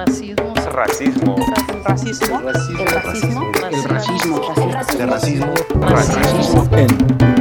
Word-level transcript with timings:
Racismo. 0.00 0.54
Racismo. 0.72 1.36
Racismo. 1.84 2.38
El 2.38 2.86
racismo. 3.02 3.52
El 3.68 3.84
racismo. 3.84 4.40
Racismo. 5.06 5.54
Racismo. 5.78 6.64
en 6.74 6.88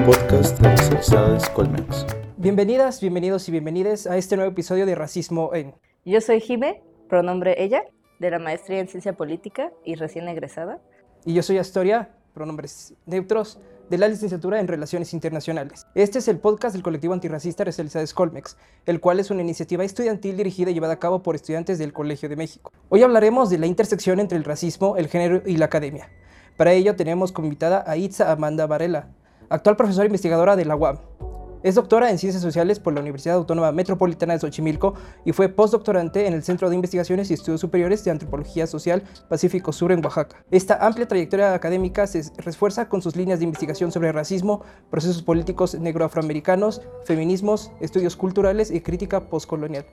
podcast 0.06 0.60
de 0.60 1.54
Colmex. 1.54 2.06
Bienvenidas, 2.36 3.00
bienvenidos 3.00 3.48
y 3.48 3.54
bienvenides 3.54 4.08
a 4.08 4.18
este 4.18 4.36
nuevo 4.36 4.52
episodio 4.52 4.86
de 4.86 4.94
Racismo 4.94 5.52
en. 5.54 5.74
Yo 6.04 6.20
soy 6.20 6.42
Jime, 6.42 6.84
pronombre 7.08 7.64
ella, 7.64 7.84
de 8.20 8.30
la 8.30 8.40
maestría 8.40 8.82
en 8.82 8.90
ciencia 8.90 9.14
política 9.14 9.72
y 9.86 9.96
recién 9.96 10.28
egresada. 10.28 10.82
Y 11.24 11.36
yo 11.36 11.44
soy 11.44 11.60
Astoria, 11.60 12.10
pronombres 12.34 12.94
neutros, 13.06 13.58
de 13.90 13.98
la 13.98 14.08
licenciatura 14.08 14.60
en 14.60 14.68
Relaciones 14.68 15.14
Internacionales. 15.14 15.88
Este 15.96 16.20
es 16.20 16.28
el 16.28 16.38
podcast 16.38 16.74
del 16.74 16.84
colectivo 16.84 17.14
antirracista 17.14 17.64
Racialidades 17.64 18.14
Colmex, 18.14 18.56
el 18.86 19.00
cual 19.00 19.20
es 19.20 19.32
una 19.32 19.42
iniciativa 19.42 19.84
estudiantil 19.84 20.38
dirigida 20.38 20.70
y 20.70 20.74
llevada 20.76 20.94
a 20.94 21.00
cabo 21.00 21.24
por 21.24 21.36
estudiantes 21.36 21.80
del 21.80 21.92
Colegio 21.92 22.30
de 22.30 22.36
México. 22.36 22.72
Hoy 22.90 23.02
hablaremos 23.04 23.50
de 23.50 23.58
la 23.58 23.66
intersección 23.66 24.20
entre 24.20 24.38
el 24.38 24.44
racismo, 24.44 24.96
el 24.98 25.08
género 25.08 25.42
y 25.46 25.58
la 25.58 25.66
academia. 25.66 26.10
Para 26.56 26.74
ello 26.74 26.96
tenemos 26.96 27.32
como 27.32 27.48
invitada 27.48 27.84
a 27.88 27.98
Itza 27.98 28.32
Amanda 28.32 28.68
Varela, 28.68 29.08
actual 29.50 29.76
profesora 29.76 30.06
investigadora 30.06 30.56
de 30.56 30.66
la 30.66 30.76
UAM. 30.76 31.29
Es 31.62 31.76
doctora 31.76 32.10
en 32.10 32.18
Ciencias 32.18 32.42
Sociales 32.42 32.80
por 32.80 32.94
la 32.94 33.02
Universidad 33.02 33.36
Autónoma 33.36 33.74
Metropolitana 33.74 34.32
de 34.32 34.40
Xochimilco 34.40 34.94
y 35.26 35.34
fue 35.34 35.50
postdoctorante 35.50 36.26
en 36.26 36.34
el 36.34 36.42
Centro 36.42 36.70
de 36.70 36.76
Investigaciones 36.76 37.30
y 37.30 37.34
Estudios 37.34 37.60
Superiores 37.60 38.02
de 38.06 38.12
Antropología 38.12 38.66
Social 38.66 39.04
Pacífico 39.28 39.74
Sur 39.74 39.92
en 39.92 40.04
Oaxaca. 40.04 40.38
Esta 40.52 40.76
amplia 40.76 41.06
trayectoria 41.06 41.54
académica 41.54 42.08
se 42.08 42.24
refuerza 42.38 42.88
con 42.88 43.02
sus 43.02 43.18
líneas 43.18 43.40
de 43.40 43.46
investigación 43.46 43.92
sobre 43.92 44.14
racismo, 44.14 44.64
procesos 44.90 45.22
políticos 45.22 45.76
negroafroamericanos, 45.78 46.82
feminismos, 47.04 47.74
estudios 47.82 48.16
culturales 48.16 48.72
y 48.72 48.80
crítica 48.80 49.30
postcolonial. 49.30 49.86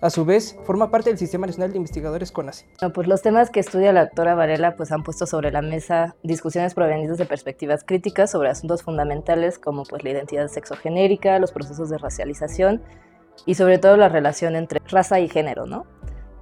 A 0.00 0.08
su 0.08 0.24
vez, 0.24 0.56
forma 0.64 0.90
parte 0.90 1.10
del 1.10 1.18
Sistema 1.18 1.46
Nacional 1.46 1.72
de 1.72 1.76
Investigadores 1.76 2.32
CONACYT. 2.32 2.66
Pues 2.94 3.06
los 3.06 3.20
temas 3.20 3.50
que 3.50 3.60
estudia 3.60 3.92
la 3.92 4.06
doctora 4.06 4.34
Varela 4.34 4.74
pues 4.74 4.92
han 4.92 5.02
puesto 5.02 5.26
sobre 5.26 5.50
la 5.52 5.60
mesa 5.60 6.16
discusiones 6.22 6.72
provenientes 6.72 7.18
de 7.18 7.26
perspectivas 7.26 7.84
críticas 7.84 8.30
sobre 8.30 8.48
asuntos 8.48 8.82
fundamentales 8.82 9.58
como 9.58 9.82
pues 9.82 10.02
la 10.02 10.10
identidad 10.10 10.48
sexogenérica, 10.48 11.38
los 11.38 11.52
procesos 11.52 11.90
de 11.90 11.98
racialización 11.98 12.82
y 13.44 13.56
sobre 13.56 13.76
todo 13.76 13.98
la 13.98 14.08
relación 14.08 14.56
entre 14.56 14.80
raza 14.88 15.20
y 15.20 15.28
género, 15.28 15.66
¿no? 15.66 15.84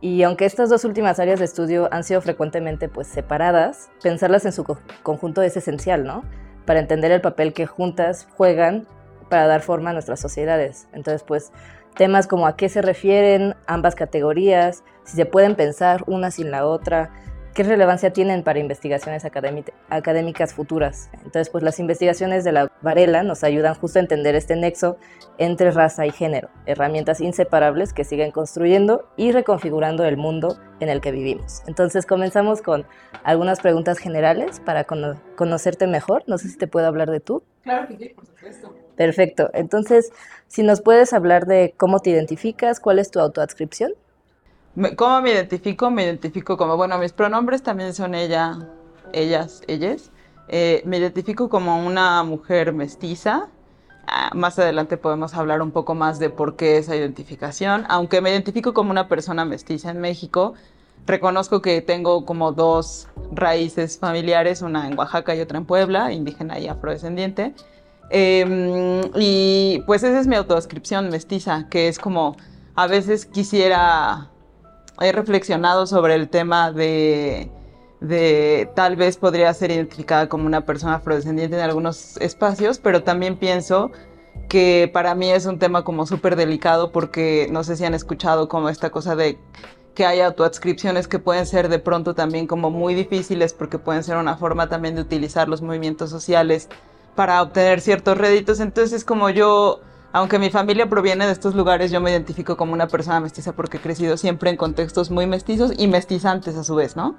Y 0.01 0.23
aunque 0.23 0.45
estas 0.45 0.71
dos 0.71 0.85
últimas 0.85 1.19
áreas 1.19 1.41
de 1.41 1.45
estudio 1.47 1.89
han 1.93 2.05
sido 2.05 2.21
frecuentemente 2.21 2.89
pues 2.89 3.09
separadas, 3.09 3.91
pensarlas 4.01 4.45
en 4.45 4.53
su 4.53 4.63
co- 4.63 4.79
conjunto 5.03 5.43
es 5.43 5.57
esencial, 5.57 6.05
¿no? 6.05 6.23
Para 6.65 6.79
entender 6.79 7.11
el 7.11 7.21
papel 7.21 7.53
que 7.53 7.67
juntas 7.67 8.29
juegan 8.37 8.87
para 9.29 9.49
dar 9.49 9.63
forma 9.63 9.91
a 9.91 9.93
nuestras 9.95 10.21
sociedades. 10.21 10.87
Entonces, 10.93 11.25
pues 11.25 11.51
temas 11.99 12.27
como 12.27 12.47
a 12.47 12.57
qué 12.57 12.71
se 12.71 12.81
refieren 12.81 13.55
ambas 13.67 13.95
categorías, 13.95 14.85
si 15.05 15.17
se 15.17 15.27
pueden 15.27 15.55
pensar 15.57 16.05
una 16.07 16.31
sin 16.31 16.51
la 16.51 16.65
otra, 16.65 17.11
qué 17.55 17.65
relevancia 17.65 18.13
tienen 18.13 18.45
para 18.45 18.61
investigaciones 18.61 19.25
académi- 19.25 19.65
académicas 19.91 20.55
futuras. 20.55 21.11
Entonces, 21.15 21.51
pues 21.51 21.65
las 21.65 21.81
investigaciones 21.81 22.45
de 22.45 22.53
la 22.53 22.71
Varela 22.83 23.25
nos 23.25 23.43
ayudan 23.43 23.75
justo 23.75 23.99
a 23.99 24.03
entender 24.03 24.37
este 24.37 24.55
nexo 24.55 24.97
entre 25.39 25.73
raza 25.73 26.07
y 26.07 26.13
género, 26.13 26.51
herramientas 26.67 27.21
inseparables 27.21 27.93
que 27.93 28.05
siguen 28.05 28.31
construyendo 28.31 29.09
y 29.17 29.33
reconfigurando 29.33 30.05
el 30.05 30.17
mundo 30.17 30.57
en 30.79 30.89
el 30.89 31.01
que 31.01 31.11
vivimos. 31.11 31.63
Entonces, 31.67 32.07
comenzamos 32.07 32.63
con 32.63 32.87
algunas 33.25 33.59
preguntas 33.59 33.99
generales 33.99 34.61
para 34.61 34.85
cono- 34.85 35.21
conocerte 35.37 35.89
mejor. 35.89 36.23
No 36.29 36.39
sé 36.39 36.49
si 36.49 36.57
te 36.59 36.69
puedo 36.69 36.87
hablar 36.87 37.11
de 37.11 37.19
tú. 37.19 37.43
Claro 37.65 37.89
que 37.89 37.97
sí, 37.97 38.09
por 38.15 38.25
supuesto. 38.25 38.73
Perfecto. 38.99 39.49
Entonces, 39.55 40.11
si 40.49 40.65
nos 40.65 40.81
puedes 40.81 41.13
hablar 41.13 41.47
de 41.47 41.73
cómo 41.77 42.01
te 42.01 42.11
identificas, 42.11 42.81
cuál 42.81 42.99
es 42.99 43.13
tu 43.13 43.21
autoadscripción. 43.21 43.93
¿Cómo 44.97 45.23
me 45.23 45.31
identifico? 45.31 45.89
Me 45.89 46.03
identifico 46.03 46.57
como, 46.57 46.77
bueno, 46.77 46.99
mis 46.99 47.13
pronombres 47.13 47.63
también 47.63 47.95
son 47.95 48.17
ella, 48.17 48.59
ellas, 49.13 49.63
ellas. 49.69 50.11
Eh, 50.49 50.83
me 50.85 50.99
identifico 50.99 51.49
como 51.49 51.87
una 51.87 52.25
mujer 52.25 52.73
mestiza. 52.73 53.47
Ah, 54.09 54.31
más 54.35 54.59
adelante 54.59 54.97
podemos 54.97 55.33
hablar 55.35 55.63
un 55.63 55.71
poco 55.71 55.95
más 55.95 56.19
de 56.19 56.31
por 56.31 56.57
qué 56.57 56.79
esa 56.79 56.97
identificación. 56.97 57.85
Aunque 57.89 58.21
me 58.21 58.31
identifico 58.31 58.75
como 58.75 58.91
una 58.91 59.07
persona 59.07 59.45
mestiza 59.45 59.93
en 59.93 60.01
México, 60.01 60.55
reconozco 61.07 61.63
que 61.63 61.83
tengo 61.83 62.25
como 62.25 62.51
dos 62.51 63.07
raíces 63.31 63.97
familiares, 63.97 64.61
una 64.61 64.89
en 64.89 64.99
Oaxaca 64.99 65.37
y 65.37 65.41
otra 65.41 65.59
en 65.59 65.67
Puebla, 65.67 66.11
indígena 66.11 66.59
y 66.59 66.67
afrodescendiente. 66.67 67.55
Eh, 68.11 69.11
y 69.17 69.83
pues 69.87 70.03
esa 70.03 70.19
es 70.21 70.27
mi 70.27 70.37
autodescripción 70.37 71.11
mestiza, 71.11 71.69
que 71.69 71.89
es 71.89 71.99
como 71.99 72.37
a 72.75 72.87
veces 72.87 73.27
quisiera, 73.27 74.31
he 75.01 75.13
reflexionado 75.13 75.87
sobre 75.87 76.15
el 76.15 76.29
tema 76.29 76.73
de, 76.73 77.51
de 78.01 78.71
tal 78.75 78.97
vez 78.97 79.17
podría 79.17 79.53
ser 79.53 79.71
identificada 79.71 80.29
como 80.29 80.47
una 80.47 80.65
persona 80.65 80.95
afrodescendiente 80.95 81.57
en 81.57 81.63
algunos 81.63 82.17
espacios, 82.19 82.79
pero 82.79 83.03
también 83.03 83.37
pienso 83.37 83.91
que 84.49 84.89
para 84.93 85.15
mí 85.15 85.31
es 85.31 85.47
un 85.47 85.59
tema 85.59 85.85
como 85.85 86.07
súper 86.07 86.37
delicado 86.37 86.93
porque 86.93 87.49
no 87.51 87.65
sé 87.65 87.77
si 87.77 87.85
han 87.85 87.95
escuchado 87.95 88.49
como 88.49 88.69
esta 88.69 88.91
cosa 88.91 89.15
de 89.17 89.39
que 89.95 90.07
hay 90.07 90.21
autoadscripciones 90.21 91.09
que 91.09 91.19
pueden 91.19 91.45
ser 91.45 91.69
de 91.69 91.81
pronto 91.81 92.15
también 92.15 92.47
como 92.47 92.71
muy 92.71 92.95
difíciles 92.95 93.53
porque 93.53 93.79
pueden 93.79 94.05
ser 94.05 94.17
una 94.17 94.37
forma 94.37 94.69
también 94.69 94.95
de 94.95 95.01
utilizar 95.01 95.49
los 95.49 95.61
movimientos 95.61 96.11
sociales 96.11 96.69
para 97.19 97.43
obtener 97.43 97.81
ciertos 97.81 98.17
réditos. 98.17 98.61
Entonces, 98.61 99.05
como 99.05 99.29
yo, 99.29 99.81
aunque 100.13 100.39
mi 100.39 100.51
familia 100.51 100.89
proviene 100.89 101.27
de 101.27 101.33
estos 101.33 101.57
lugares, 101.57 101.91
yo 101.91 102.01
me 102.01 102.13
identifico 102.13 102.57
como 102.57 102.75
una 102.75 102.87
persona 102.87 103.19
mestiza 103.19 103.55
porque 103.55 103.79
he 103.79 103.81
crecido 103.81 104.17
siempre 104.17 104.51
en 104.51 104.57
contextos 104.57 105.11
muy 105.11 105.27
mestizos 105.27 105.73
y 105.77 105.89
mestizantes 105.89 106.57
a 106.57 106.63
su 106.63 106.77
vez, 106.77 106.95
¿no? 106.95 107.17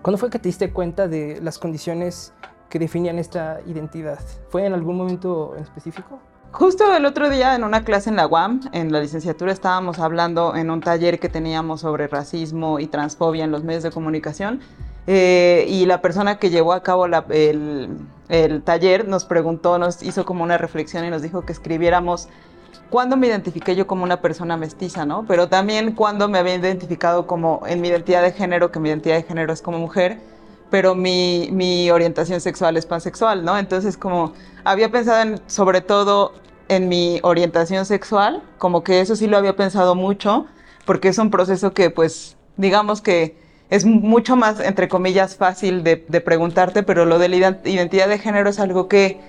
¿Cuándo 0.00 0.16
fue 0.16 0.30
que 0.30 0.38
te 0.38 0.48
diste 0.48 0.72
cuenta 0.72 1.08
de 1.08 1.40
las 1.42 1.58
condiciones 1.58 2.32
que 2.70 2.78
definían 2.78 3.18
esta 3.18 3.58
identidad? 3.66 4.20
¿Fue 4.48 4.64
en 4.64 4.74
algún 4.74 4.96
momento 4.96 5.56
en 5.56 5.64
específico? 5.64 6.20
Justo 6.52 6.94
el 6.94 7.04
otro 7.04 7.30
día 7.30 7.56
en 7.56 7.64
una 7.64 7.82
clase 7.82 8.10
en 8.10 8.14
la 8.14 8.28
UAM, 8.28 8.60
en 8.72 8.92
la 8.92 9.00
licenciatura, 9.00 9.50
estábamos 9.50 9.98
hablando 9.98 10.54
en 10.54 10.70
un 10.70 10.82
taller 10.82 11.18
que 11.18 11.28
teníamos 11.28 11.80
sobre 11.80 12.06
racismo 12.06 12.78
y 12.78 12.86
transfobia 12.86 13.42
en 13.42 13.50
los 13.50 13.64
medios 13.64 13.82
de 13.82 13.90
comunicación. 13.90 14.60
Eh, 15.08 15.64
y 15.68 15.86
la 15.86 16.02
persona 16.02 16.38
que 16.38 16.50
llevó 16.50 16.74
a 16.74 16.82
cabo 16.82 17.08
la- 17.08 17.24
el, 17.30 17.96
el 18.28 18.62
taller 18.62 19.08
nos 19.08 19.24
preguntó, 19.24 19.78
nos 19.78 20.02
hizo 20.02 20.26
como 20.26 20.44
una 20.44 20.58
reflexión 20.58 21.04
y 21.06 21.10
nos 21.10 21.22
dijo 21.22 21.46
que 21.46 21.52
escribiéramos 21.54 22.28
cuándo 22.90 23.16
me 23.16 23.26
identifiqué 23.26 23.74
yo 23.76 23.86
como 23.86 24.04
una 24.04 24.20
persona 24.20 24.56
mestiza, 24.58 25.06
¿no? 25.06 25.24
Pero 25.26 25.48
también 25.48 25.92
cuándo 25.94 26.28
me 26.28 26.38
había 26.38 26.56
identificado 26.56 27.26
como 27.26 27.62
en 27.66 27.80
mi 27.80 27.88
identidad 27.88 28.22
de 28.22 28.32
género, 28.32 28.70
que 28.72 28.80
mi 28.80 28.90
identidad 28.90 29.16
de 29.16 29.22
género 29.22 29.52
es 29.52 29.62
como 29.62 29.78
mujer, 29.78 30.20
pero 30.70 30.94
mi, 30.94 31.48
mi 31.52 31.90
orientación 31.90 32.40
sexual 32.40 32.76
es 32.76 32.86
pansexual, 32.86 33.44
¿no? 33.44 33.58
Entonces 33.58 33.96
como 33.96 34.34
había 34.64 34.90
pensado 34.90 35.22
en, 35.22 35.40
sobre 35.46 35.80
todo 35.80 36.32
en 36.68 36.88
mi 36.88 37.20
orientación 37.22 37.86
sexual, 37.86 38.42
como 38.58 38.84
que 38.84 39.00
eso 39.00 39.16
sí 39.16 39.26
lo 39.26 39.38
había 39.38 39.56
pensado 39.56 39.94
mucho, 39.94 40.46
porque 40.84 41.08
es 41.08 41.18
un 41.18 41.30
proceso 41.30 41.72
que 41.72 41.90
pues 41.90 42.36
digamos 42.58 43.00
que 43.00 43.36
es 43.70 43.84
mucho 43.84 44.36
más, 44.36 44.60
entre 44.60 44.88
comillas, 44.88 45.36
fácil 45.36 45.82
de, 45.84 46.04
de 46.08 46.20
preguntarte, 46.20 46.82
pero 46.82 47.04
lo 47.04 47.18
de 47.18 47.28
la 47.28 47.36
ident- 47.36 47.66
identidad 47.66 48.08
de 48.08 48.18
género 48.18 48.48
es 48.50 48.58
algo 48.58 48.88
que 48.88 49.20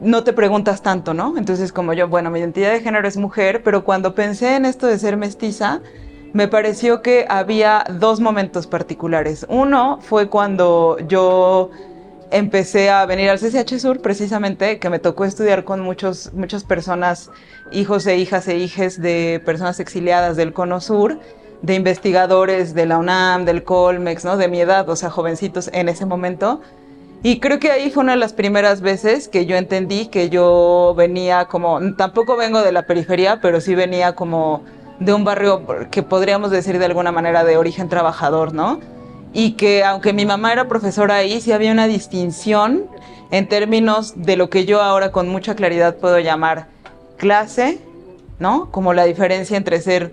no 0.00 0.24
te 0.24 0.32
preguntas 0.32 0.82
tanto, 0.82 1.14
¿no? 1.14 1.38
Entonces 1.38 1.72
como 1.72 1.92
yo, 1.92 2.08
bueno, 2.08 2.30
mi 2.30 2.40
identidad 2.40 2.72
de 2.72 2.80
género 2.80 3.06
es 3.06 3.16
mujer, 3.16 3.62
pero 3.62 3.84
cuando 3.84 4.14
pensé 4.14 4.56
en 4.56 4.64
esto 4.64 4.86
de 4.86 4.98
ser 4.98 5.16
mestiza, 5.16 5.80
me 6.32 6.48
pareció 6.48 7.00
que 7.00 7.26
había 7.28 7.84
dos 7.88 8.18
momentos 8.18 8.66
particulares. 8.66 9.46
Uno 9.48 10.00
fue 10.02 10.28
cuando 10.28 10.96
yo 11.06 11.70
empecé 12.32 12.90
a 12.90 13.06
venir 13.06 13.30
al 13.30 13.38
CCH 13.38 13.78
Sur, 13.78 14.00
precisamente, 14.00 14.80
que 14.80 14.90
me 14.90 14.98
tocó 14.98 15.24
estudiar 15.24 15.62
con 15.62 15.80
muchos, 15.80 16.32
muchas 16.34 16.64
personas, 16.64 17.30
hijos 17.70 18.04
e 18.08 18.16
hijas 18.16 18.48
e 18.48 18.56
hijes 18.56 19.00
de 19.00 19.40
personas 19.44 19.78
exiliadas 19.78 20.36
del 20.36 20.52
Cono 20.52 20.80
Sur, 20.80 21.20
de 21.62 21.74
investigadores 21.74 22.74
de 22.74 22.86
la 22.86 22.98
UNAM, 22.98 23.44
del 23.44 23.64
Colmex, 23.64 24.24
¿no? 24.24 24.36
De 24.36 24.48
mi 24.48 24.60
edad, 24.60 24.88
o 24.88 24.96
sea, 24.96 25.10
jovencitos 25.10 25.70
en 25.72 25.88
ese 25.88 26.06
momento. 26.06 26.60
Y 27.22 27.40
creo 27.40 27.58
que 27.58 27.70
ahí 27.70 27.90
fue 27.90 28.02
una 28.02 28.12
de 28.12 28.18
las 28.18 28.34
primeras 28.34 28.82
veces 28.82 29.28
que 29.28 29.46
yo 29.46 29.56
entendí 29.56 30.08
que 30.08 30.28
yo 30.28 30.94
venía 30.94 31.46
como, 31.46 31.80
tampoco 31.94 32.36
vengo 32.36 32.60
de 32.62 32.70
la 32.70 32.82
periferia, 32.86 33.40
pero 33.40 33.62
sí 33.62 33.74
venía 33.74 34.14
como 34.14 34.62
de 35.00 35.14
un 35.14 35.24
barrio 35.24 35.62
que 35.90 36.02
podríamos 36.02 36.50
decir 36.50 36.78
de 36.78 36.84
alguna 36.84 37.12
manera 37.12 37.42
de 37.44 37.56
origen 37.56 37.88
trabajador, 37.88 38.52
¿no? 38.52 38.80
Y 39.32 39.52
que 39.52 39.84
aunque 39.84 40.12
mi 40.12 40.26
mamá 40.26 40.52
era 40.52 40.68
profesora 40.68 41.16
ahí, 41.16 41.40
sí 41.40 41.50
había 41.52 41.72
una 41.72 41.86
distinción 41.86 42.84
en 43.30 43.48
términos 43.48 44.12
de 44.16 44.36
lo 44.36 44.50
que 44.50 44.66
yo 44.66 44.82
ahora 44.82 45.10
con 45.10 45.28
mucha 45.28 45.56
claridad 45.56 45.96
puedo 45.96 46.18
llamar 46.18 46.66
clase, 47.16 47.78
¿no? 48.38 48.70
Como 48.70 48.92
la 48.92 49.04
diferencia 49.04 49.56
entre 49.56 49.80
ser 49.80 50.12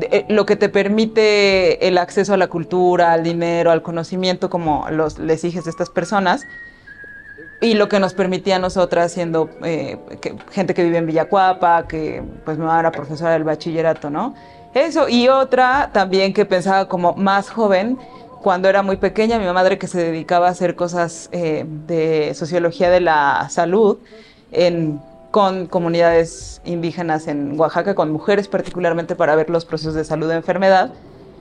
eh, 0.00 0.24
lo 0.28 0.46
que 0.46 0.56
te 0.56 0.68
permite 0.68 1.86
el 1.86 1.98
acceso 1.98 2.34
a 2.34 2.36
la 2.36 2.48
cultura, 2.48 3.12
al 3.12 3.22
dinero, 3.22 3.70
al 3.70 3.82
conocimiento, 3.82 4.50
como 4.50 4.86
los 4.90 5.18
les 5.18 5.44
hijes 5.44 5.64
de 5.64 5.70
estas 5.70 5.90
personas, 5.90 6.46
y 7.60 7.74
lo 7.74 7.88
que 7.88 8.00
nos 8.00 8.14
permitía 8.14 8.56
a 8.56 8.58
nosotras 8.58 9.12
siendo 9.12 9.48
eh, 9.64 9.96
gente 10.50 10.74
que 10.74 10.84
vive 10.84 10.98
en 10.98 11.06
Villacuapa, 11.06 11.86
que 11.88 12.22
pues 12.44 12.58
mi 12.58 12.64
mamá 12.64 12.80
era 12.80 12.92
profesora 12.92 13.32
del 13.32 13.44
bachillerato, 13.44 14.10
¿no? 14.10 14.34
Eso, 14.74 15.08
y 15.08 15.28
otra 15.28 15.90
también 15.92 16.34
que 16.34 16.44
pensaba 16.44 16.86
como 16.86 17.14
más 17.14 17.48
joven, 17.48 17.98
cuando 18.42 18.68
era 18.68 18.82
muy 18.82 18.96
pequeña, 18.96 19.38
mi 19.38 19.46
madre 19.46 19.78
que 19.78 19.86
se 19.86 19.98
dedicaba 19.98 20.48
a 20.48 20.50
hacer 20.50 20.76
cosas 20.76 21.30
eh, 21.32 21.64
de 21.66 22.34
sociología 22.34 22.90
de 22.90 23.00
la 23.00 23.48
salud 23.48 23.98
en, 24.52 25.00
con 25.30 25.66
comunidades 25.66 26.60
indígenas 26.64 27.26
en 27.26 27.58
Oaxaca, 27.58 27.94
con 27.94 28.10
mujeres 28.10 28.48
particularmente 28.48 29.14
para 29.16 29.34
ver 29.36 29.50
los 29.50 29.64
procesos 29.64 29.94
de 29.94 30.04
salud 30.04 30.28
de 30.28 30.36
enfermedad. 30.36 30.90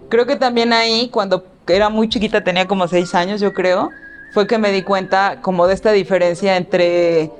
Creo 0.10 0.26
que 0.26 0.36
también 0.36 0.74
ahí, 0.74 1.10
cuando 1.10 1.46
era 1.68 1.90
muy 1.90 2.10
chiquita, 2.10 2.44
tenía 2.44 2.68
como 2.68 2.88
seis 2.88 3.16
años, 3.16 3.42
yo 3.42 3.54
creo, 3.54 3.92
fue 4.34 4.48
que 4.48 4.58
me 4.58 4.72
di 4.72 4.82
cuenta 4.84 5.38
como 5.42 5.66
de 5.68 5.74
esta 5.74 5.92
diferencia 5.92 6.58
entre 6.58 7.32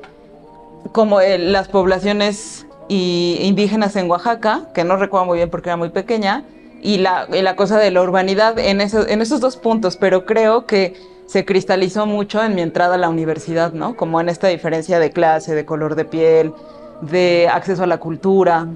como 0.92 1.20
el- 1.20 1.52
las 1.52 1.68
poblaciones 1.68 2.66
y- 2.88 3.38
indígenas 3.42 3.96
en 3.96 4.10
Oaxaca, 4.10 4.70
que 4.74 4.84
no 4.84 4.96
recuerdo 4.98 5.26
muy 5.26 5.38
bien 5.38 5.50
porque 5.50 5.70
era 5.70 5.78
muy 5.78 5.90
pequeña, 5.90 6.44
y 6.82 7.00
la, 7.00 7.28
y 7.34 7.42
la 7.42 7.56
cosa 7.56 7.78
de 7.80 7.92
la 7.92 8.02
urbanidad 8.02 8.58
en, 8.60 8.80
eso- 8.80 9.08
en 9.08 9.22
esos 9.22 9.40
dos 9.42 9.58
puntos, 9.58 9.98
pero 9.98 10.26
creo 10.26 10.66
que 10.66 10.96
se 11.26 11.46
cristalizó 11.46 12.06
mucho 12.06 12.44
en 12.44 12.56
mi 12.56 12.62
entrada 12.62 12.96
a 12.96 12.98
la 12.98 13.10
universidad, 13.10 13.74
¿no? 13.74 13.96
Como 13.96 14.22
en 14.22 14.30
esta 14.30 14.48
diferencia 14.48 15.00
de 15.00 15.12
clase, 15.12 15.56
de 15.56 15.66
color 15.66 15.96
de 15.96 16.06
piel, 16.06 16.54
de 17.02 17.50
acceso 17.52 17.84
a 17.84 17.88
la 17.88 18.00
cultura. 18.00 18.68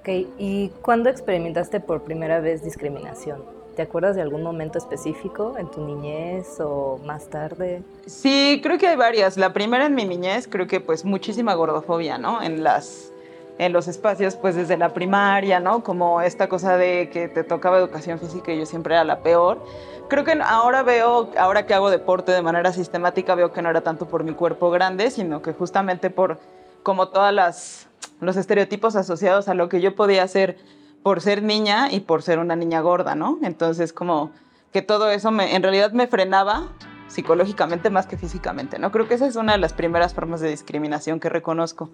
Ok, 0.00 0.08
¿y 0.38 0.70
cuándo 0.82 1.10
experimentaste 1.10 1.80
por 1.80 2.02
primera 2.02 2.40
vez 2.40 2.62
discriminación? 2.62 3.42
¿Te 3.76 3.82
acuerdas 3.82 4.16
de 4.16 4.22
algún 4.22 4.42
momento 4.42 4.76
específico 4.76 5.54
en 5.56 5.70
tu 5.70 5.84
niñez 5.84 6.58
o 6.60 6.98
más 7.04 7.28
tarde? 7.28 7.82
Sí, 8.06 8.60
creo 8.60 8.76
que 8.76 8.88
hay 8.88 8.96
varias. 8.96 9.36
La 9.36 9.52
primera 9.52 9.86
en 9.86 9.94
mi 9.94 10.04
niñez, 10.04 10.48
creo 10.48 10.66
que 10.66 10.80
pues 10.80 11.04
muchísima 11.04 11.54
gordofobia, 11.54 12.18
¿no? 12.18 12.42
En 12.42 12.64
las 12.64 13.12
en 13.58 13.72
los 13.72 13.88
espacios 13.88 14.36
pues 14.36 14.54
desde 14.54 14.76
la 14.76 14.94
primaria, 14.94 15.60
¿no? 15.60 15.82
Como 15.82 16.22
esta 16.22 16.48
cosa 16.48 16.76
de 16.76 17.10
que 17.12 17.28
te 17.28 17.44
tocaba 17.44 17.78
educación 17.78 18.18
física 18.18 18.52
y 18.52 18.58
yo 18.58 18.66
siempre 18.66 18.94
era 18.94 19.04
la 19.04 19.20
peor. 19.20 19.64
Creo 20.08 20.24
que 20.24 20.38
ahora 20.42 20.82
veo, 20.82 21.30
ahora 21.36 21.66
que 21.66 21.74
hago 21.74 21.90
deporte 21.90 22.32
de 22.32 22.40
manera 22.40 22.72
sistemática, 22.72 23.34
veo 23.34 23.52
que 23.52 23.60
no 23.60 23.68
era 23.68 23.82
tanto 23.82 24.06
por 24.06 24.24
mi 24.24 24.32
cuerpo 24.32 24.70
grande, 24.70 25.10
sino 25.10 25.42
que 25.42 25.52
justamente 25.52 26.08
por 26.08 26.38
como 26.82 27.08
todas 27.08 27.34
las 27.34 27.88
los 28.20 28.36
estereotipos 28.36 28.96
asociados 28.96 29.48
a 29.48 29.54
lo 29.54 29.68
que 29.68 29.80
yo 29.80 29.94
podía 29.94 30.22
hacer 30.22 30.56
por 31.02 31.20
ser 31.20 31.42
niña 31.42 31.90
y 31.90 32.00
por 32.00 32.22
ser 32.22 32.38
una 32.38 32.56
niña 32.56 32.80
gorda, 32.80 33.14
¿no? 33.14 33.38
Entonces 33.42 33.92
como 33.92 34.32
que 34.72 34.82
todo 34.82 35.10
eso 35.10 35.30
me, 35.30 35.54
en 35.54 35.62
realidad 35.62 35.92
me 35.92 36.06
frenaba 36.06 36.68
psicológicamente 37.06 37.90
más 37.90 38.06
que 38.06 38.16
físicamente, 38.16 38.78
¿no? 38.78 38.90
Creo 38.92 39.08
que 39.08 39.14
esa 39.14 39.26
es 39.26 39.36
una 39.36 39.52
de 39.52 39.58
las 39.58 39.72
primeras 39.72 40.14
formas 40.14 40.40
de 40.40 40.50
discriminación 40.50 41.20
que 41.20 41.28
reconozco. 41.28 41.90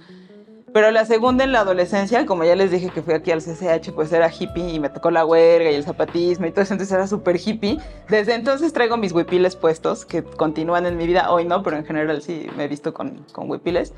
Pero 0.74 0.90
la 0.90 1.04
segunda 1.04 1.44
en 1.44 1.52
la 1.52 1.60
adolescencia, 1.60 2.26
como 2.26 2.42
ya 2.42 2.56
les 2.56 2.72
dije 2.72 2.90
que 2.90 3.00
fui 3.00 3.14
aquí 3.14 3.30
al 3.30 3.40
CCH, 3.40 3.92
pues 3.94 4.12
era 4.12 4.28
hippie 4.28 4.70
y 4.70 4.80
me 4.80 4.88
tocó 4.88 5.12
la 5.12 5.24
huelga 5.24 5.70
y 5.70 5.74
el 5.76 5.84
zapatismo 5.84 6.46
y 6.46 6.50
todo 6.50 6.62
eso, 6.62 6.74
entonces 6.74 6.92
era 6.92 7.06
súper 7.06 7.36
hippie. 7.36 7.78
Desde 8.08 8.34
entonces 8.34 8.72
traigo 8.72 8.96
mis 8.96 9.12
huipiles 9.12 9.54
puestos, 9.54 10.04
que 10.04 10.24
continúan 10.24 10.84
en 10.84 10.96
mi 10.96 11.06
vida, 11.06 11.30
hoy 11.30 11.44
no, 11.44 11.62
pero 11.62 11.76
en 11.76 11.84
general 11.84 12.20
sí 12.22 12.48
me 12.56 12.64
he 12.64 12.68
visto 12.68 12.92
con, 12.92 13.24
con 13.30 13.48
huipiles. 13.48 13.94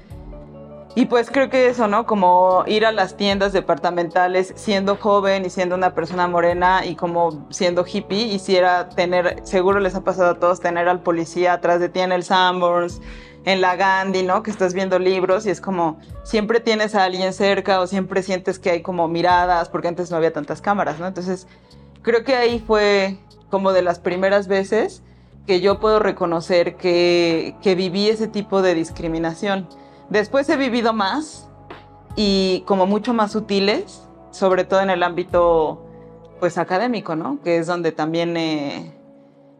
Y 0.94 1.06
pues 1.06 1.31
creo 1.31 1.49
que 1.49 1.69
eso, 1.69 1.88
¿no? 1.88 2.05
Como 2.05 2.64
ir 2.67 2.84
a 2.84 2.93
las 2.93 3.17
tiendas 3.17 3.55
departamentales 3.55 4.52
siendo 4.56 4.96
joven 4.96 5.46
y 5.46 5.50
siendo 5.50 5.76
una 5.76 5.94
persona 5.94 6.26
morena 6.26 6.84
y 6.84 6.94
como 6.94 7.46
siendo 7.49 7.87
hippie, 7.87 8.26
hiciera 8.26 8.90
tener, 8.90 9.40
seguro 9.44 9.81
les 9.81 9.94
ha 9.94 10.05
pasado 10.05 10.32
a 10.32 10.34
todos, 10.34 10.61
tener 10.61 10.88
al 10.88 11.00
policía 11.00 11.55
atrás 11.55 11.81
de 11.81 11.88
ti 11.88 12.00
en 12.00 12.12
el 12.12 12.22
Sanborns, 12.22 13.00
en 13.46 13.60
la 13.60 13.76
Gandhi, 13.76 14.25
¿no? 14.25 14.43
Que 14.43 14.50
estás 14.50 14.75
viendo 14.75 14.98
libros 14.98 15.46
y 15.46 15.50
es 15.50 15.60
como, 15.60 15.98
siempre 16.25 16.60
tienes 16.60 16.94
a 16.96 17.04
alguien 17.04 17.32
cerca 17.32 17.81
o 17.81 17.87
siempre 17.87 18.22
sientes 18.22 18.58
que 18.58 18.70
hay 18.70 18.82
como 18.82 19.06
miradas, 19.08 19.69
porque 19.69 19.88
antes 19.88 20.10
no 20.10 20.16
había 20.16 20.32
tantas 20.32 20.60
cámaras, 20.60 20.98
¿no? 20.98 21.06
Entonces, 21.06 21.46
creo 22.02 22.25
que 22.25 22.34
ahí 22.34 22.58
fue 22.58 23.19
como 23.48 23.72
de 23.72 23.82
las 23.82 24.00
primeras 24.00 24.48
veces 24.48 25.02
que 25.46 25.60
yo 25.60 25.78
puedo 25.78 26.00
reconocer 26.00 26.76
que, 26.76 27.54
que 27.62 27.76
viví 27.76 28.08
ese 28.08 28.26
tipo 28.26 28.62
de 28.62 28.75
discriminación. 28.75 29.69
Después 30.10 30.48
he 30.48 30.56
vivido 30.56 30.93
más 30.93 31.48
y 32.16 32.64
como 32.66 32.87
mucho 32.87 33.14
más 33.14 33.31
sutiles, 33.31 34.02
sobre 34.32 34.64
todo 34.64 34.81
en 34.81 34.90
el 34.90 35.04
ámbito 35.04 35.87
pues 36.40 36.58
académico, 36.58 37.14
¿no? 37.14 37.40
Que 37.44 37.58
es 37.58 37.69
donde 37.69 37.93
también 37.93 38.37
eh, 38.37 38.93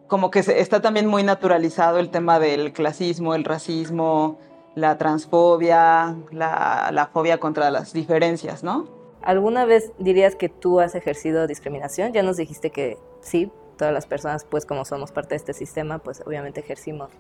como 0.07 0.31
que 0.31 0.41
está 0.41 0.81
también 0.81 1.07
muy 1.07 1.23
naturalizado 1.23 1.99
el 1.99 2.11
tema 2.11 2.39
del 2.39 2.73
clasismo, 2.73 3.35
el 3.35 3.45
racismo, 3.45 4.39
la 4.75 4.99
transfobia, 4.99 6.17
la, 6.31 6.91
la 6.93 7.07
fobia 7.07 7.39
contra 7.39 7.71
las 7.71 7.93
diferencias, 7.93 8.63
¿no? 8.63 8.87
¿Alguna 9.23 9.65
vez 9.65 9.91
dirías 9.99 10.37
que 10.37 10.49
tú 10.49 10.81
has 10.81 10.95
ejercido 10.95 11.47
discriminación? 11.47 12.13
Ya 12.13 12.23
nos 12.23 12.37
dijiste 12.37 12.71
que 12.71 12.99
sí, 13.21 13.51
todas 13.77 13.93
las 13.93 14.07
personas, 14.07 14.45
pues 14.45 14.67
como 14.67 14.85
somos 14.85 15.13
parte 15.13 15.31
de 15.31 15.37
este 15.37 15.53
sistema, 15.53 15.99
pues 15.99 16.23
obviamente 16.27 16.61
ejercimos, 16.61 17.11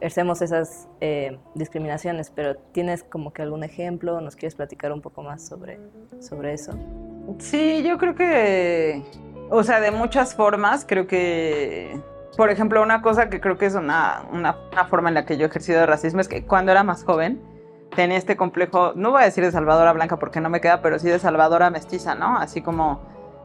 ejercemos 0.00 0.42
esas 0.42 0.88
eh, 1.00 1.38
discriminaciones, 1.54 2.30
pero 2.30 2.56
¿tienes 2.56 3.02
como 3.02 3.32
que 3.32 3.42
algún 3.42 3.64
ejemplo? 3.64 4.20
¿Nos 4.20 4.36
quieres 4.36 4.54
platicar 4.54 4.92
un 4.92 5.00
poco 5.00 5.22
más 5.22 5.46
sobre, 5.46 5.78
sobre 6.20 6.52
eso? 6.52 6.72
Sí, 7.38 7.82
yo 7.82 7.98
creo 7.98 8.14
que, 8.14 9.02
o 9.50 9.62
sea, 9.62 9.80
de 9.80 9.90
muchas 9.90 10.34
formas, 10.34 10.84
creo 10.86 11.06
que, 11.06 12.00
por 12.36 12.50
ejemplo, 12.50 12.82
una 12.82 13.02
cosa 13.02 13.28
que 13.28 13.40
creo 13.40 13.58
que 13.58 13.66
es 13.66 13.74
una, 13.74 14.24
una, 14.32 14.54
forma 14.88 15.08
en 15.08 15.14
la 15.14 15.24
que 15.24 15.36
yo 15.36 15.44
he 15.44 15.48
ejercido 15.48 15.80
de 15.80 15.86
racismo 15.86 16.20
es 16.20 16.28
que 16.28 16.44
cuando 16.44 16.72
era 16.72 16.84
más 16.84 17.04
joven 17.04 17.40
tenía 17.96 18.16
este 18.16 18.36
complejo, 18.36 18.92
no 18.94 19.10
voy 19.10 19.22
a 19.22 19.24
decir 19.24 19.44
de 19.44 19.50
Salvadora 19.50 19.92
Blanca 19.92 20.18
porque 20.18 20.40
no 20.40 20.50
me 20.50 20.60
queda, 20.60 20.82
pero 20.82 20.98
sí 20.98 21.08
de 21.08 21.18
Salvadora 21.18 21.70
Mestiza, 21.70 22.14
¿no? 22.14 22.38
Así 22.38 22.60
como, 22.62 23.00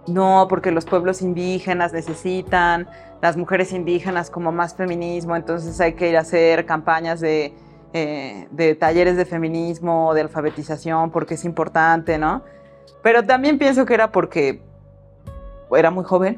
no, 0.08 0.48
porque 0.50 0.72
los 0.72 0.86
pueblos 0.86 1.22
indígenas 1.22 1.94
necesitan, 1.94 2.88
las 3.22 3.38
mujeres 3.38 3.72
indígenas 3.72 4.30
como 4.30 4.52
más 4.52 4.76
feminismo, 4.76 5.36
entonces 5.36 5.80
hay 5.80 5.94
que 5.94 6.10
ir 6.10 6.18
a 6.18 6.22
hacer 6.22 6.66
campañas 6.66 7.22
de, 7.22 7.54
eh, 7.94 8.48
de 8.52 8.76
talleres 8.76 9.16
de 9.18 9.26
feminismo, 9.26 10.14
de 10.14 10.22
alfabetización, 10.22 11.10
porque 11.10 11.36
es 11.36 11.46
importante, 11.46 12.18
¿no? 12.18 12.44
Pero 13.02 13.24
también 13.24 13.58
pienso 13.58 13.86
que 13.86 13.94
era 13.94 14.12
porque 14.12 14.62
era 15.78 15.92
muy 15.92 16.04
joven. 16.04 16.38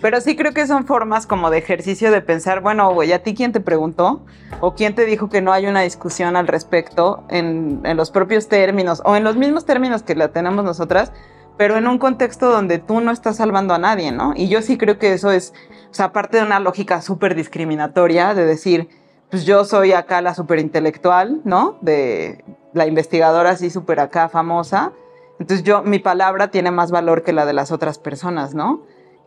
Pero 0.00 0.20
sí 0.20 0.36
creo 0.36 0.52
que 0.52 0.66
son 0.66 0.86
formas 0.86 1.26
como 1.26 1.50
de 1.50 1.58
ejercicio 1.58 2.10
de 2.10 2.20
pensar, 2.20 2.60
bueno, 2.60 2.92
güey, 2.92 3.12
¿a 3.12 3.22
ti 3.22 3.34
quién 3.34 3.52
te 3.52 3.60
preguntó? 3.60 4.20
¿O 4.60 4.74
quién 4.74 4.94
te 4.94 5.06
dijo 5.06 5.28
que 5.28 5.40
no 5.40 5.52
hay 5.52 5.66
una 5.66 5.80
discusión 5.80 6.36
al 6.36 6.46
respecto 6.46 7.24
en, 7.30 7.82
los 7.96 8.10
propios 8.10 8.48
términos 8.48 9.00
o 9.04 9.16
en 9.16 9.24
los 9.24 9.36
mismos 9.36 9.64
términos 9.64 10.02
que 10.02 10.14
la 10.14 10.28
tenemos 10.28 10.64
nosotras, 10.64 11.12
pero 11.56 11.76
en 11.76 11.86
un 11.86 11.98
contexto 11.98 12.50
donde 12.50 12.78
tú 12.78 13.00
no 13.00 13.10
estás 13.10 13.36
salvando 13.36 13.72
a 13.72 13.78
nadie, 13.78 14.12
¿no? 14.12 14.34
Y 14.36 14.48
yo 14.48 14.60
sí 14.60 14.76
creo 14.76 14.98
que 14.98 15.14
eso 15.14 15.30
es, 15.30 15.54
o 15.90 15.94
sea, 15.94 16.12
parte 16.12 16.36
de 16.36 16.42
una 16.42 16.60
lógica 16.60 17.00
súper 17.00 17.34
discriminatoria 17.34 18.34
de 18.34 18.44
decir, 18.44 18.88
pues 19.30 19.46
yo 19.46 19.64
soy 19.64 19.92
acá 19.92 20.20
la 20.20 20.34
súper 20.34 20.58
intelectual, 20.58 21.40
¿no? 21.44 21.78
De 21.80 22.44
la 22.74 22.86
investigadora 22.86 23.50
así 23.50 23.70
súper 23.70 24.00
acá 24.00 24.28
famosa. 24.28 24.92
Entonces 25.38 25.64
yo, 25.64 25.82
mi 25.82 25.98
palabra 25.98 26.50
tiene 26.50 26.70
más 26.70 26.90
valor 26.90 27.22
que 27.22 27.32
la 27.32 27.46
de 27.46 27.52
las 27.52 27.72
otras 27.72 27.98
personas, 27.98 28.54
¿no? 28.54 28.82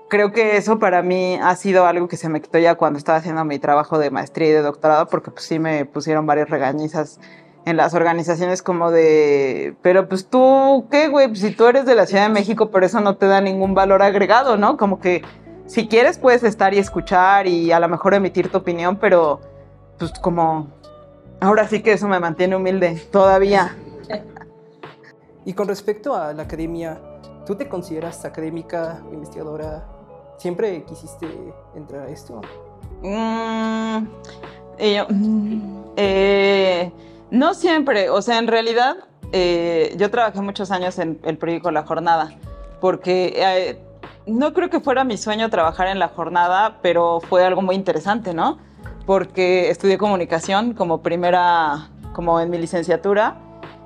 Creo 0.10 0.32
que 0.32 0.58
eso 0.58 0.80
para 0.80 1.04
mí 1.04 1.38
ha 1.42 1.56
sido 1.56 1.86
algo 1.86 2.08
que 2.08 2.18
se 2.18 2.30
me 2.30 2.42
quitó 2.42 2.58
ya 2.58 2.76
cuando 2.76 2.98
estaba 2.98 3.20
haciendo 3.20 3.46
mi 3.46 3.60
trabajo 3.60 4.00
de 4.00 4.10
maestría 4.10 4.50
y 4.50 4.54
de 4.54 4.62
doctorado, 4.62 5.08
porque 5.08 5.30
pues 5.30 5.46
sí 5.46 5.60
me 5.60 5.86
pusieron 5.86 6.26
varias 6.26 6.50
regañizas 6.50 7.20
en 7.66 7.78
las 7.78 7.94
organizaciones 7.94 8.64
como 8.64 8.90
de, 8.90 9.76
pero 9.84 10.10
pues 10.10 10.28
tú, 10.28 10.88
¿qué, 10.90 11.10
güey? 11.10 11.28
Pues 11.28 11.42
si 11.42 11.52
tú 11.52 11.68
eres 11.68 11.86
de 11.86 11.94
la 11.94 12.08
Ciudad 12.08 12.24
de 12.24 12.34
México, 12.34 12.72
pero 12.72 12.88
eso 12.88 13.02
no 13.02 13.18
te 13.18 13.28
da 13.28 13.42
ningún 13.42 13.76
valor 13.76 14.02
agregado, 14.02 14.58
¿no? 14.58 14.78
Como 14.78 15.00
que 15.00 15.22
si 15.68 15.88
quieres 15.88 16.18
puedes 16.18 16.44
estar 16.44 16.74
y 16.74 16.80
escuchar 16.80 17.46
y 17.46 17.72
a 17.72 17.80
lo 17.80 17.88
mejor 17.88 18.16
emitir 18.16 18.50
tu 18.50 18.58
opinión, 18.58 18.96
pero 18.96 19.42
pues 20.00 20.12
como, 20.14 20.68
ahora 21.40 21.68
sí 21.68 21.84
que 21.84 21.92
eso 21.92 22.08
me 22.08 22.20
mantiene 22.20 22.56
humilde, 22.56 23.00
todavía. 23.12 23.76
Y 25.46 25.54
con 25.54 25.68
respecto 25.68 26.16
a 26.16 26.34
la 26.34 26.44
academia, 26.44 27.00
¿tú 27.46 27.56
te 27.56 27.68
consideras 27.68 28.26
académica, 28.26 29.02
investigadora? 29.12 29.86
¿Siempre 30.38 30.84
quisiste 30.84 31.28
entrar 31.76 32.08
a 32.08 32.10
esto? 32.10 32.42
Mm, 33.02 34.08
yo, 34.78 35.06
mm, 35.10 35.84
eh, 35.98 36.92
no 37.32 37.54
siempre, 37.54 38.10
o 38.10 38.22
sea, 38.22 38.38
en 38.38 38.48
realidad 38.48 38.98
eh, 39.32 39.94
yo 39.98 40.10
trabajé 40.10 40.42
muchos 40.42 40.72
años 40.72 40.98
en 41.00 41.20
el 41.24 41.38
periódico 41.38 41.72
La 41.72 41.84
Jornada, 41.84 42.32
porque 42.82 43.34
eh, 43.36 43.80
no 44.26 44.54
creo 44.54 44.70
que 44.70 44.80
fuera 44.80 45.04
mi 45.04 45.18
sueño 45.18 45.50
trabajar 45.50 45.88
en 45.88 46.00
La 46.00 46.10
Jornada, 46.10 46.80
pero 46.82 47.20
fue 47.22 47.46
algo 47.46 47.62
muy 47.62 47.76
interesante, 47.76 48.34
¿no? 48.34 48.58
Porque 49.06 49.70
estudié 49.70 49.98
comunicación 49.98 50.74
como 50.74 51.02
primera, 51.02 51.90
como 52.14 52.40
en 52.40 52.50
mi 52.50 52.58
licenciatura, 52.58 53.38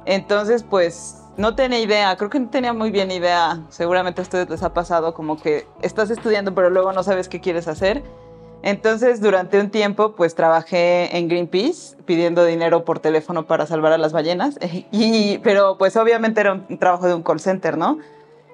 entonces 0.06 0.64
pues 0.64 1.23
no 1.38 1.56
tenía 1.56 1.80
idea, 1.80 2.16
creo 2.16 2.30
que 2.30 2.40
no 2.40 2.50
tenía 2.50 2.74
muy 2.74 2.92
bien 2.92 3.12
idea, 3.12 3.62
seguramente 3.70 4.22
a 4.22 4.24
ustedes 4.24 4.62
ha 4.64 4.74
pasado 4.74 5.14
como 5.14 5.40
que 5.42 5.66
estás 5.82 6.10
estudiando 6.10 6.54
pero 6.54 6.70
luego 6.70 6.94
no 6.94 7.04
sabes 7.04 7.28
qué 7.30 7.40
quieres 7.42 7.68
hacer. 7.68 8.04
Entonces, 8.66 9.20
durante 9.20 9.60
un 9.60 9.70
tiempo, 9.72 10.14
pues 10.16 10.36
trabajé 10.36 11.18
en 11.18 11.28
Greenpeace 11.28 11.98
pidiendo 12.06 12.46
dinero 12.46 12.86
por 12.86 13.00
teléfono 13.00 13.46
para 13.46 13.66
salvar 13.66 13.92
a 13.92 13.98
las 13.98 14.14
ballenas. 14.14 14.58
Y, 14.92 15.40
pero, 15.40 15.78
pues 15.78 15.98
obviamente 15.98 16.40
era 16.40 16.54
un 16.54 16.78
trabajo 16.80 17.06
de 17.08 17.14
un 17.14 17.24
call 17.24 17.42
center, 17.42 17.78
¿no? 17.78 17.98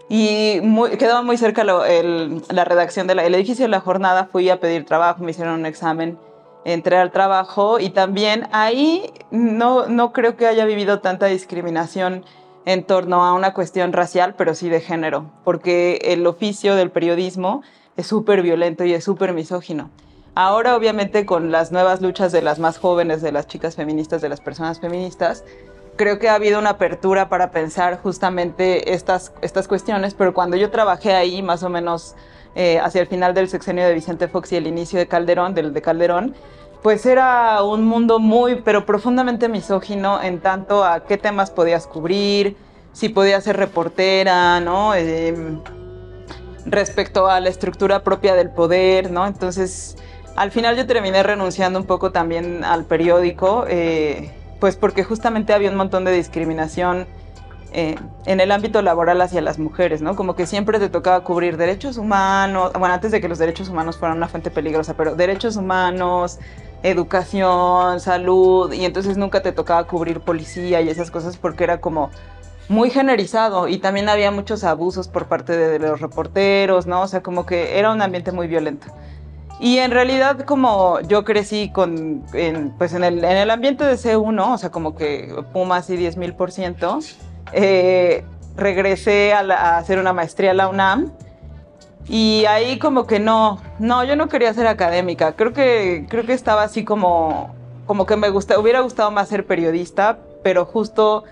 Y 0.09 0.61
quedaba 0.97 1.21
muy 1.21 1.37
cerca 1.37 1.63
lo- 1.63 1.83
la 1.85 2.65
redacción 2.65 3.05
del 3.05 3.19
edificio 3.19 3.65
de 3.65 3.69
la 3.69 3.81
jornada. 3.81 4.27
Fui 4.31 4.49
a 4.49 4.59
pedir 4.59 4.83
trabajo, 4.85 5.23
me 5.23 5.29
hicieron 5.29 5.53
un 5.59 5.67
examen, 5.67 6.17
entré 6.65 6.97
al 6.97 7.11
trabajo 7.11 7.79
y 7.79 7.91
también 7.91 8.47
ahí 8.51 9.13
no, 9.29 9.85
no 9.85 10.11
creo 10.11 10.35
que 10.35 10.47
haya 10.47 10.65
vivido 10.65 11.01
tanta 11.01 11.27
discriminación 11.27 12.25
en 12.69 12.83
torno 12.83 13.25
a 13.25 13.33
una 13.33 13.55
cuestión 13.55 13.93
racial, 13.93 14.35
pero 14.37 14.53
sí 14.53 14.69
de 14.69 14.79
género, 14.79 15.31
porque 15.43 15.99
el 16.03 16.27
oficio 16.27 16.75
del 16.75 16.91
periodismo 16.91 17.63
es 17.97 18.05
súper 18.05 18.43
violento 18.43 18.83
y 18.83 18.93
es 18.93 19.03
súper 19.03 19.33
misógino. 19.33 19.89
Ahora, 20.35 20.75
obviamente, 20.75 21.25
con 21.25 21.51
las 21.51 21.71
nuevas 21.71 21.99
luchas 21.99 22.31
de 22.31 22.43
las 22.43 22.59
más 22.59 22.77
jóvenes, 22.77 23.23
de 23.23 23.31
las 23.31 23.47
chicas 23.47 23.75
feministas, 23.75 24.21
de 24.21 24.29
las 24.29 24.39
personas 24.39 24.79
feministas, 24.79 25.43
creo 25.95 26.19
que 26.19 26.29
ha 26.29 26.35
habido 26.35 26.59
una 26.59 26.69
apertura 26.69 27.27
para 27.27 27.49
pensar 27.49 27.99
justamente 28.03 28.93
estas, 28.93 29.33
estas 29.41 29.67
cuestiones, 29.67 30.13
pero 30.13 30.35
cuando 30.35 30.55
yo 30.55 30.69
trabajé 30.69 31.15
ahí, 31.15 31.41
más 31.41 31.63
o 31.63 31.69
menos 31.69 32.13
eh, 32.53 32.77
hacia 32.83 33.01
el 33.01 33.07
final 33.07 33.33
del 33.33 33.49
sexenio 33.49 33.87
de 33.87 33.95
Vicente 33.95 34.27
Fox 34.27 34.51
y 34.51 34.57
el 34.57 34.67
inicio 34.67 34.99
de 34.99 35.07
Calderón, 35.07 35.55
del 35.55 35.73
de 35.73 35.81
Calderón, 35.81 36.35
pues 36.81 37.05
era 37.05 37.61
un 37.63 37.85
mundo 37.85 38.19
muy, 38.19 38.61
pero 38.61 38.85
profundamente 38.85 39.49
misógino 39.49 40.21
en 40.21 40.39
tanto 40.39 40.83
a 40.83 41.03
qué 41.03 41.17
temas 41.17 41.51
podías 41.51 41.87
cubrir, 41.87 42.55
si 42.93 43.09
podías 43.09 43.43
ser 43.43 43.57
reportera, 43.57 44.59
¿no? 44.59 44.93
Em, 44.95 45.61
respecto 46.65 47.27
a 47.27 47.39
la 47.39 47.49
estructura 47.49 48.03
propia 48.03 48.35
del 48.35 48.49
poder, 48.51 49.11
¿no? 49.11 49.27
Entonces, 49.27 49.97
al 50.35 50.51
final 50.51 50.77
yo 50.77 50.87
terminé 50.87 51.21
renunciando 51.23 51.79
un 51.79 51.85
poco 51.85 52.11
también 52.11 52.63
al 52.63 52.85
periódico, 52.85 53.65
eh, 53.67 54.31
pues 54.59 54.75
porque 54.75 55.03
justamente 55.03 55.53
había 55.53 55.69
un 55.69 55.75
montón 55.75 56.05
de 56.05 56.11
discriminación 56.11 57.07
eh, 57.71 57.95
en 58.25 58.39
el 58.39 58.51
ámbito 58.51 58.81
laboral 58.81 59.21
hacia 59.21 59.41
las 59.41 59.59
mujeres, 59.59 60.01
¿no? 60.01 60.15
Como 60.15 60.35
que 60.35 60.47
siempre 60.47 60.79
te 60.79 60.89
tocaba 60.89 61.23
cubrir 61.23 61.55
derechos 61.55 61.97
humanos, 61.97 62.71
bueno, 62.73 62.93
antes 62.95 63.11
de 63.11 63.21
que 63.21 63.27
los 63.27 63.37
derechos 63.37 63.69
humanos 63.69 63.97
fueran 63.97 64.17
una 64.17 64.27
fuente 64.27 64.49
peligrosa, 64.49 64.95
pero 64.95 65.15
derechos 65.15 65.55
humanos, 65.55 66.39
educación, 66.83 67.99
salud, 67.99 68.71
y 68.73 68.85
entonces 68.85 69.17
nunca 69.17 69.41
te 69.41 69.51
tocaba 69.51 69.85
cubrir 69.85 70.19
policía 70.21 70.81
y 70.81 70.89
esas 70.89 71.11
cosas 71.11 71.37
porque 71.37 71.63
era 71.63 71.81
como 71.81 72.09
muy 72.67 72.89
generalizado 72.91 73.67
y 73.67 73.79
también 73.79 74.09
había 74.09 74.29
muchos 74.31 74.63
abusos 74.63 75.07
por 75.07 75.25
parte 75.27 75.57
de 75.57 75.79
los 75.79 75.99
reporteros, 76.01 76.85
¿no? 76.85 77.01
O 77.01 77.07
sea, 77.07 77.21
como 77.21 77.45
que 77.45 77.79
era 77.79 77.91
un 77.91 78.01
ambiente 78.01 78.31
muy 78.31 78.47
violento. 78.47 78.87
Y 79.59 79.79
en 79.79 79.91
realidad 79.91 80.41
como 80.45 81.01
yo 81.01 81.25
crecí 81.25 81.69
con, 81.73 82.23
en, 82.33 82.71
pues 82.77 82.93
en 82.93 83.03
el, 83.03 83.23
en 83.23 83.37
el 83.37 83.49
ambiente 83.49 83.83
de 83.83 83.95
C1, 83.95 84.53
o 84.53 84.57
sea, 84.57 84.69
como 84.69 84.95
que 84.95 85.33
Pumas 85.51 85.89
y 85.89 85.97
10 85.97 86.15
mil 86.17 86.33
por 86.33 86.51
ciento, 86.51 86.99
eh, 87.51 88.23
regresé 88.55 89.33
a, 89.33 89.43
la- 89.43 89.55
a 89.55 89.77
hacer 89.79 89.99
una 89.99 90.13
maestría 90.13 90.51
a 90.51 90.53
la 90.53 90.67
UNAM 90.69 91.11
y 92.09 92.45
ahí 92.45 92.79
como 92.79 93.05
que 93.05 93.19
no, 93.19 93.61
no, 93.77 94.03
yo 94.03 94.15
no 94.15 94.27
quería 94.27 94.53
ser 94.53 94.65
académica, 94.65 95.33
creo 95.33 95.53
que, 95.53 96.07
creo 96.09 96.25
que 96.25 96.33
estaba 96.33 96.63
así 96.63 96.83
como, 96.83 97.53
como 97.85 98.07
que 98.07 98.15
me 98.15 98.29
gusta, 98.29 98.59
hubiera 98.59 98.81
gustado 98.81 99.11
más 99.11 99.29
ser 99.29 99.45
periodista, 99.45 100.17
pero 100.43 100.65
justo 100.65 101.23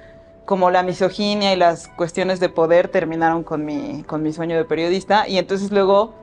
como 0.46 0.70
la 0.70 0.84
misoginia 0.84 1.52
y 1.52 1.56
las 1.56 1.88
cuestiones 1.88 2.40
de 2.40 2.50
poder 2.50 2.90
terminaron 2.90 3.44
con 3.44 3.66
mi, 3.66 4.04
con 4.04 4.22
mi 4.22 4.32
sueño 4.32 4.56
de 4.56 4.66
periodista 4.66 5.28
y 5.28 5.40
entonces 5.40 5.72
luego 5.72 6.14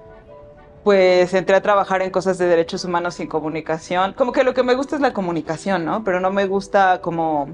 pues 0.84 1.34
entré 1.34 1.56
a 1.56 1.62
trabajar 1.62 2.02
en 2.02 2.10
cosas 2.10 2.38
de 2.38 2.46
derechos 2.46 2.84
humanos 2.84 3.18
y 3.18 3.26
comunicación. 3.26 4.12
Como 4.12 4.32
que 4.32 4.44
lo 4.44 4.54
que 4.54 4.62
me 4.62 4.74
gusta 4.74 4.96
es 4.96 5.02
la 5.02 5.14
comunicación, 5.14 5.84
¿no? 5.84 6.04
Pero 6.04 6.20
no 6.20 6.30
me 6.30 6.46
gusta 6.46 7.00
como 7.00 7.48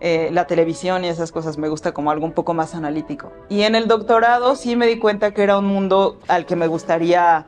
eh, 0.00 0.30
la 0.32 0.46
televisión 0.46 1.04
y 1.04 1.08
esas 1.08 1.30
cosas, 1.30 1.58
me 1.58 1.68
gusta 1.68 1.92
como 1.92 2.10
algo 2.10 2.24
un 2.24 2.32
poco 2.32 2.54
más 2.54 2.74
analítico. 2.74 3.32
Y 3.48 3.62
en 3.62 3.74
el 3.74 3.86
doctorado 3.86 4.56
sí 4.56 4.74
me 4.76 4.86
di 4.86 4.98
cuenta 4.98 5.32
que 5.32 5.42
era 5.42 5.58
un 5.58 5.66
mundo 5.66 6.18
al 6.26 6.46
que 6.46 6.56
me 6.56 6.66
gustaría, 6.66 7.46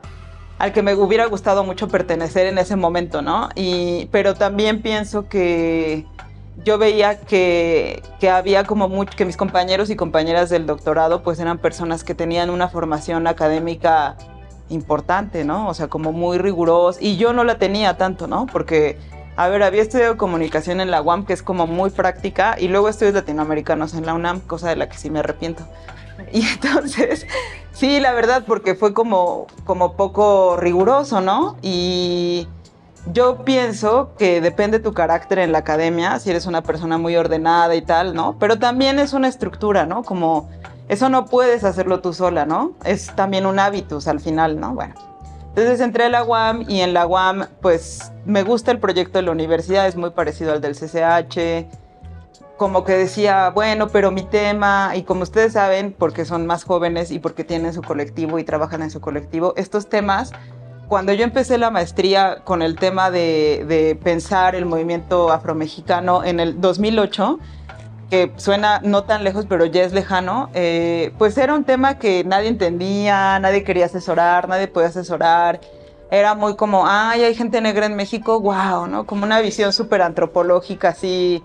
al 0.59 0.71
que 0.71 0.83
me 0.83 0.93
hubiera 0.93 1.25
gustado 1.25 1.63
mucho 1.63 1.87
pertenecer 1.87 2.45
en 2.45 2.57
ese 2.57 2.75
momento, 2.75 3.21
¿no? 3.21 3.49
Y, 3.55 4.07
pero 4.11 4.35
también 4.35 4.81
pienso 4.81 5.27
que 5.27 6.05
yo 6.63 6.77
veía 6.77 7.19
que, 7.19 8.03
que 8.19 8.29
había 8.29 8.65
como 8.65 8.87
mucho, 8.87 9.17
que 9.17 9.25
mis 9.25 9.37
compañeros 9.37 9.89
y 9.89 9.95
compañeras 9.95 10.49
del 10.49 10.67
doctorado 10.67 11.23
pues 11.23 11.39
eran 11.39 11.57
personas 11.57 12.03
que 12.03 12.13
tenían 12.13 12.51
una 12.51 12.69
formación 12.69 13.25
académica 13.25 14.15
importante, 14.69 15.43
¿no? 15.43 15.67
O 15.69 15.73
sea, 15.73 15.87
como 15.87 16.11
muy 16.11 16.37
rigurosa. 16.37 16.99
Y 17.01 17.17
yo 17.17 17.33
no 17.33 17.43
la 17.43 17.57
tenía 17.57 17.97
tanto, 17.97 18.27
¿no? 18.27 18.45
Porque, 18.45 18.97
a 19.35 19.47
ver, 19.47 19.63
había 19.63 19.81
estudiado 19.81 20.17
comunicación 20.17 20.79
en 20.79 20.91
la 20.91 21.01
UAM, 21.01 21.25
que 21.25 21.33
es 21.33 21.41
como 21.41 21.65
muy 21.65 21.89
práctica, 21.89 22.55
y 22.59 22.67
luego 22.67 22.89
estudios 22.89 23.15
latinoamericanos 23.15 23.93
en 23.95 24.05
la 24.05 24.13
UNAM, 24.13 24.41
cosa 24.41 24.69
de 24.69 24.75
la 24.75 24.89
que 24.89 24.97
sí 24.97 25.09
me 25.09 25.19
arrepiento. 25.19 25.63
Y 26.31 26.45
entonces, 26.47 27.27
sí, 27.73 27.99
la 27.99 28.13
verdad, 28.13 28.43
porque 28.47 28.75
fue 28.75 28.93
como, 28.93 29.47
como 29.65 29.93
poco 29.93 30.57
riguroso, 30.57 31.21
¿no? 31.21 31.57
Y 31.61 32.47
yo 33.11 33.43
pienso 33.43 34.13
que 34.17 34.41
depende 34.41 34.79
tu 34.79 34.93
carácter 34.93 35.39
en 35.39 35.51
la 35.51 35.59
academia, 35.59 36.19
si 36.19 36.29
eres 36.29 36.45
una 36.45 36.61
persona 36.61 36.97
muy 36.97 37.15
ordenada 37.15 37.75
y 37.75 37.81
tal, 37.81 38.13
¿no? 38.15 38.37
Pero 38.39 38.57
también 38.59 38.99
es 38.99 39.13
una 39.13 39.27
estructura, 39.27 39.85
¿no? 39.85 40.03
Como 40.03 40.49
eso 40.87 41.09
no 41.09 41.25
puedes 41.25 41.63
hacerlo 41.63 42.01
tú 42.01 42.13
sola, 42.13 42.45
¿no? 42.45 42.73
Es 42.85 43.13
también 43.15 43.45
un 43.45 43.59
hábitus 43.59 44.07
al 44.07 44.19
final, 44.19 44.59
¿no? 44.59 44.73
Bueno. 44.73 45.12
Entonces 45.55 45.81
entré 45.81 46.05
a 46.05 46.09
la 46.09 46.23
UAM 46.23 46.65
y 46.67 46.81
en 46.81 46.95
la 46.95 47.05
UAM 47.05 47.45
pues 47.61 48.11
me 48.25 48.41
gusta 48.41 48.71
el 48.71 48.79
proyecto 48.79 49.19
de 49.19 49.21
la 49.21 49.31
universidad, 49.31 49.87
es 49.87 49.95
muy 49.95 50.09
parecido 50.09 50.51
al 50.51 50.61
del 50.61 50.73
CCH. 50.75 51.67
Como 52.57 52.83
que 52.83 52.93
decía, 52.93 53.51
bueno, 53.51 53.89
pero 53.89 54.09
mi 54.09 54.23
tema, 54.23 54.93
y 54.95 55.03
como 55.03 55.21
ustedes 55.21 55.53
saben, 55.53 55.95
porque 55.95 56.25
son 56.25 56.47
más 56.47 56.63
jóvenes 56.63 57.11
y 57.11 57.19
porque 57.19 57.43
tienen 57.43 57.71
su 57.71 57.83
colectivo 57.83 58.39
y 58.39 58.43
trabajan 58.43 58.81
en 58.81 58.89
su 58.89 58.99
colectivo, 58.99 59.53
estos 59.55 59.89
temas, 59.89 60.31
cuando 60.87 61.13
yo 61.13 61.23
empecé 61.23 61.59
la 61.59 61.69
maestría 61.69 62.41
con 62.43 62.63
el 62.63 62.75
tema 62.75 63.11
de, 63.11 63.63
de 63.67 63.95
pensar 63.95 64.55
el 64.55 64.65
movimiento 64.65 65.31
afromexicano 65.31 66.23
en 66.23 66.39
el 66.39 66.61
2008, 66.61 67.37
que 68.13 68.31
suena 68.35 68.79
no 68.83 69.05
tan 69.05 69.23
lejos, 69.23 69.47
pero 69.49 69.65
ya 69.65 69.81
es 69.81 69.91
lejano, 69.91 70.51
eh, 70.53 71.11
pues 71.17 71.35
era 71.35 71.55
un 71.55 71.63
tema 71.63 71.97
que 71.97 72.23
nadie 72.23 72.47
entendía, 72.47 73.39
nadie 73.39 73.63
quería 73.63 73.87
asesorar, 73.87 74.47
nadie 74.47 74.67
podía 74.67 74.89
asesorar. 74.89 75.59
Era 76.11 76.35
muy 76.35 76.55
como, 76.55 76.85
ay, 76.85 77.23
hay 77.23 77.33
gente 77.33 77.59
negra 77.59 77.87
en 77.87 77.95
México, 77.95 78.39
wow, 78.39 78.85
¿no? 78.85 79.07
Como 79.07 79.23
una 79.23 79.41
visión 79.41 79.73
súper 79.73 80.03
antropológica, 80.03 80.89
así, 80.89 81.43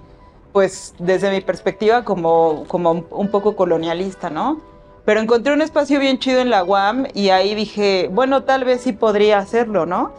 pues 0.52 0.94
desde 0.98 1.30
mi 1.30 1.40
perspectiva, 1.40 2.04
como, 2.04 2.64
como 2.68 3.06
un 3.12 3.28
poco 3.30 3.56
colonialista, 3.56 4.28
¿no? 4.28 4.60
Pero 5.06 5.20
encontré 5.20 5.54
un 5.54 5.62
espacio 5.62 5.98
bien 5.98 6.18
chido 6.18 6.40
en 6.40 6.50
la 6.50 6.64
UAM 6.64 7.06
y 7.14 7.30
ahí 7.30 7.54
dije, 7.54 8.10
bueno, 8.12 8.42
tal 8.42 8.64
vez 8.64 8.82
sí 8.82 8.92
podría 8.92 9.38
hacerlo, 9.38 9.86
¿no? 9.86 10.12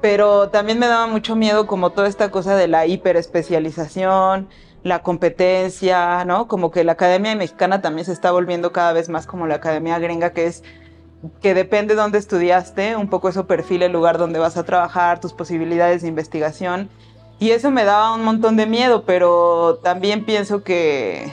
Pero 0.00 0.50
también 0.50 0.78
me 0.78 0.86
daba 0.86 1.08
mucho 1.08 1.34
miedo 1.34 1.66
como 1.66 1.90
toda 1.90 2.06
esta 2.06 2.30
cosa 2.30 2.54
de 2.54 2.68
la 2.68 2.86
hiperespecialización, 2.86 4.48
la 4.88 5.02
competencia, 5.02 6.24
¿no? 6.24 6.48
Como 6.48 6.70
que 6.70 6.84
la 6.84 6.92
academia 6.92 7.34
mexicana 7.36 7.80
también 7.80 8.04
se 8.06 8.12
está 8.12 8.32
volviendo 8.32 8.72
cada 8.72 8.92
vez 8.92 9.08
más 9.08 9.26
como 9.26 9.46
la 9.46 9.56
academia 9.56 9.98
gringa, 9.98 10.30
que 10.30 10.46
es 10.46 10.62
que 11.40 11.54
depende 11.54 11.94
de 11.94 12.00
dónde 12.00 12.18
estudiaste, 12.18 12.96
un 12.96 13.08
poco 13.08 13.28
eso 13.28 13.46
perfila 13.46 13.86
el 13.86 13.92
lugar 13.92 14.18
donde 14.18 14.38
vas 14.38 14.56
a 14.56 14.64
trabajar, 14.64 15.20
tus 15.20 15.32
posibilidades 15.32 16.02
de 16.02 16.08
investigación. 16.08 16.88
Y 17.40 17.50
eso 17.50 17.70
me 17.70 17.84
daba 17.84 18.14
un 18.14 18.24
montón 18.24 18.56
de 18.56 18.66
miedo, 18.66 19.04
pero 19.04 19.78
también 19.82 20.24
pienso 20.24 20.64
que, 20.64 21.32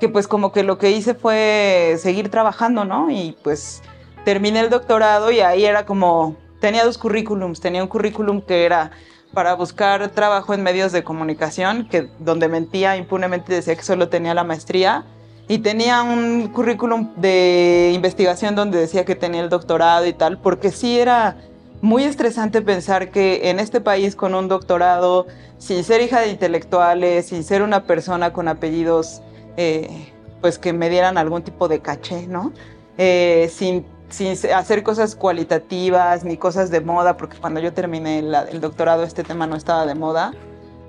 que 0.00 0.08
pues 0.08 0.28
como 0.28 0.52
que 0.52 0.62
lo 0.62 0.78
que 0.78 0.90
hice 0.90 1.14
fue 1.14 1.96
seguir 1.98 2.30
trabajando, 2.30 2.84
¿no? 2.84 3.10
Y 3.10 3.36
pues 3.42 3.82
terminé 4.24 4.60
el 4.60 4.70
doctorado 4.70 5.30
y 5.30 5.40
ahí 5.40 5.64
era 5.64 5.86
como, 5.86 6.36
tenía 6.60 6.84
dos 6.84 6.98
currículums, 6.98 7.60
tenía 7.60 7.82
un 7.82 7.88
currículum 7.88 8.40
que 8.42 8.64
era 8.64 8.92
para 9.32 9.54
buscar 9.54 10.08
trabajo 10.10 10.54
en 10.54 10.62
medios 10.62 10.92
de 10.92 11.04
comunicación, 11.04 11.88
que 11.88 12.08
donde 12.18 12.48
mentía 12.48 12.96
impunemente 12.96 13.52
decía 13.52 13.76
que 13.76 13.82
solo 13.82 14.08
tenía 14.08 14.34
la 14.34 14.44
maestría, 14.44 15.04
y 15.48 15.58
tenía 15.58 16.02
un 16.02 16.48
currículum 16.48 17.14
de 17.16 17.92
investigación 17.94 18.54
donde 18.54 18.78
decía 18.78 19.04
que 19.06 19.14
tenía 19.14 19.40
el 19.40 19.48
doctorado 19.48 20.06
y 20.06 20.12
tal, 20.12 20.38
porque 20.38 20.70
sí 20.70 20.98
era 20.98 21.36
muy 21.80 22.04
estresante 22.04 22.60
pensar 22.60 23.10
que 23.10 23.48
en 23.48 23.58
este 23.58 23.80
país 23.80 24.14
con 24.14 24.34
un 24.34 24.48
doctorado, 24.48 25.26
sin 25.58 25.84
ser 25.84 26.02
hija 26.02 26.20
de 26.20 26.28
intelectuales, 26.28 27.26
sin 27.26 27.44
ser 27.44 27.62
una 27.62 27.84
persona 27.84 28.32
con 28.32 28.46
apellidos, 28.48 29.22
eh, 29.56 30.12
pues 30.40 30.58
que 30.58 30.72
me 30.72 30.90
dieran 30.90 31.16
algún 31.16 31.42
tipo 31.42 31.66
de 31.66 31.80
caché, 31.80 32.26
¿no? 32.26 32.52
Eh, 32.98 33.50
sin, 33.52 33.86
sin 34.08 34.32
hacer 34.54 34.82
cosas 34.82 35.14
cualitativas 35.14 36.24
ni 36.24 36.36
cosas 36.36 36.70
de 36.70 36.80
moda, 36.80 37.16
porque 37.16 37.36
cuando 37.38 37.60
yo 37.60 37.72
terminé 37.72 38.22
la- 38.22 38.42
el 38.44 38.60
doctorado 38.60 39.02
este 39.02 39.22
tema 39.22 39.46
no 39.46 39.56
estaba 39.56 39.86
de 39.86 39.94
moda, 39.94 40.32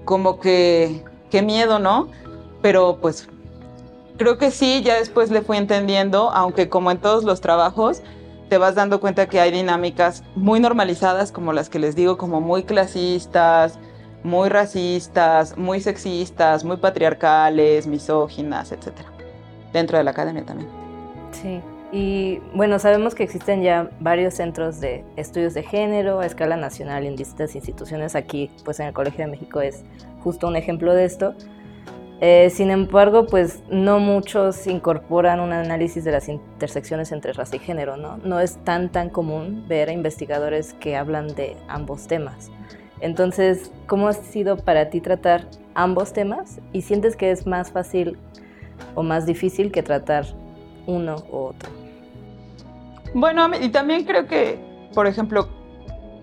como 0.05 0.39
que, 0.39 1.03
qué 1.29 1.41
miedo, 1.41 1.79
¿no? 1.79 2.07
Pero 2.61 2.97
pues 3.01 3.27
creo 4.17 4.37
que 4.37 4.51
sí, 4.51 4.81
ya 4.83 4.95
después 4.95 5.31
le 5.31 5.41
fui 5.41 5.57
entendiendo, 5.57 6.29
aunque 6.31 6.69
como 6.69 6.91
en 6.91 6.97
todos 6.97 7.23
los 7.23 7.41
trabajos, 7.41 8.01
te 8.49 8.57
vas 8.57 8.75
dando 8.75 8.99
cuenta 8.99 9.27
que 9.27 9.39
hay 9.39 9.51
dinámicas 9.51 10.23
muy 10.35 10.59
normalizadas, 10.59 11.31
como 11.31 11.53
las 11.53 11.69
que 11.69 11.77
les 11.77 11.95
digo, 11.95 12.17
como 12.17 12.41
muy 12.41 12.63
clasistas, 12.63 13.77
muy 14.23 14.49
racistas, 14.49 15.57
muy 15.57 15.79
sexistas, 15.81 16.63
muy 16.63 16.77
patriarcales, 16.77 17.85
misóginas, 17.85 18.71
etc. 18.71 18.87
Dentro 19.71 19.97
de 19.97 20.03
la 20.03 20.11
academia 20.11 20.43
también. 20.43 20.69
Sí, 21.31 21.61
y 21.91 22.39
bueno, 22.53 22.77
sabemos 22.77 23.15
que 23.15 23.23
existen 23.23 23.63
ya 23.63 23.89
varios 23.99 24.35
centros 24.35 24.79
de 24.79 25.03
estudios 25.15 25.55
de 25.55 25.63
género 25.63 26.19
a 26.19 26.25
escala 26.25 26.55
nacional 26.55 27.05
en 27.05 27.15
distintas 27.15 27.55
instituciones. 27.55 28.15
Aquí, 28.15 28.51
pues 28.63 28.79
en 28.79 28.87
el 28.87 28.93
Colegio 28.93 29.25
de 29.25 29.31
México 29.31 29.59
es 29.59 29.83
justo 30.23 30.47
un 30.47 30.55
ejemplo 30.55 30.93
de 30.93 31.05
esto. 31.05 31.33
Eh, 32.21 32.49
sin 32.51 32.69
embargo, 32.69 33.25
pues 33.25 33.63
no 33.69 33.99
muchos 33.99 34.67
incorporan 34.67 35.39
un 35.39 35.53
análisis 35.53 36.03
de 36.03 36.11
las 36.11 36.27
intersecciones 36.27 37.11
entre 37.11 37.33
raza 37.33 37.55
y 37.55 37.59
género, 37.59 37.97
¿no? 37.97 38.17
No 38.17 38.39
es 38.39 38.57
tan 38.65 38.89
tan 38.89 39.09
común 39.09 39.65
ver 39.67 39.89
a 39.89 39.93
investigadores 39.93 40.73
que 40.73 40.95
hablan 40.95 41.33
de 41.33 41.55
ambos 41.69 42.07
temas. 42.07 42.51
Entonces, 42.99 43.71
¿cómo 43.87 44.09
ha 44.09 44.13
sido 44.13 44.57
para 44.57 44.89
ti 44.89 44.99
tratar 44.99 45.45
ambos 45.73 46.11
temas? 46.11 46.59
¿Y 46.73 46.81
sientes 46.81 47.15
que 47.15 47.31
es 47.31 47.47
más 47.47 47.71
fácil 47.71 48.17
o 48.95 49.01
más 49.01 49.25
difícil 49.25 49.71
que 49.71 49.81
tratar 49.81 50.25
uno 50.89 51.15
u 51.31 51.37
otro? 51.37 51.69
Bueno, 53.13 53.49
y 53.59 53.69
también 53.69 54.05
creo 54.05 54.27
que, 54.27 54.59
por 54.93 55.07
ejemplo, 55.07 55.47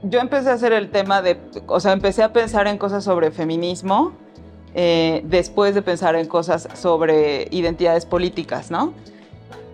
yo 0.03 0.21
empecé 0.21 0.51
a 0.51 0.55
hacer 0.55 0.73
el 0.73 0.91
tema 0.91 1.23
de, 1.23 1.39
o 1.67 1.81
sea, 1.81 1.93
empecé 1.93 2.23
a 2.23 2.33
pensar 2.33 2.67
en 2.67 2.79
cosas 2.79 3.03
sobre 3.05 3.31
feminismo 3.31 4.13
eh, 4.75 5.23
después 5.25 5.75
de 5.75 5.83
pensar 5.83 6.17
en 6.17 6.27
cosas 6.27 6.69
sobre 6.75 7.49
identidades 7.51 8.07
políticas, 8.07 8.71
¿no? 8.71 8.93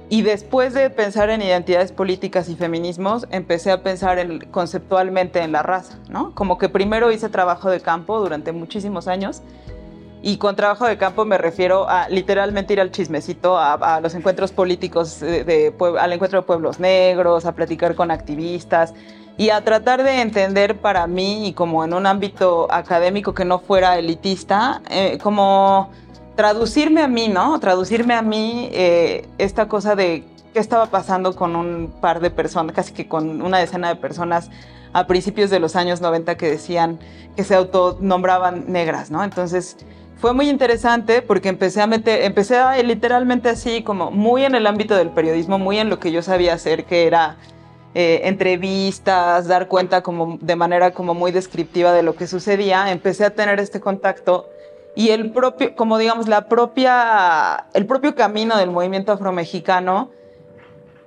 Y 0.09 0.23
después 0.23 0.75
de 0.75 0.91
pensar 0.91 1.31
en 1.31 1.41
identidades 1.41 1.91
políticas 1.91 2.49
y 2.49 2.55
feminismos, 2.55 3.27
empecé 3.31 3.71
a 3.71 3.83
pensar 3.83 4.19
en, 4.19 4.41
conceptualmente 4.51 5.41
en 5.41 5.53
la 5.53 5.63
raza, 5.63 5.99
¿no? 6.09 6.35
Como 6.35 6.59
que 6.59 6.69
primero 6.69 7.11
hice 7.11 7.31
trabajo 7.31 7.71
de 7.71 7.81
campo 7.81 8.21
durante 8.21 8.53
muchísimos 8.53 9.09
años. 9.09 9.43
Y 10.23 10.37
con 10.37 10.55
trabajo 10.55 10.87
de 10.87 10.97
campo 10.97 11.25
me 11.25 11.37
refiero 11.37 11.89
a 11.89 12.09
literalmente 12.09 12.73
ir 12.73 12.81
al 12.81 12.93
chismecito, 12.93 13.59
a, 13.59 14.01
los 14.01 14.15
encuentros 14.15 14.53
políticos, 14.53 15.19
de, 15.19 15.75
al 15.99 16.13
encuentro 16.13 16.41
de 16.41 16.47
pueblos 16.47 16.79
negros, 16.79 17.45
a 17.45 17.53
platicar 17.53 17.97
con 17.97 18.13
activistas, 18.13 18.95
y 19.37 19.51
a 19.51 19.65
tratar 19.65 20.05
de 20.05 20.21
entender 20.21 20.79
para 20.79 21.07
mí 21.09 21.49
y 21.49 21.53
como 21.55 21.85
en 21.85 21.93
un 21.95 22.07
ámbito 22.07 22.69
académico 22.71 23.35
que 23.35 23.45
no 23.45 23.59
fuera 23.59 23.99
elitista, 23.99 24.81
eh, 24.91 25.19
como 25.21 25.91
traducirme 26.37 27.03
a 27.03 27.09
mí, 27.09 27.29
¿no? 27.29 27.59
Traducirme 27.59 28.15
a 28.15 28.23
mí 28.23 28.69
eh, 28.73 29.27
esta 29.39 29.67
cosa 29.67 29.97
de 29.97 30.25
qué 30.53 30.61
estaba 30.61 30.87
pasando 30.87 31.35
con 31.35 31.57
un 31.57 31.93
par 32.01 32.21
de 32.21 32.31
personas, 32.31 32.77
casi 32.77 32.93
que 32.93 33.09
con 33.09 33.43
una 33.43 33.59
decena 33.59 33.89
de 33.89 33.97
personas 33.97 34.51
a 34.93 35.07
principios 35.07 35.51
de 35.51 35.59
los 35.59 35.75
años 35.75 36.01
90 36.01 36.37
que 36.37 36.49
decían 36.49 36.99
que 37.35 37.45
se 37.45 37.55
autonombraban 37.55 38.71
negras, 38.71 39.11
¿no? 39.11 39.25
Entonces 39.25 39.79
fue 40.23 40.35
muy 40.35 40.49
interesante 40.49 41.21
porque 41.21 41.49
empecé 41.49 41.83
a 41.83 41.89
meter, 41.89 42.23
empecé 42.23 42.57
a, 42.57 42.81
literalmente 42.81 43.49
así 43.49 43.83
como 43.83 44.13
muy 44.13 44.45
en 44.45 44.55
el 44.55 44.69
ámbito 44.69 44.95
del 44.95 45.11
periodismo, 45.11 45.59
muy 45.59 45.81
en 45.81 45.91
lo 45.91 45.99
que 45.99 46.13
yo 46.13 46.23
sabía 46.23 46.55
hacer, 46.55 46.85
que 46.85 47.09
era 47.09 47.39
eh, 47.97 48.21
entrevistas, 48.23 49.49
dar 49.49 49.67
cuenta 49.67 50.05
como 50.05 50.39
de 50.41 50.55
manera 50.55 50.93
como 50.93 51.13
muy 51.15 51.33
descriptiva 51.33 51.93
de 51.93 52.05
lo 52.05 52.15
que 52.15 52.29
sucedía, 52.29 52.93
empecé 52.93 53.25
a 53.25 53.31
tener 53.31 53.59
este 53.59 53.81
contacto 53.81 54.49
y 54.95 55.09
el 55.09 55.33
propio, 55.33 55.75
como 55.75 55.99
digamos, 55.99 56.29
la 56.29 56.47
propia, 56.47 57.67
el 57.75 57.87
propio 57.87 58.15
camino 58.15 58.57
del 58.57 58.71
movimiento 58.71 59.11
afromexicano 59.11 60.11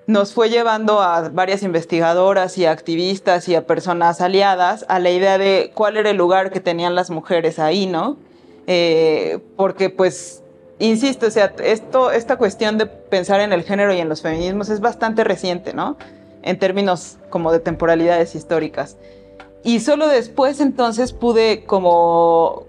nos 0.07 0.33
fue 0.33 0.49
llevando 0.49 1.01
a 1.01 1.29
varias 1.29 1.63
investigadoras 1.63 2.57
y 2.57 2.65
activistas 2.65 3.47
y 3.47 3.55
a 3.55 3.65
personas 3.65 4.19
aliadas 4.19 4.83
a 4.89 4.99
la 4.99 5.09
idea 5.09 5.37
de 5.37 5.71
cuál 5.73 5.95
era 5.95 6.09
el 6.09 6.17
lugar 6.17 6.51
que 6.51 6.59
tenían 6.59 6.95
las 6.95 7.09
mujeres 7.09 7.59
ahí, 7.59 7.85
¿no? 7.87 8.17
Eh, 8.67 9.39
porque 9.55 9.89
pues, 9.89 10.43
insisto, 10.79 11.27
o 11.27 11.31
sea, 11.31 11.53
esto, 11.63 12.11
esta 12.11 12.37
cuestión 12.37 12.77
de 12.77 12.85
pensar 12.85 13.41
en 13.41 13.53
el 13.53 13.63
género 13.63 13.93
y 13.93 13.99
en 13.99 14.09
los 14.09 14.21
feminismos 14.21 14.69
es 14.69 14.79
bastante 14.81 15.23
reciente, 15.23 15.73
¿no? 15.73 15.97
en 16.45 16.59
términos 16.59 17.17
como 17.29 17.51
de 17.51 17.59
temporalidades 17.59 18.35
históricas. 18.35 18.97
Y 19.63 19.79
solo 19.79 20.07
después 20.07 20.61
entonces 20.61 21.11
pude 21.11 21.65
como, 21.65 22.67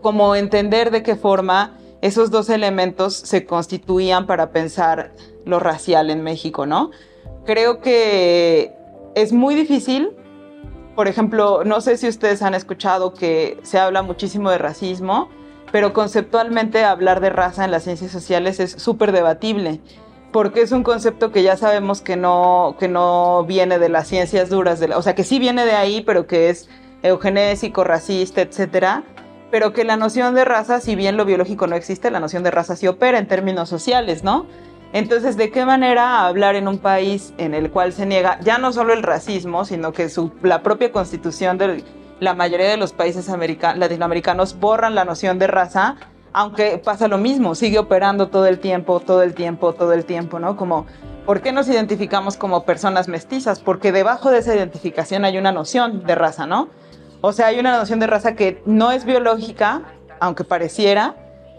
como 0.00 0.36
entender 0.36 0.90
de 0.92 1.02
qué 1.02 1.16
forma 1.16 1.76
esos 2.00 2.30
dos 2.30 2.48
elementos 2.48 3.14
se 3.14 3.44
constituían 3.44 4.26
para 4.26 4.50
pensar 4.50 5.12
lo 5.44 5.58
racial 5.58 6.10
en 6.10 6.22
México, 6.22 6.64
¿no? 6.64 6.92
Creo 7.44 7.80
que 7.80 8.72
es 9.16 9.32
muy 9.32 9.56
difícil. 9.56 10.12
Por 10.94 11.08
ejemplo, 11.08 11.64
no 11.64 11.80
sé 11.80 11.96
si 11.96 12.08
ustedes 12.08 12.42
han 12.42 12.54
escuchado 12.54 13.14
que 13.14 13.58
se 13.62 13.78
habla 13.78 14.02
muchísimo 14.02 14.50
de 14.50 14.58
racismo, 14.58 15.28
pero 15.72 15.92
conceptualmente 15.92 16.84
hablar 16.84 17.20
de 17.20 17.30
raza 17.30 17.64
en 17.64 17.70
las 17.70 17.82
ciencias 17.82 18.12
sociales 18.12 18.60
es 18.60 18.72
súper 18.72 19.12
debatible 19.12 19.80
porque 20.34 20.62
es 20.62 20.72
un 20.72 20.82
concepto 20.82 21.30
que 21.30 21.44
ya 21.44 21.56
sabemos 21.56 22.00
que 22.00 22.16
no, 22.16 22.74
que 22.80 22.88
no 22.88 23.44
viene 23.46 23.78
de 23.78 23.88
las 23.88 24.08
ciencias 24.08 24.50
duras, 24.50 24.80
de 24.80 24.92
o 24.92 25.00
sea, 25.00 25.14
que 25.14 25.22
sí 25.22 25.38
viene 25.38 25.64
de 25.64 25.74
ahí, 25.74 26.02
pero 26.04 26.26
que 26.26 26.50
es 26.50 26.68
eugenésico, 27.04 27.84
racista, 27.84 28.40
etcétera, 28.40 29.04
pero 29.52 29.72
que 29.72 29.84
la 29.84 29.96
noción 29.96 30.34
de 30.34 30.44
raza, 30.44 30.80
si 30.80 30.96
bien 30.96 31.16
lo 31.16 31.24
biológico 31.24 31.68
no 31.68 31.76
existe, 31.76 32.10
la 32.10 32.18
noción 32.18 32.42
de 32.42 32.50
raza 32.50 32.74
sí 32.74 32.88
opera 32.88 33.20
en 33.20 33.28
términos 33.28 33.68
sociales, 33.68 34.24
¿no? 34.24 34.46
Entonces, 34.94 35.36
¿de 35.36 35.50
qué 35.50 35.66
manera 35.66 36.24
hablar 36.24 36.54
en 36.54 36.68
un 36.68 36.78
país 36.78 37.34
en 37.36 37.52
el 37.52 37.70
cual 37.70 37.92
se 37.92 38.06
niega 38.06 38.38
ya 38.40 38.58
no 38.58 38.72
solo 38.72 38.94
el 38.94 39.02
racismo, 39.02 39.64
sino 39.64 39.92
que 39.92 40.08
la 40.42 40.62
propia 40.62 40.92
constitución 40.92 41.58
de 41.58 41.84
la 42.20 42.32
mayoría 42.32 42.68
de 42.70 42.76
los 42.76 42.92
países 42.92 43.28
latinoamericanos 43.28 44.58
borran 44.58 44.94
la 44.94 45.04
noción 45.04 45.38
de 45.38 45.48
raza? 45.48 45.96
aunque 46.34 46.78
pasa 46.78 47.06
lo 47.06 47.16
mismo, 47.16 47.54
sigue 47.54 47.78
operando 47.78 48.28
todo 48.28 48.46
el 48.46 48.58
tiempo, 48.58 48.98
todo 48.98 49.22
el 49.22 49.34
tiempo, 49.34 49.72
todo 49.72 49.92
el 49.92 50.04
tiempo, 50.04 50.40
¿no? 50.40 50.56
Como, 50.56 50.84
¿por 51.24 51.40
qué 51.40 51.52
nos 51.52 51.68
identificamos 51.68 52.36
como 52.36 52.64
personas 52.64 53.06
mestizas? 53.06 53.60
Porque 53.60 53.92
debajo 53.92 54.32
de 54.32 54.38
esa 54.38 54.54
identificación 54.54 55.24
hay 55.24 55.38
una 55.38 55.52
noción 55.52 56.04
de 56.04 56.16
raza, 56.16 56.44
¿no? 56.44 56.70
O 57.20 57.32
sea, 57.32 57.46
hay 57.46 57.60
una 57.60 57.78
noción 57.78 58.00
de 58.00 58.08
raza 58.08 58.34
que 58.34 58.60
no 58.66 58.90
es 58.90 59.04
biológica, 59.04 59.82
aunque 60.18 60.42
pareciera, 60.42 61.14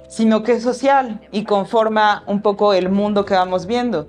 sino 0.07 0.43
que 0.43 0.53
es 0.53 0.63
social 0.63 1.21
y 1.31 1.43
conforma 1.43 2.23
un 2.27 2.41
poco 2.41 2.73
el 2.73 2.89
mundo 2.89 3.25
que 3.25 3.33
vamos 3.33 3.65
viendo. 3.65 4.07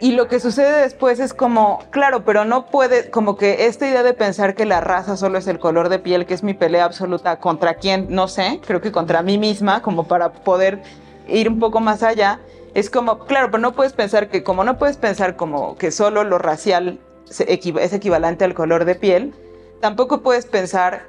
Y 0.00 0.12
lo 0.12 0.28
que 0.28 0.40
sucede 0.40 0.82
después 0.82 1.20
es 1.20 1.32
como, 1.32 1.78
claro, 1.90 2.24
pero 2.24 2.44
no 2.44 2.66
puede, 2.66 3.10
como 3.10 3.36
que 3.36 3.66
esta 3.66 3.88
idea 3.88 4.02
de 4.02 4.12
pensar 4.12 4.54
que 4.54 4.66
la 4.66 4.80
raza 4.80 5.16
solo 5.16 5.38
es 5.38 5.46
el 5.46 5.58
color 5.58 5.88
de 5.88 5.98
piel, 5.98 6.26
que 6.26 6.34
es 6.34 6.42
mi 6.42 6.52
pelea 6.52 6.84
absoluta 6.84 7.38
contra 7.38 7.74
quién, 7.74 8.08
no 8.10 8.28
sé, 8.28 8.60
creo 8.66 8.80
que 8.80 8.92
contra 8.92 9.22
mí 9.22 9.38
misma, 9.38 9.82
como 9.82 10.04
para 10.04 10.32
poder 10.32 10.82
ir 11.28 11.48
un 11.48 11.58
poco 11.58 11.80
más 11.80 12.02
allá, 12.02 12.40
es 12.74 12.90
como, 12.90 13.20
claro, 13.20 13.50
pero 13.50 13.62
no 13.62 13.72
puedes 13.72 13.92
pensar 13.92 14.28
que, 14.28 14.42
como 14.42 14.64
no 14.64 14.78
puedes 14.78 14.96
pensar 14.96 15.36
como 15.36 15.76
que 15.76 15.90
solo 15.90 16.24
lo 16.24 16.38
racial 16.38 16.98
es 17.30 17.92
equivalente 17.92 18.44
al 18.44 18.52
color 18.52 18.84
de 18.84 18.96
piel, 18.96 19.32
tampoco 19.80 20.22
puedes 20.22 20.44
pensar 20.44 21.06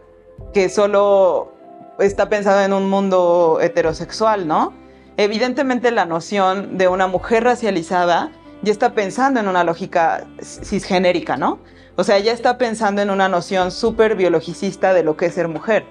que 0.53 0.69
solo 0.69 1.54
está 1.99 2.29
pensado 2.29 2.61
en 2.61 2.73
un 2.73 2.89
mundo 2.89 3.59
heterosexual, 3.61 4.47
¿no? 4.47 4.73
Evidentemente 5.17 5.91
la 5.91 6.05
noción 6.05 6.77
de 6.77 6.87
una 6.87 7.07
mujer 7.07 7.43
racializada 7.43 8.31
ya 8.61 8.71
está 8.71 8.93
pensando 8.93 9.39
en 9.39 9.47
una 9.47 9.63
lógica 9.63 10.25
cisgenérica, 10.41 11.37
¿no? 11.37 11.59
O 11.95 12.03
sea, 12.03 12.19
ya 12.19 12.33
está 12.33 12.57
pensando 12.57 13.01
en 13.01 13.09
una 13.09 13.29
noción 13.29 13.71
súper 13.71 14.15
biologicista 14.15 14.93
de 14.93 15.03
lo 15.03 15.15
que 15.15 15.27
es 15.27 15.33
ser 15.33 15.47
mujer. 15.47 15.85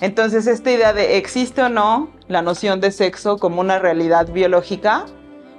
Entonces, 0.00 0.46
esta 0.46 0.70
idea 0.70 0.92
de 0.92 1.16
existe 1.16 1.62
o 1.62 1.70
no 1.70 2.10
la 2.28 2.42
noción 2.42 2.80
de 2.80 2.90
sexo 2.90 3.38
como 3.38 3.62
una 3.62 3.78
realidad 3.78 4.30
biológica 4.30 5.06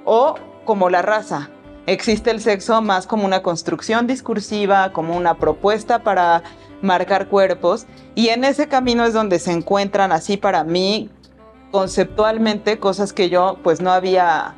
o 0.04 0.36
como 0.64 0.90
la 0.90 1.02
raza. 1.02 1.50
Existe 1.86 2.30
el 2.30 2.40
sexo 2.40 2.80
más 2.82 3.06
como 3.06 3.24
una 3.24 3.42
construcción 3.42 4.06
discursiva, 4.06 4.92
como 4.92 5.16
una 5.16 5.38
propuesta 5.38 6.04
para 6.04 6.44
marcar 6.82 7.28
cuerpos. 7.28 7.86
Y 8.14 8.28
en 8.28 8.44
ese 8.44 8.68
camino 8.68 9.04
es 9.04 9.12
donde 9.12 9.38
se 9.38 9.52
encuentran 9.52 10.12
así 10.12 10.36
para 10.36 10.64
mí 10.64 11.10
conceptualmente 11.70 12.78
cosas 12.78 13.12
que 13.12 13.28
yo 13.28 13.58
pues 13.62 13.80
no 13.80 13.92
había 13.92 14.56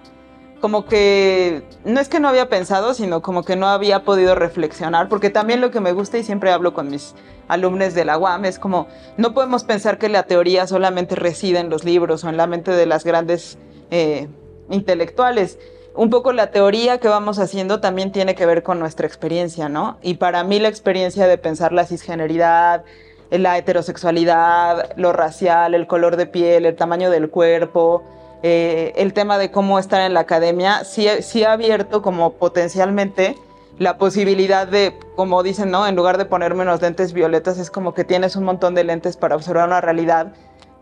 como 0.61 0.85
que 0.85 1.63
no 1.85 2.01
es 2.01 2.09
que 2.09 2.21
no 2.21 2.29
había 2.29 2.49
pensado, 2.49 2.93
sino 2.93 3.23
como 3.23 3.45
que 3.45 3.57
no 3.57 3.67
había 3.67 4.05
podido 4.05 4.35
reflexionar, 4.35 5.09
porque 5.09 5.31
también 5.31 5.63
lo 5.63 5.71
que 5.71 5.81
me 5.81 5.93
gusta 5.93 6.19
y 6.19 6.23
siempre 6.23 6.53
hablo 6.53 6.75
con 6.75 6.89
mis 6.89 7.15
alumnos 7.49 7.95
de 7.95 8.05
la 8.05 8.19
UAM 8.19 8.45
es 8.45 8.59
como 8.59 8.87
no 9.17 9.33
podemos 9.33 9.65
pensar 9.65 9.99
que 9.99 10.09
la 10.09 10.25
teoría 10.25 10.67
solamente 10.67 11.17
reside 11.17 11.59
en 11.59 11.71
los 11.71 11.85
libros 11.85 12.25
o 12.25 12.29
en 12.29 12.37
la 12.37 12.47
mente 12.47 12.71
de 12.73 12.87
las 12.87 13.05
grandes 13.05 13.59
eh, 13.91 14.29
intelectuales. 14.69 15.59
Un 16.01 16.09
poco 16.09 16.33
la 16.33 16.51
teoría 16.51 16.97
que 16.97 17.09
vamos 17.09 17.39
haciendo 17.39 17.81
también 17.81 18.11
tiene 18.11 18.35
que 18.35 18.47
ver 18.47 18.63
con 18.63 18.79
nuestra 18.79 19.07
experiencia, 19.07 19.69
¿no? 19.69 19.99
Y 20.01 20.15
para 20.15 20.43
mí 20.45 20.59
la 20.59 20.69
experiencia 20.69 21.27
de 21.27 21.37
pensar 21.37 21.75
la 21.75 21.85
cisgeneridad, 21.85 22.85
la 23.29 23.59
heterosexualidad, 23.59 24.97
lo 24.97 25.13
racial, 25.13 25.75
el 25.75 25.87
color 25.87 26.17
de 26.17 26.25
piel, 26.25 26.65
el 26.65 26.75
tamaño 26.75 27.11
del 27.11 27.29
cuerpo, 27.29 28.03
eh, 28.43 28.95
el 28.97 29.13
tema 29.13 29.37
de 29.37 29.51
cómo 29.51 29.79
estar 29.79 30.01
en 30.01 30.15
la 30.15 30.21
academia, 30.21 30.85
sí, 30.85 31.07
sí 31.21 31.45
ha 31.45 31.53
abierto 31.53 32.01
como 32.01 32.33
potencialmente 32.33 33.37
la 33.79 33.99
posibilidad 33.99 34.67
de, 34.67 34.99
como 35.17 35.43
dicen, 35.43 35.71
¿no? 35.71 35.87
En 35.87 35.97
lugar 35.97 36.17
de 36.17 36.25
ponerme 36.25 36.63
unos 36.63 36.81
lentes 36.81 37.13
violetas, 37.13 37.59
es 37.59 37.71
como 37.71 37.93
que 37.93 38.05
tienes 38.05 38.37
un 38.37 38.45
montón 38.45 38.75
de 38.75 38.85
lentes 38.85 39.19
para 39.19 39.37
observar 39.37 39.69
una 39.69 39.83
realidad 39.83 40.33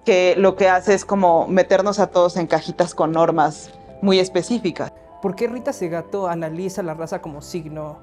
que 0.05 0.37
lo 0.39 0.55
que 0.55 0.69
hace 0.69 0.95
es 0.95 1.05
como 1.05 1.49
meternos 1.49 1.99
a 1.99 2.07
todos 2.07 2.37
en 2.37 2.47
cajitas 2.47 2.95
con 2.95 3.11
normas 3.11 3.73
muy 4.01 4.21
específicas. 4.21 4.93
¿Por 5.21 5.35
qué 5.35 5.49
Rita 5.49 5.73
Segato 5.73 6.29
analiza 6.29 6.83
la 6.83 6.95
raza 6.95 7.21
como 7.21 7.43
signo 7.43 7.99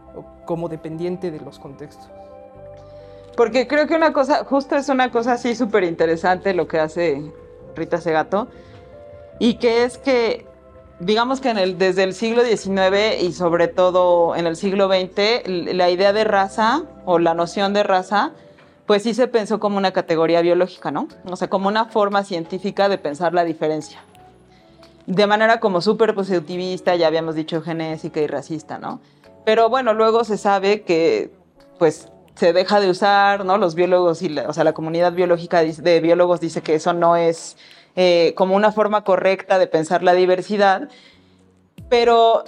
como 0.45 0.67
dependiente 0.67 1.31
de 1.31 1.39
los 1.39 1.59
contextos? 1.59 2.09
Porque 3.37 3.67
creo 3.67 3.87
que 3.87 3.95
una 3.95 4.13
cosa, 4.13 4.43
justo 4.45 4.75
es 4.75 4.89
una 4.89 5.11
cosa 5.11 5.33
así 5.33 5.55
súper 5.55 5.83
interesante 5.83 6.53
lo 6.53 6.67
que 6.67 6.79
hace 6.79 7.31
Rita 7.75 7.99
Segato, 7.99 8.47
y 9.39 9.55
que 9.55 9.83
es 9.83 9.97
que, 9.97 10.45
digamos 10.99 11.41
que 11.41 11.49
en 11.49 11.57
el, 11.57 11.77
desde 11.77 12.03
el 12.03 12.13
siglo 12.13 12.43
XIX 12.43 13.21
y 13.21 13.33
sobre 13.33 13.67
todo 13.67 14.35
en 14.35 14.47
el 14.47 14.55
siglo 14.55 14.87
XX, 14.87 15.47
la 15.47 15.89
idea 15.89 16.13
de 16.13 16.23
raza 16.23 16.83
o 17.05 17.19
la 17.19 17.33
noción 17.33 17.73
de 17.73 17.83
raza, 17.83 18.31
pues 18.85 19.03
sí 19.03 19.13
se 19.13 19.27
pensó 19.27 19.59
como 19.59 19.77
una 19.77 19.91
categoría 19.91 20.41
biológica, 20.41 20.91
¿no? 20.91 21.07
O 21.25 21.35
sea, 21.35 21.49
como 21.49 21.67
una 21.67 21.85
forma 21.85 22.23
científica 22.23 22.87
de 22.87 22.97
pensar 22.97 23.33
la 23.33 23.43
diferencia. 23.43 24.01
De 25.07 25.27
manera 25.27 25.59
como 25.59 25.81
súper 25.81 26.15
positivista, 26.15 26.95
ya 26.95 27.07
habíamos 27.07 27.35
dicho 27.35 27.61
genésica 27.61 28.19
y 28.21 28.27
racista, 28.27 28.79
¿no? 28.79 29.01
Pero 29.45 29.69
bueno, 29.69 29.93
luego 29.93 30.23
se 30.23 30.37
sabe 30.37 30.81
que, 30.81 31.31
pues, 31.77 32.09
se 32.35 32.53
deja 32.53 32.79
de 32.79 32.89
usar, 32.89 33.45
¿no? 33.45 33.57
Los 33.57 33.75
biólogos 33.75 34.21
y 34.21 34.29
la, 34.29 34.49
o 34.49 34.53
sea, 34.53 34.63
la 34.63 34.73
comunidad 34.73 35.13
biológica 35.13 35.63
de 35.63 35.99
biólogos 36.01 36.41
dice 36.41 36.61
que 36.61 36.75
eso 36.75 36.93
no 36.93 37.15
es 37.15 37.55
eh, 37.95 38.33
como 38.35 38.55
una 38.55 38.71
forma 38.71 39.03
correcta 39.03 39.57
de 39.57 39.67
pensar 39.67 40.03
la 40.03 40.13
diversidad, 40.13 40.89
pero 41.87 42.43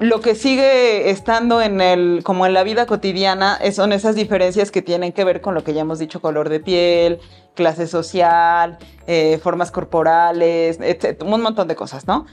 lo 0.00 0.20
que 0.20 0.34
sigue 0.34 1.10
estando 1.10 1.60
en 1.60 1.80
el, 1.80 2.20
como 2.24 2.46
en 2.46 2.54
la 2.54 2.62
vida 2.62 2.86
cotidiana 2.86 3.58
son 3.72 3.92
esas 3.92 4.14
diferencias 4.14 4.70
que 4.70 4.82
tienen 4.82 5.12
que 5.12 5.24
ver 5.24 5.40
con 5.40 5.54
lo 5.54 5.64
que 5.64 5.74
ya 5.74 5.80
hemos 5.80 5.98
dicho, 5.98 6.20
color 6.20 6.48
de 6.48 6.60
piel, 6.60 7.20
clase 7.54 7.86
social, 7.86 8.78
eh, 9.06 9.38
formas 9.42 9.70
corporales, 9.70 10.78
etc., 10.80 11.22
un 11.24 11.40
montón 11.40 11.66
de 11.68 11.74
cosas, 11.74 12.06
¿no? 12.06 12.26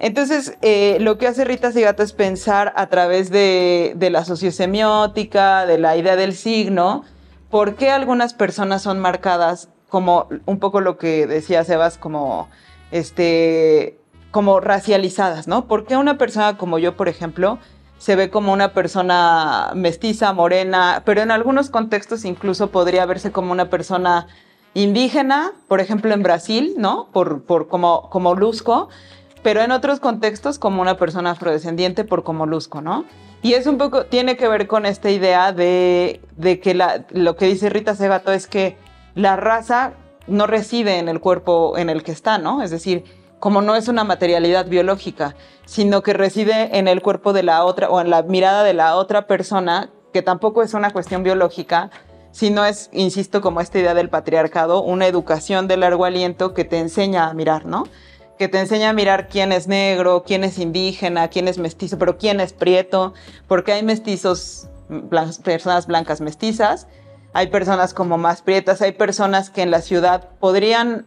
Entonces, 0.00 0.58
eh, 0.60 0.98
lo 1.00 1.18
que 1.18 1.28
hace 1.28 1.44
Rita 1.44 1.70
Segato 1.70 2.02
es 2.02 2.12
pensar 2.12 2.72
a 2.74 2.88
través 2.88 3.30
de, 3.30 3.92
de, 3.94 4.10
la 4.10 4.24
sociosemiótica, 4.24 5.66
de 5.66 5.78
la 5.78 5.96
idea 5.96 6.16
del 6.16 6.34
signo, 6.34 7.04
por 7.48 7.76
qué 7.76 7.90
algunas 7.90 8.34
personas 8.34 8.82
son 8.82 8.98
marcadas 8.98 9.68
como 9.88 10.26
un 10.46 10.58
poco 10.58 10.80
lo 10.80 10.98
que 10.98 11.28
decía 11.28 11.62
Sebas, 11.62 11.98
como 11.98 12.48
este, 12.90 14.00
como 14.34 14.58
racializadas, 14.58 15.46
¿no? 15.46 15.68
¿Por 15.68 15.86
qué 15.86 15.96
una 15.96 16.18
persona 16.18 16.58
como 16.58 16.80
yo, 16.80 16.96
por 16.96 17.06
ejemplo, 17.06 17.60
se 17.98 18.16
ve 18.16 18.30
como 18.30 18.52
una 18.52 18.72
persona 18.72 19.70
mestiza, 19.76 20.32
morena, 20.32 21.02
pero 21.06 21.20
en 21.20 21.30
algunos 21.30 21.70
contextos 21.70 22.24
incluso 22.24 22.72
podría 22.72 23.06
verse 23.06 23.30
como 23.30 23.52
una 23.52 23.70
persona 23.70 24.26
indígena, 24.74 25.52
por 25.68 25.78
ejemplo 25.78 26.12
en 26.12 26.24
Brasil, 26.24 26.74
¿no? 26.76 27.10
Por, 27.12 27.44
por 27.44 27.68
como, 27.68 28.10
como 28.10 28.34
pero 29.44 29.60
en 29.62 29.70
otros 29.70 30.00
contextos 30.00 30.58
como 30.58 30.82
una 30.82 30.96
persona 30.96 31.30
afrodescendiente 31.30 32.02
por 32.02 32.24
como 32.24 32.44
luzco, 32.44 32.80
¿no? 32.80 33.04
Y 33.40 33.52
es 33.52 33.68
un 33.68 33.78
poco, 33.78 34.06
tiene 34.06 34.36
que 34.36 34.48
ver 34.48 34.66
con 34.66 34.84
esta 34.84 35.12
idea 35.12 35.52
de, 35.52 36.20
de 36.36 36.58
que 36.58 36.74
la, 36.74 37.04
lo 37.10 37.36
que 37.36 37.46
dice 37.46 37.70
Rita 37.70 37.94
Segato 37.94 38.32
es 38.32 38.48
que 38.48 38.76
la 39.14 39.36
raza 39.36 39.92
no 40.26 40.48
reside 40.48 40.98
en 40.98 41.08
el 41.08 41.20
cuerpo 41.20 41.78
en 41.78 41.88
el 41.88 42.02
que 42.02 42.10
está, 42.10 42.38
¿no? 42.38 42.64
Es 42.64 42.72
decir, 42.72 43.04
como 43.44 43.60
no 43.60 43.76
es 43.76 43.88
una 43.88 44.04
materialidad 44.04 44.68
biológica, 44.68 45.36
sino 45.66 46.02
que 46.02 46.14
reside 46.14 46.78
en 46.78 46.88
el 46.88 47.02
cuerpo 47.02 47.34
de 47.34 47.42
la 47.42 47.66
otra 47.66 47.90
o 47.90 48.00
en 48.00 48.08
la 48.08 48.22
mirada 48.22 48.64
de 48.64 48.72
la 48.72 48.96
otra 48.96 49.26
persona, 49.26 49.90
que 50.14 50.22
tampoco 50.22 50.62
es 50.62 50.72
una 50.72 50.92
cuestión 50.92 51.22
biológica, 51.22 51.90
sino 52.32 52.64
es, 52.64 52.88
insisto, 52.94 53.42
como 53.42 53.60
esta 53.60 53.78
idea 53.78 53.92
del 53.92 54.08
patriarcado, 54.08 54.82
una 54.82 55.06
educación 55.06 55.68
de 55.68 55.76
largo 55.76 56.06
aliento 56.06 56.54
que 56.54 56.64
te 56.64 56.78
enseña 56.78 57.28
a 57.28 57.34
mirar, 57.34 57.66
¿no? 57.66 57.86
Que 58.38 58.48
te 58.48 58.58
enseña 58.58 58.88
a 58.88 58.92
mirar 58.94 59.28
quién 59.28 59.52
es 59.52 59.68
negro, 59.68 60.24
quién 60.26 60.42
es 60.42 60.56
indígena, 60.58 61.28
quién 61.28 61.46
es 61.46 61.58
mestizo, 61.58 61.98
pero 61.98 62.16
quién 62.16 62.40
es 62.40 62.54
prieto, 62.54 63.12
porque 63.46 63.72
hay 63.72 63.82
mestizos, 63.82 64.68
personas 65.44 65.86
blancas 65.86 66.22
mestizas, 66.22 66.86
hay 67.34 67.48
personas 67.48 67.92
como 67.92 68.16
más 68.16 68.40
prietas, 68.40 68.80
hay 68.80 68.92
personas 68.92 69.50
que 69.50 69.60
en 69.60 69.70
la 69.70 69.82
ciudad 69.82 70.30
podrían, 70.40 71.04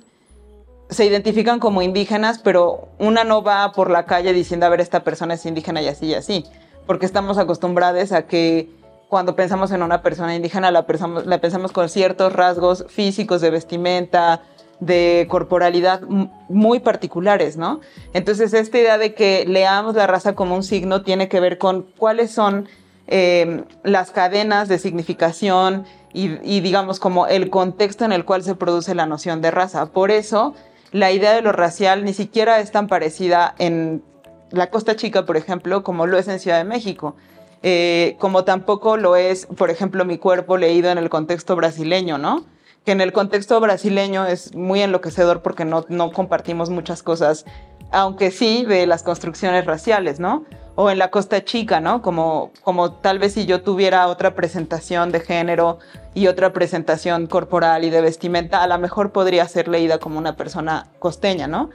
se 0.90 1.06
identifican 1.06 1.60
como 1.60 1.82
indígenas, 1.82 2.40
pero 2.40 2.88
una 2.98 3.24
no 3.24 3.44
va 3.44 3.72
por 3.74 3.90
la 3.90 4.06
calle 4.06 4.34
diciendo, 4.34 4.66
a 4.66 4.70
ver, 4.70 4.82
esta 4.82 5.04
persona 5.04 5.34
es 5.34 5.46
indígena 5.46 5.82
y 5.82 5.88
así 5.88 6.08
y 6.08 6.14
así, 6.14 6.46
porque 6.86 7.06
estamos 7.06 7.38
acostumbrados 7.38 8.12
a 8.12 8.28
que 8.28 8.70
cuando 9.10 9.36
pensamos 9.36 9.72
en 9.72 9.84
una 9.84 10.02
persona 10.02 10.36
indígena 10.36 10.72
la 10.72 10.86
pensamos, 10.86 11.72
con 11.72 11.90
ciertos 11.90 12.34
rasgos 12.34 12.86
físicos 12.90 13.42
de 13.42 13.50
vestimenta, 13.50 14.42
de 14.80 15.28
corporalidad 15.30 16.02
muy 16.50 16.80
particulares, 16.80 17.58
¿no? 17.58 17.80
Entonces, 18.14 18.54
esta 18.54 18.78
idea 18.78 18.98
de 18.98 19.14
que 19.14 19.46
leamos 19.48 19.96
la 19.96 20.08
raza 20.08 20.36
como 20.36 20.56
un 20.56 20.64
signo 20.64 21.04
tiene 21.04 21.30
que 21.30 21.40
ver 21.40 21.58
con 21.58 21.88
cuáles 21.98 22.32
son 22.32 22.68
eh, 23.08 23.64
las 23.84 24.12
cadenas 24.12 24.68
de 24.68 24.78
significación 24.78 25.86
y, 26.14 26.62
digamos 26.62 27.00
como 27.00 27.28
el 27.28 27.50
contexto 27.50 28.04
en 28.04 28.12
el 28.12 28.26
cual 28.26 28.44
se 28.44 28.56
produce 28.56 28.96
la 28.96 29.06
noción 29.06 29.42
de 29.42 29.52
raza. 29.52 29.88
Por 29.88 30.10
eso 30.10 30.56
la 30.92 31.12
idea 31.12 31.34
de 31.34 31.42
lo 31.42 31.52
racial 31.52 32.06
ni 32.06 32.14
siquiera 32.14 32.60
es 32.60 32.72
tan 32.72 32.88
parecida 32.88 33.56
en 33.58 34.04
la 34.52 34.70
Costa 34.70 34.96
Chica, 34.96 35.26
por 35.26 35.38
ejemplo, 35.38 35.84
como 35.84 36.08
lo 36.08 36.18
es 36.18 36.28
en 36.28 36.40
Ciudad 36.40 36.58
de 36.58 36.64
México. 36.64 37.16
Eh, 37.64 38.16
como 38.20 38.44
tampoco 38.44 38.98
lo 38.98 39.16
es, 39.16 39.46
por 39.46 39.70
ejemplo, 39.70 40.06
mi 40.06 40.18
cuerpo 40.18 40.58
leído 40.58 40.90
en 40.92 40.98
el 40.98 41.10
contexto 41.10 41.56
brasileño, 41.56 42.18
¿no? 42.18 42.46
Que 42.86 42.92
en 42.92 43.02
el 43.02 43.12
contexto 43.12 43.60
brasileño 43.60 44.26
es 44.26 44.56
muy 44.56 44.82
enloquecedor 44.82 45.42
porque 45.42 45.66
no, 45.66 45.86
no 45.90 46.12
compartimos 46.12 46.70
muchas 46.70 47.04
cosas, 47.04 47.46
aunque 47.92 48.32
sí 48.32 48.64
de 48.64 48.86
las 48.88 49.04
construcciones 49.04 49.66
raciales, 49.66 50.20
¿no? 50.20 50.46
O 50.80 50.92
en 50.92 51.00
la 51.00 51.10
Costa 51.10 51.44
Chica, 51.44 51.80
¿no? 51.80 52.04
Como, 52.04 52.52
como 52.62 52.92
tal 52.92 53.18
vez 53.18 53.34
si 53.34 53.48
yo 53.48 53.62
tuviera 53.62 54.08
otra 54.08 54.36
presentación 54.36 55.12
de 55.12 55.22
género 55.22 55.80
y 56.14 56.28
otra 56.28 56.54
presentación 56.54 57.26
corporal 57.26 57.84
y 57.84 57.90
de 57.90 58.00
vestimenta, 58.00 58.62
a 58.62 58.68
lo 58.68 58.78
mejor 58.78 59.12
podría 59.12 59.48
ser 59.48 59.68
leída 59.68 59.98
como 59.98 60.20
una 60.20 60.36
persona 60.36 60.86
costeña, 61.00 61.48
¿no? 61.48 61.72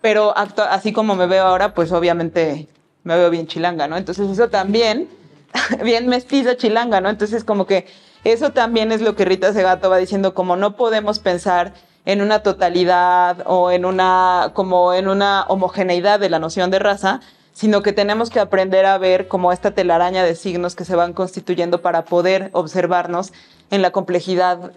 Pero 0.00 0.34
así 0.36 0.92
como 0.92 1.14
me 1.14 1.26
veo 1.26 1.44
ahora, 1.44 1.74
pues 1.74 1.92
obviamente 1.92 2.66
me 3.04 3.16
veo 3.16 3.30
bien 3.30 3.46
chilanga, 3.46 3.86
¿no? 3.86 3.96
Entonces 3.96 4.28
eso 4.28 4.48
también, 4.48 5.08
bien 5.84 6.08
mestiza 6.08 6.56
chilanga, 6.56 7.00
¿no? 7.00 7.08
Entonces 7.08 7.44
como 7.44 7.68
que 7.68 7.86
eso 8.24 8.50
también 8.50 8.90
es 8.90 9.00
lo 9.00 9.14
que 9.14 9.26
Rita 9.26 9.52
Segato 9.52 9.90
va 9.90 9.98
diciendo, 9.98 10.34
como 10.34 10.56
no 10.56 10.74
podemos 10.74 11.20
pensar 11.20 11.72
en 12.04 12.20
una 12.20 12.40
totalidad 12.40 13.44
o 13.46 13.70
en 13.70 13.84
una, 13.84 14.50
como 14.54 14.92
en 14.92 15.06
una 15.06 15.44
homogeneidad 15.44 16.18
de 16.18 16.30
la 16.30 16.40
noción 16.40 16.72
de 16.72 16.80
raza, 16.80 17.20
sino 17.52 17.82
que 17.82 17.92
tenemos 17.92 18.30
que 18.30 18.40
aprender 18.40 18.86
a 18.86 18.98
ver 18.98 19.28
como 19.28 19.52
esta 19.52 19.72
telaraña 19.72 20.24
de 20.24 20.34
signos 20.34 20.74
que 20.74 20.84
se 20.84 20.96
van 20.96 21.12
constituyendo 21.12 21.82
para 21.82 22.04
poder 22.04 22.50
observarnos 22.52 23.32
en 23.70 23.82
la 23.82 23.90
complejidad 23.90 24.72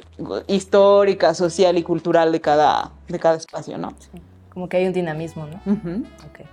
histórica, 0.48 1.34
social 1.34 1.78
y 1.78 1.84
cultural 1.84 2.32
de 2.32 2.42
cada, 2.42 2.92
de 3.08 3.20
cada 3.20 3.38
espacio, 3.38 3.78
¿no? 3.78 3.94
Como 4.54 4.70
que 4.70 4.78
hay 4.78 4.88
un 4.88 4.94
dinamismo, 4.94 5.48
¿no? 5.48 5.60
okay. 6.30 6.46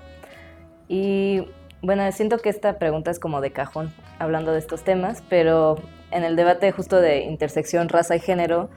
Y 0.88 1.46
bueno, 1.82 2.10
siento 2.12 2.38
que 2.38 2.48
esta 2.48 2.78
pregunta 2.78 3.10
es 3.10 3.18
como 3.18 3.40
de 3.40 3.52
cajón, 3.52 3.92
hablando 4.18 4.52
de 4.52 4.58
estos 4.58 4.82
temas, 4.82 5.22
pero 5.28 5.76
en 6.10 6.24
el 6.24 6.36
debate 6.36 6.72
justo 6.72 7.00
de 7.00 7.20
intersección, 7.20 7.88
raza 7.88 8.16
y 8.16 8.20
género, 8.20 8.70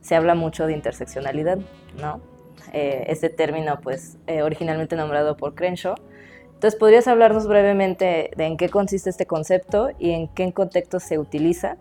se 0.00 0.16
habla 0.16 0.34
mucho 0.34 0.66
de 0.66 0.72
interseccionalidad, 0.72 1.58
¿no? 2.00 2.20
Eh, 2.72 3.04
este 3.08 3.28
término, 3.28 3.80
pues, 3.80 4.18
eh, 4.26 4.42
originalmente 4.42 4.96
nombrado 4.96 5.36
por 5.36 5.54
Crenshaw, 5.54 5.94
entonces, 6.60 6.78
¿podrías 6.78 7.08
hablarnos 7.08 7.46
brevemente 7.46 8.32
de 8.36 8.44
en 8.44 8.58
qué 8.58 8.68
consiste 8.68 9.08
este 9.08 9.24
concepto 9.24 9.92
y 9.98 10.10
en 10.10 10.28
qué 10.28 10.52
contexto 10.52 11.00
se 11.00 11.18
utiliza? 11.18 11.78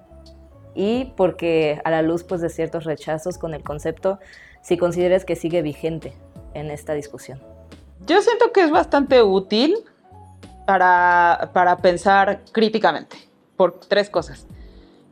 Y 0.74 1.12
porque 1.18 1.82
a 1.84 1.92
la 1.92 2.02
luz 2.02 2.24
pues, 2.24 2.40
de 2.40 2.48
ciertos 2.48 2.86
rechazos 2.86 3.38
con 3.38 3.54
el 3.54 3.62
concepto, 3.62 4.20
si 4.62 4.78
consideras 4.78 5.26
que 5.26 5.36
sigue 5.36 5.62
vigente 5.62 6.14
en 6.54 6.72
esta 6.72 6.94
discusión. 6.94 7.42
Yo 8.08 8.22
siento 8.22 8.54
que 8.54 8.62
es 8.62 8.72
bastante 8.72 9.22
útil 9.22 9.76
para, 10.66 11.50
para 11.52 11.76
pensar 11.80 12.40
críticamente, 12.54 13.18
por 13.58 13.82
tres 13.82 14.10
cosas. 14.10 14.48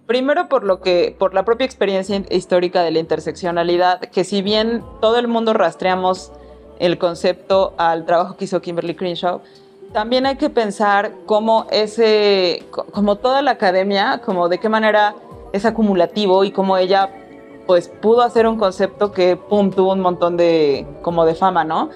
Primero, 0.06 0.48
por 0.48 0.64
lo 0.64 0.80
que, 0.80 1.14
por 1.20 1.34
la 1.34 1.44
propia 1.44 1.66
experiencia 1.66 2.24
histórica 2.30 2.84
de 2.84 2.92
la 2.92 3.00
interseccionalidad, 3.00 4.00
que 4.00 4.24
si 4.24 4.42
bien 4.42 4.82
todo 5.02 5.20
el 5.20 5.28
mundo 5.28 5.52
rastreamos 5.52 6.32
el 6.80 6.98
concepto 6.98 7.74
al 7.78 8.06
trabajo 8.06 8.38
que 8.38 8.46
hizo 8.46 8.62
Kimberly 8.62 8.96
Crenshaw, 8.96 9.42
también 9.94 10.26
hay 10.26 10.36
que 10.36 10.50
pensar 10.50 11.12
cómo 11.26 11.66
ese, 11.72 12.64
como 12.92 13.16
toda 13.16 13.42
la 13.42 13.52
academia, 13.52 14.22
como 14.24 14.50
de 14.50 14.60
qué 14.60 14.70
manera 14.70 15.16
es 15.54 15.66
acumulativo 15.66 16.44
y 16.44 16.52
cómo 16.52 16.78
ella 16.78 17.10
pues 17.66 17.90
pudo 17.90 18.22
hacer 18.22 18.48
un 18.48 18.58
concepto 18.58 19.12
que 19.12 19.36
pum 19.36 19.72
tuvo 19.72 19.94
un 19.94 20.00
montón 20.00 20.38
de 20.38 20.86
como 21.02 21.26
de 21.26 21.36
fama, 21.36 21.64
¿no? 21.64 21.90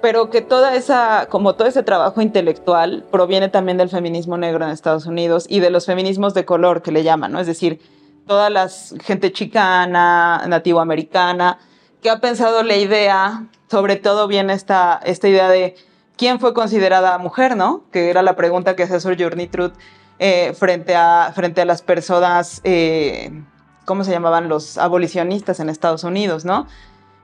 Pero 0.00 0.30
que 0.30 0.40
toda 0.40 0.74
esa 0.74 1.26
como 1.28 1.54
todo 1.54 1.68
ese 1.68 1.82
trabajo 1.82 2.20
intelectual 2.20 3.04
proviene 3.10 3.48
también 3.48 3.76
del 3.76 3.88
feminismo 3.88 4.36
negro 4.36 4.64
en 4.64 4.70
Estados 4.70 5.06
Unidos 5.06 5.46
y 5.48 5.60
de 5.60 5.70
los 5.70 5.86
feminismos 5.86 6.32
de 6.34 6.44
color 6.44 6.82
que 6.82 6.92
le 6.92 7.02
llaman, 7.02 7.32
¿no? 7.32 7.40
Es 7.40 7.46
decir, 7.46 7.80
toda 8.26 8.50
la 8.50 8.68
gente 9.02 9.32
chicana, 9.32 10.44
nativoamericana 10.46 11.58
que 12.02 12.10
ha 12.10 12.20
pensado 12.20 12.62
la 12.62 12.76
idea, 12.76 13.46
sobre 13.70 13.96
todo 13.96 14.26
viene 14.28 14.52
esta, 14.52 15.00
esta 15.04 15.28
idea 15.28 15.48
de 15.48 15.76
quién 16.16 16.40
fue 16.40 16.54
considerada 16.54 17.18
mujer, 17.18 17.56
¿no? 17.56 17.84
Que 17.92 18.10
era 18.10 18.22
la 18.22 18.36
pregunta 18.36 18.76
que 18.76 18.84
hacía 18.84 19.00
Sir 19.00 19.16
Journey 19.20 19.48
Truth 19.48 19.74
eh, 20.18 20.52
frente, 20.54 20.94
a, 20.94 21.32
frente 21.34 21.60
a 21.62 21.64
las 21.64 21.82
personas, 21.82 22.60
eh, 22.64 23.42
¿cómo 23.84 24.04
se 24.04 24.10
llamaban? 24.10 24.48
Los 24.48 24.78
abolicionistas 24.78 25.60
en 25.60 25.68
Estados 25.68 26.04
Unidos, 26.04 26.44
¿no? 26.44 26.66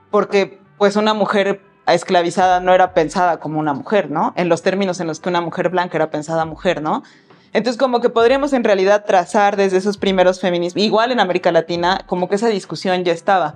Porque 0.09 0.59
pues 0.77 0.95
una 0.95 1.13
mujer 1.13 1.61
esclavizada 1.87 2.59
no 2.59 2.73
era 2.73 2.93
pensada 2.93 3.39
como 3.39 3.59
una 3.59 3.73
mujer, 3.73 4.11
¿no? 4.11 4.33
En 4.35 4.49
los 4.49 4.61
términos 4.61 4.99
en 4.99 5.07
los 5.07 5.19
que 5.19 5.29
una 5.29 5.41
mujer 5.41 5.69
blanca 5.69 5.97
era 5.97 6.09
pensada 6.09 6.45
mujer, 6.45 6.81
¿no? 6.81 7.03
Entonces, 7.53 7.79
como 7.79 8.01
que 8.01 8.09
podríamos 8.09 8.53
en 8.53 8.63
realidad 8.63 9.05
trazar 9.05 9.55
desde 9.55 9.77
esos 9.77 9.97
primeros 9.97 10.39
feminismos, 10.39 10.83
igual 10.83 11.11
en 11.11 11.19
América 11.19 11.51
Latina, 11.51 12.01
como 12.05 12.27
que 12.27 12.35
esa 12.35 12.49
discusión 12.49 13.03
ya 13.03 13.13
estaba. 13.13 13.55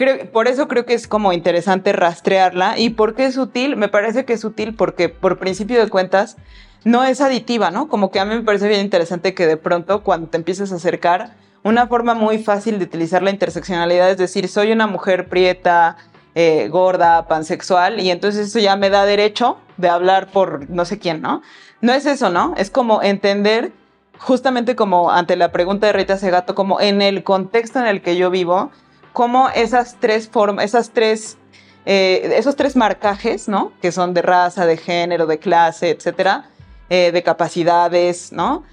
Creo, 0.00 0.32
por 0.32 0.48
eso 0.48 0.66
creo 0.66 0.86
que 0.86 0.94
es 0.94 1.06
como 1.06 1.34
interesante 1.34 1.92
rastrearla. 1.92 2.78
¿Y 2.78 2.88
por 2.88 3.14
qué 3.14 3.26
es 3.26 3.36
útil? 3.36 3.76
Me 3.76 3.88
parece 3.88 4.24
que 4.24 4.32
es 4.32 4.44
útil 4.44 4.74
porque, 4.74 5.10
por 5.10 5.38
principio 5.38 5.78
de 5.78 5.90
cuentas, 5.90 6.38
no 6.84 7.04
es 7.04 7.20
aditiva, 7.20 7.70
¿no? 7.70 7.86
Como 7.86 8.10
que 8.10 8.18
a 8.18 8.24
mí 8.24 8.34
me 8.34 8.40
parece 8.40 8.66
bien 8.66 8.80
interesante 8.80 9.34
que 9.34 9.46
de 9.46 9.58
pronto, 9.58 10.02
cuando 10.02 10.28
te 10.28 10.38
empieces 10.38 10.72
a 10.72 10.76
acercar, 10.76 11.34
una 11.64 11.86
forma 11.86 12.14
muy 12.14 12.38
fácil 12.38 12.78
de 12.78 12.86
utilizar 12.86 13.22
la 13.22 13.28
interseccionalidad 13.28 14.10
es 14.10 14.16
decir, 14.16 14.48
soy 14.48 14.72
una 14.72 14.86
mujer 14.86 15.28
prieta, 15.28 15.98
eh, 16.34 16.68
gorda, 16.70 17.28
pansexual, 17.28 18.00
y 18.00 18.10
entonces 18.10 18.46
eso 18.46 18.58
ya 18.58 18.76
me 18.76 18.88
da 18.88 19.04
derecho 19.04 19.58
de 19.76 19.90
hablar 19.90 20.28
por 20.32 20.70
no 20.70 20.86
sé 20.86 20.98
quién, 20.98 21.20
¿no? 21.20 21.42
No 21.82 21.92
es 21.92 22.06
eso, 22.06 22.30
¿no? 22.30 22.54
Es 22.56 22.70
como 22.70 23.02
entender, 23.02 23.70
justamente 24.18 24.76
como 24.76 25.10
ante 25.10 25.36
la 25.36 25.52
pregunta 25.52 25.88
de 25.88 25.92
Rita 25.92 26.16
Segato, 26.16 26.54
como 26.54 26.80
en 26.80 27.02
el 27.02 27.22
contexto 27.22 27.80
en 27.80 27.86
el 27.86 28.00
que 28.00 28.16
yo 28.16 28.30
vivo, 28.30 28.70
cómo 29.12 29.48
esas 29.50 29.96
tres 30.00 30.28
formas, 30.28 30.90
tres, 30.92 31.38
eh, 31.86 32.34
esos 32.36 32.56
tres 32.56 32.76
marcajes, 32.76 33.48
¿no? 33.48 33.72
Que 33.80 33.92
son 33.92 34.14
de 34.14 34.22
raza, 34.22 34.66
de 34.66 34.76
género, 34.76 35.26
de 35.26 35.38
clase, 35.38 35.90
etcétera, 35.90 36.50
eh, 36.88 37.10
de 37.12 37.22
capacidades, 37.22 38.32
¿no? 38.32 38.64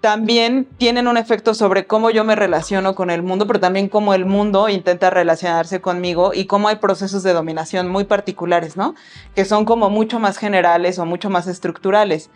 También 0.00 0.68
tienen 0.78 1.08
un 1.08 1.16
efecto 1.16 1.54
sobre 1.54 1.86
cómo 1.86 2.10
yo 2.10 2.22
me 2.22 2.36
relaciono 2.36 2.94
con 2.94 3.10
el 3.10 3.22
mundo, 3.22 3.46
pero 3.46 3.58
también 3.58 3.88
cómo 3.88 4.14
el 4.14 4.24
mundo 4.24 4.68
intenta 4.68 5.10
relacionarse 5.10 5.80
conmigo 5.80 6.32
y 6.32 6.46
cómo 6.46 6.68
hay 6.68 6.76
procesos 6.76 7.22
de 7.22 7.32
dominación 7.32 7.88
muy 7.88 8.04
particulares, 8.04 8.76
¿no? 8.76 8.94
Que 9.34 9.44
son 9.44 9.64
como 9.64 9.90
mucho 9.90 10.20
más 10.20 10.36
generales 10.38 10.98
o 10.98 11.06
mucho 11.06 11.30
más 11.30 11.46
estructurales. 11.48 12.30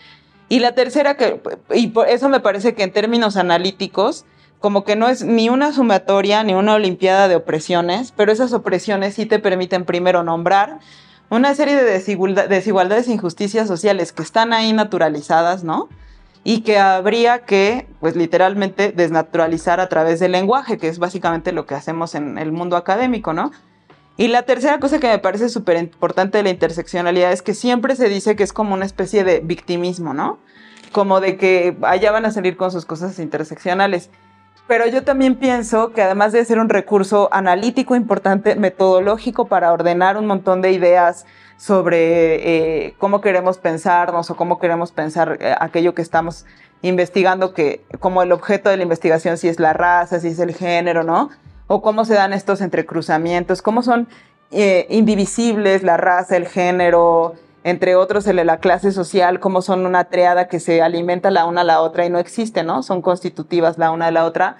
Y 0.48 0.58
la 0.58 0.74
tercera, 0.74 1.16
que, 1.16 1.40
y 1.72 1.88
por 1.88 2.08
eso 2.08 2.28
me 2.28 2.40
parece 2.40 2.74
que 2.74 2.82
en 2.82 2.92
términos 2.92 3.36
analíticos, 3.36 4.24
como 4.60 4.84
que 4.84 4.94
no 4.94 5.08
es 5.08 5.24
ni 5.24 5.48
una 5.48 5.72
sumatoria 5.72 6.44
ni 6.44 6.54
una 6.54 6.74
olimpiada 6.74 7.28
de 7.28 7.36
opresiones, 7.36 8.12
pero 8.14 8.30
esas 8.30 8.52
opresiones 8.52 9.14
sí 9.14 9.26
te 9.26 9.38
permiten 9.38 9.84
primero 9.84 10.22
nombrar 10.22 10.78
una 11.30 11.54
serie 11.54 11.76
de 11.76 11.84
desigualdades 12.48 13.08
e 13.08 13.12
injusticias 13.12 13.66
sociales 13.66 14.12
que 14.12 14.22
están 14.22 14.52
ahí 14.52 14.72
naturalizadas, 14.72 15.64
¿no? 15.64 15.88
Y 16.42 16.62
que 16.62 16.78
habría 16.78 17.40
que, 17.44 17.86
pues 18.00 18.16
literalmente, 18.16 18.92
desnaturalizar 18.92 19.80
a 19.80 19.88
través 19.88 20.20
del 20.20 20.32
lenguaje, 20.32 20.78
que 20.78 20.88
es 20.88 20.98
básicamente 20.98 21.52
lo 21.52 21.66
que 21.66 21.74
hacemos 21.74 22.14
en 22.14 22.36
el 22.36 22.52
mundo 22.52 22.76
académico, 22.76 23.32
¿no? 23.32 23.52
Y 24.16 24.28
la 24.28 24.42
tercera 24.42 24.80
cosa 24.80 24.98
que 24.98 25.08
me 25.08 25.18
parece 25.18 25.48
súper 25.48 25.78
importante 25.78 26.38
de 26.38 26.44
la 26.44 26.50
interseccionalidad 26.50 27.32
es 27.32 27.42
que 27.42 27.54
siempre 27.54 27.96
se 27.96 28.08
dice 28.08 28.36
que 28.36 28.42
es 28.42 28.52
como 28.52 28.74
una 28.74 28.84
especie 28.84 29.24
de 29.24 29.40
victimismo, 29.40 30.12
¿no? 30.12 30.38
Como 30.92 31.20
de 31.20 31.36
que 31.36 31.76
allá 31.82 32.10
van 32.10 32.26
a 32.26 32.30
salir 32.30 32.56
con 32.56 32.70
sus 32.70 32.84
cosas 32.84 33.18
interseccionales. 33.18 34.10
Pero 34.70 34.86
yo 34.86 35.02
también 35.02 35.34
pienso 35.34 35.90
que 35.90 36.00
además 36.00 36.30
de 36.30 36.44
ser 36.44 36.60
un 36.60 36.68
recurso 36.68 37.28
analítico 37.32 37.96
importante, 37.96 38.54
metodológico 38.54 39.48
para 39.48 39.72
ordenar 39.72 40.16
un 40.16 40.28
montón 40.28 40.62
de 40.62 40.70
ideas 40.70 41.26
sobre 41.56 42.86
eh, 42.86 42.94
cómo 42.98 43.20
queremos 43.20 43.58
pensarnos 43.58 44.30
o 44.30 44.36
cómo 44.36 44.60
queremos 44.60 44.92
pensar 44.92 45.38
eh, 45.40 45.56
aquello 45.58 45.92
que 45.92 46.02
estamos 46.02 46.46
investigando, 46.82 47.52
que 47.52 47.82
como 47.98 48.22
el 48.22 48.30
objeto 48.30 48.70
de 48.70 48.76
la 48.76 48.84
investigación, 48.84 49.38
si 49.38 49.48
es 49.48 49.58
la 49.58 49.72
raza, 49.72 50.20
si 50.20 50.28
es 50.28 50.38
el 50.38 50.54
género, 50.54 51.02
¿no? 51.02 51.30
O 51.66 51.82
cómo 51.82 52.04
se 52.04 52.14
dan 52.14 52.32
estos 52.32 52.60
entrecruzamientos, 52.60 53.62
cómo 53.62 53.82
son 53.82 54.06
eh, 54.52 54.86
indivisibles 54.88 55.82
la 55.82 55.96
raza, 55.96 56.36
el 56.36 56.46
género, 56.46 57.34
entre 57.62 57.94
otros 57.94 58.26
el 58.26 58.36
de 58.36 58.44
la 58.44 58.58
clase 58.58 58.92
social, 58.92 59.38
como 59.40 59.62
son 59.62 59.84
una 59.84 60.04
triada 60.04 60.48
que 60.48 60.60
se 60.60 60.80
alimenta 60.82 61.30
la 61.30 61.44
una 61.44 61.60
a 61.60 61.64
la 61.64 61.80
otra 61.80 62.06
y 62.06 62.10
no 62.10 62.18
existe, 62.18 62.62
¿no? 62.62 62.82
Son 62.82 63.02
constitutivas 63.02 63.76
la 63.76 63.90
una 63.90 64.06
de 64.06 64.12
la 64.12 64.24
otra. 64.24 64.58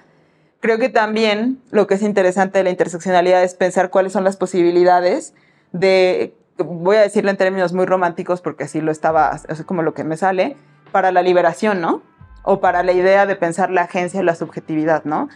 Creo 0.59 0.77
que 0.77 0.89
también 0.89 1.59
lo 1.71 1.87
que 1.87 1.95
es 1.95 2.03
interesante 2.03 2.59
de 2.59 2.63
la 2.63 2.69
interseccionalidad 2.69 3.43
es 3.43 3.55
pensar 3.55 3.89
cuáles 3.89 4.13
son 4.13 4.23
las 4.23 4.37
posibilidades 4.37 5.33
de, 5.71 6.35
voy 6.57 6.97
a 6.97 7.01
decirlo 7.01 7.31
en 7.31 7.37
términos 7.37 7.73
muy 7.73 7.85
románticos 7.85 8.41
porque 8.41 8.65
así 8.65 8.81
lo 8.81 8.91
estaba, 8.91 9.39
es 9.49 9.63
como 9.63 9.81
lo 9.81 9.95
que 9.95 10.03
me 10.03 10.17
sale, 10.17 10.55
para 10.91 11.11
la 11.11 11.23
liberación, 11.23 11.81
¿no? 11.81 12.03
O 12.43 12.59
para 12.59 12.83
la 12.83 12.91
idea 12.91 13.25
de 13.25 13.35
pensar 13.35 13.71
la 13.71 13.83
agencia 13.83 14.21
y 14.21 14.23
la 14.23 14.35
subjetividad, 14.35 15.03
¿no? 15.05 15.29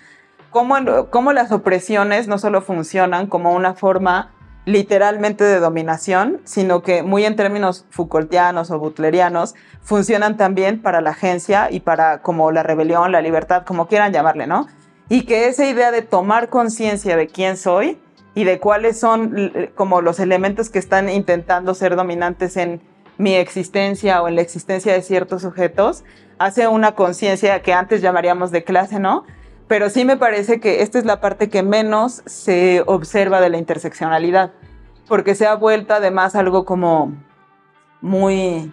Cómo, 0.51 0.75
cómo 1.09 1.33
las 1.33 1.51
opresiones 1.51 2.27
no 2.27 2.37
solo 2.37 2.61
funcionan 2.61 3.25
como 3.25 3.53
una 3.53 3.73
forma 3.73 4.31
literalmente 4.65 5.43
de 5.43 5.59
dominación, 5.59 6.41
sino 6.43 6.81
que 6.81 7.03
muy 7.03 7.23
en 7.25 7.35
términos 7.35 7.85
Foucaultianos 7.89 8.71
o 8.71 8.79
butlerianos, 8.79 9.55
funcionan 9.81 10.37
también 10.37 10.81
para 10.81 11.01
la 11.01 11.11
agencia 11.11 11.69
y 11.71 11.79
para 11.79 12.21
como 12.21 12.51
la 12.51 12.63
rebelión, 12.63 13.11
la 13.11 13.21
libertad, 13.21 13.63
como 13.63 13.87
quieran 13.87 14.11
llamarle, 14.11 14.47
¿no? 14.47 14.67
Y 15.07 15.25
que 15.25 15.47
esa 15.47 15.65
idea 15.65 15.91
de 15.91 16.01
tomar 16.01 16.49
conciencia 16.49 17.15
de 17.15 17.27
quién 17.27 17.57
soy 17.57 17.99
y 18.33 18.43
de 18.43 18.59
cuáles 18.59 18.99
son 18.99 19.51
como 19.75 20.01
los 20.01 20.19
elementos 20.19 20.69
que 20.69 20.79
están 20.79 21.09
intentando 21.09 21.75
ser 21.75 21.95
dominantes 21.95 22.57
en 22.57 22.81
mi 23.17 23.35
existencia 23.35 24.21
o 24.21 24.27
en 24.27 24.35
la 24.35 24.41
existencia 24.41 24.93
de 24.93 25.01
ciertos 25.01 25.43
sujetos, 25.43 26.03
hace 26.37 26.67
una 26.67 26.93
conciencia 26.95 27.61
que 27.61 27.73
antes 27.73 28.01
llamaríamos 28.01 28.51
de 28.51 28.63
clase, 28.63 28.99
¿no? 28.99 29.25
Pero 29.67 29.89
sí 29.89 30.05
me 30.05 30.17
parece 30.17 30.59
que 30.59 30.81
esta 30.81 30.99
es 30.99 31.05
la 31.05 31.21
parte 31.21 31.49
que 31.49 31.63
menos 31.63 32.21
se 32.25 32.83
observa 32.85 33.41
de 33.41 33.49
la 33.49 33.57
interseccionalidad, 33.57 34.51
porque 35.07 35.35
se 35.35 35.47
ha 35.47 35.55
vuelto 35.55 35.93
además 35.93 36.35
algo 36.35 36.65
como 36.65 37.13
muy, 38.01 38.71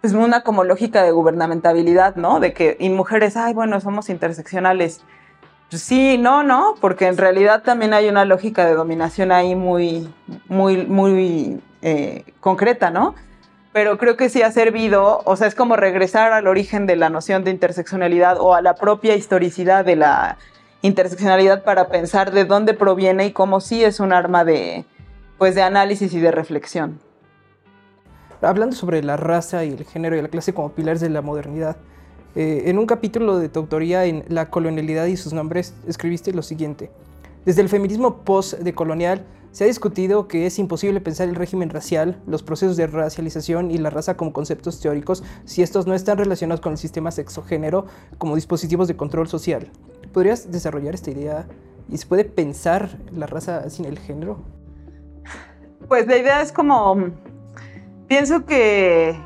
pues 0.00 0.14
una 0.14 0.42
como 0.42 0.64
lógica 0.64 1.02
de 1.02 1.10
gubernamentabilidad, 1.10 2.16
¿no? 2.16 2.40
De 2.40 2.52
que 2.52 2.76
y 2.80 2.88
mujeres, 2.90 3.36
ay, 3.36 3.54
bueno, 3.54 3.80
somos 3.80 4.08
interseccionales. 4.08 5.02
Pues 5.70 5.82
sí, 5.82 6.18
no, 6.18 6.42
no, 6.42 6.74
porque 6.80 7.06
en 7.06 7.16
realidad 7.16 7.62
también 7.62 7.94
hay 7.94 8.08
una 8.08 8.24
lógica 8.24 8.64
de 8.64 8.74
dominación 8.74 9.32
ahí 9.32 9.54
muy, 9.54 10.12
muy, 10.46 10.86
muy 10.86 11.60
eh, 11.82 12.24
concreta, 12.40 12.90
¿no? 12.90 13.14
Pero 13.74 13.98
creo 13.98 14.16
que 14.16 14.28
sí 14.28 14.40
ha 14.40 14.52
servido, 14.52 15.22
o 15.24 15.34
sea, 15.34 15.48
es 15.48 15.56
como 15.56 15.74
regresar 15.74 16.32
al 16.32 16.46
origen 16.46 16.86
de 16.86 16.94
la 16.94 17.10
noción 17.10 17.42
de 17.42 17.50
interseccionalidad 17.50 18.36
o 18.38 18.54
a 18.54 18.62
la 18.62 18.76
propia 18.76 19.16
historicidad 19.16 19.84
de 19.84 19.96
la 19.96 20.38
interseccionalidad 20.82 21.64
para 21.64 21.88
pensar 21.88 22.30
de 22.30 22.44
dónde 22.44 22.74
proviene 22.74 23.26
y 23.26 23.32
cómo 23.32 23.60
sí 23.60 23.82
es 23.82 23.98
un 23.98 24.12
arma 24.12 24.44
de, 24.44 24.84
pues, 25.38 25.56
de 25.56 25.62
análisis 25.62 26.14
y 26.14 26.20
de 26.20 26.30
reflexión. 26.30 27.00
Hablando 28.42 28.76
sobre 28.76 29.02
la 29.02 29.16
raza 29.16 29.64
y 29.64 29.70
el 29.70 29.84
género 29.84 30.16
y 30.16 30.22
la 30.22 30.28
clase 30.28 30.54
como 30.54 30.70
pilares 30.70 31.00
de 31.00 31.10
la 31.10 31.20
modernidad, 31.20 31.76
eh, 32.36 32.62
en 32.66 32.78
un 32.78 32.86
capítulo 32.86 33.40
de 33.40 33.48
tu 33.48 33.58
autoría 33.58 34.04
en 34.04 34.24
La 34.28 34.50
colonialidad 34.50 35.06
y 35.06 35.16
sus 35.16 35.32
nombres 35.32 35.74
escribiste 35.88 36.32
lo 36.32 36.42
siguiente. 36.42 36.92
Desde 37.44 37.62
el 37.62 37.68
feminismo 37.68 38.18
post-decolonial 38.18 39.24
se 39.54 39.62
ha 39.62 39.66
discutido 39.68 40.26
que 40.26 40.46
es 40.46 40.58
imposible 40.58 41.00
pensar 41.00 41.28
el 41.28 41.36
régimen 41.36 41.70
racial, 41.70 42.20
los 42.26 42.42
procesos 42.42 42.76
de 42.76 42.88
racialización 42.88 43.70
y 43.70 43.78
la 43.78 43.88
raza 43.88 44.16
como 44.16 44.32
conceptos 44.32 44.80
teóricos 44.80 45.22
si 45.44 45.62
estos 45.62 45.86
no 45.86 45.94
están 45.94 46.18
relacionados 46.18 46.60
con 46.60 46.72
el 46.72 46.78
sistema 46.78 47.12
sexogénero 47.12 47.86
como 48.18 48.34
dispositivos 48.34 48.88
de 48.88 48.96
control 48.96 49.28
social. 49.28 49.70
¿Podrías 50.12 50.50
desarrollar 50.50 50.94
esta 50.94 51.12
idea? 51.12 51.46
¿Y 51.88 51.98
se 51.98 52.06
puede 52.08 52.24
pensar 52.24 52.98
la 53.12 53.28
raza 53.28 53.70
sin 53.70 53.84
el 53.84 54.00
género? 54.00 54.38
Pues 55.86 56.08
la 56.08 56.16
idea 56.16 56.42
es 56.42 56.50
como, 56.50 57.12
pienso 58.08 58.46
que 58.46 59.16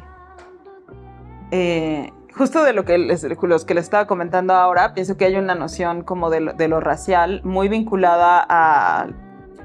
eh, 1.53 2.13
justo 2.35 2.65
de 2.65 2.75
lo 2.75 2.85
que 2.85 2.99
les, 2.99 3.23
los 3.25 3.65
que 3.65 3.73
les 3.73 3.85
estaba 3.85 4.07
comentando 4.07 4.53
ahora, 4.53 4.93
pienso 4.93 5.17
que 5.17 5.25
hay 5.25 5.37
una 5.37 5.55
noción 5.55 6.03
como 6.03 6.29
de 6.29 6.69
lo 6.69 6.81
racial 6.81 7.41
muy 7.45 7.71
vinculada 7.71 8.45
a 8.47 9.09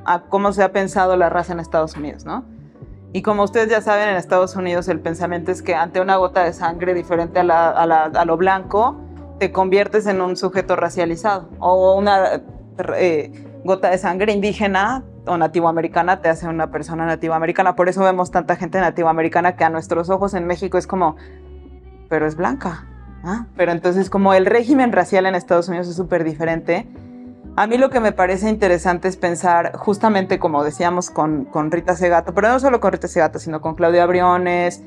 a 0.06 0.22
cómo 0.24 0.52
se 0.54 0.63
ha 0.63 0.72
pensado 0.72 1.16
la 1.16 1.30
raza 1.30 1.54
en 1.54 1.60
Estados 1.60 1.96
Unidos, 1.96 2.26
¿no? 2.26 2.44
Y 3.13 3.22
como 3.22 3.44
ustedes 3.44 3.70
ya 3.70 3.80
saben, 3.80 4.10
en 4.10 4.16
Estados 4.16 4.56
Unidos 4.56 4.88
el 4.88 5.00
pensamiento 5.00 5.52
es 5.52 5.62
que 5.62 5.76
ante 5.76 6.02
una 6.02 6.18
gota 6.18 6.44
de 6.44 6.52
sangre 6.52 6.96
diferente 6.96 7.39
a, 7.39 8.26
lo 8.26 8.38
blanco, 8.38 8.98
te 9.39 9.52
conviertes 9.52 10.08
en 10.08 10.20
un 10.20 10.36
sujeto 10.36 10.76
racializado. 10.76 11.48
O 11.60 11.96
una 11.96 12.42
eh, 12.98 13.62
gota 13.63 13.92
de 13.92 14.00
sangre 14.00 14.34
indígena 14.34 15.04
o 15.28 15.38
nativoamericana 15.38 16.22
te 16.22 16.30
hace 16.30 16.48
una 16.48 16.72
persona 16.72 17.06
nativoamericana. 17.06 17.76
Por 17.76 17.88
eso 17.88 18.02
vemos 18.02 18.32
tanta 18.32 18.56
gente 18.56 18.80
nativoamericana 18.80 19.56
que 19.56 19.63
a 19.63 19.70
nuestros 19.70 20.10
ojos 20.10 20.34
en 20.34 20.48
México 20.48 20.80
es 20.80 20.88
como, 20.88 21.16
pero 22.10 22.26
es 22.26 22.36
blanca. 22.36 22.88
¿ah? 23.24 23.46
Pero 23.56 23.72
entonces 23.72 24.10
como 24.10 24.34
el 24.34 24.48
régimen 24.48 24.92
racial 24.92 25.28
en 25.28 25.36
Estados 25.36 25.68
Unidos 25.70 25.88
es 25.88 25.96
súper 25.96 26.24
diferente, 26.24 26.88
A 27.56 27.68
mí 27.68 27.78
lo 27.78 27.92
que 27.92 28.00
me 28.00 28.12
parece 28.12 28.50
interesante 28.50 29.08
es 29.08 29.16
pensar, 29.16 29.78
justamente 29.78 30.39
como 30.39 30.63
decíamos 30.63 31.12
con, 31.12 31.46
con 31.46 31.70
Rita 31.70 31.96
Segato, 31.96 32.34
pero 32.34 32.50
no 32.50 32.60
solo 32.60 32.80
con 32.80 32.92
Rita 32.92 33.08
Segato, 33.08 33.38
sino 33.38 33.62
con 33.62 33.76
Claudia 33.76 34.08
Briones, 34.08 34.82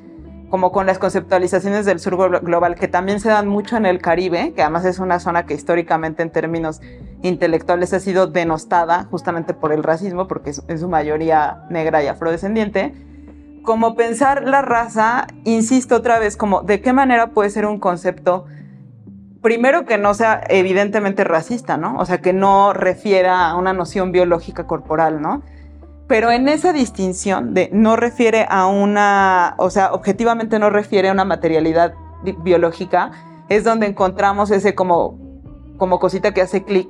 como 0.51 0.73
con 0.73 0.85
las 0.85 0.99
conceptualizaciones 0.99 1.87
del 1.87 2.01
sur 2.01 2.17
glo- 2.17 2.41
global, 2.43 2.75
que 2.75 2.89
también 2.89 3.21
se 3.21 3.29
dan 3.29 3.47
mucho 3.47 3.77
en 3.77 3.87
el 3.87 4.01
Caribe, 4.01 4.53
que 4.53 4.63
además 4.63 4.85
es 4.85 4.99
una 4.99 5.21
zona 5.21 5.47
que 5.47 5.55
históricamente 5.55 6.25
en 6.25 6.31
términos 6.31 6.81
intelectuales 7.23 7.93
ha 7.93 8.01
sido 8.01 8.27
denostada 8.27 9.05
justamente 9.13 9.55
por 9.55 9.73
el 9.73 9.85
racismo, 9.85 10.27
porque 10.27 10.51
es 10.51 10.63
en 10.67 10.81
su 10.81 10.89
mayoría 10.89 11.63
negra 11.71 12.03
y 12.03 12.09
afrodescendiente. 12.09 12.95
Como 13.63 13.95
pensar 13.95 14.43
la 14.43 14.63
raza, 14.63 15.29
insisto 15.45 15.95
otra 15.95 16.19
vez, 16.19 16.37
como 16.37 16.63
de 16.63 16.81
qué 16.81 16.93
manera 16.93 17.29
puede 17.29 17.51
ser 17.51 17.65
un 17.65 17.79
concepto 17.79 18.47
primero 19.47 19.87
que 19.87 19.97
no 19.97 20.13
sea 20.13 20.43
evidentemente 20.49 21.23
racista, 21.23 21.77
¿no? 21.77 21.99
O 21.99 22.05
sea, 22.05 22.19
que 22.19 22.33
no 22.33 22.73
refiera 22.73 23.49
a 23.49 23.55
una 23.55 23.73
noción 23.73 24.11
biológica 24.11 24.67
corporal, 24.67 25.23
¿no? 25.23 25.43
Pero 26.09 26.33
en 26.33 26.49
esa 26.49 26.73
distinción 26.73 27.55
de 27.55 27.71
no 27.73 27.95
refiere 27.95 28.45
a 28.51 28.67
una, 28.67 29.55
o 29.59 29.71
sea, 29.71 29.93
objetivamente 29.93 30.59
no 30.59 30.69
refiere 30.69 31.11
a 31.11 31.13
una 31.13 31.25
materialidad 31.25 31.95
bi- 32.25 32.37
biológica, 32.43 33.13
es 33.49 33.63
donde 33.63 33.87
encontramos 33.87 34.51
ese 34.51 34.75
como, 34.75 35.17
como 35.77 36.01
cosita 36.01 36.35
que 36.35 36.43
hace 36.43 36.65
clic 36.65 36.89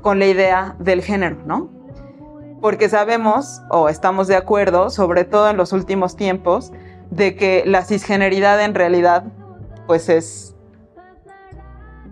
con 0.00 0.20
la 0.20 0.26
idea 0.26 0.76
del 0.78 1.02
género, 1.02 1.38
¿no? 1.44 1.70
Porque 2.60 2.88
sabemos, 2.88 3.62
o 3.68 3.88
estamos 3.88 4.28
de 4.28 4.36
acuerdo, 4.36 4.90
sobre 4.90 5.24
todo 5.24 5.50
en 5.50 5.56
los 5.56 5.72
últimos 5.72 6.14
tiempos, 6.14 6.72
de 7.10 7.34
que 7.34 7.64
la 7.66 7.82
cisgeneridad 7.82 8.62
en 8.62 8.76
realidad, 8.76 9.24
pues 9.88 10.08
es 10.08 10.55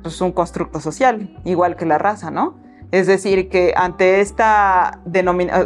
pues, 0.04 0.20
un 0.20 0.32
constructo 0.32 0.80
social, 0.80 1.34
igual 1.44 1.76
que 1.76 1.86
la 1.86 1.96
raza, 1.96 2.30
¿no? 2.30 2.54
Es 2.90 3.06
decir, 3.06 3.48
que 3.48 3.72
ante 3.74 4.20
esta 4.20 5.00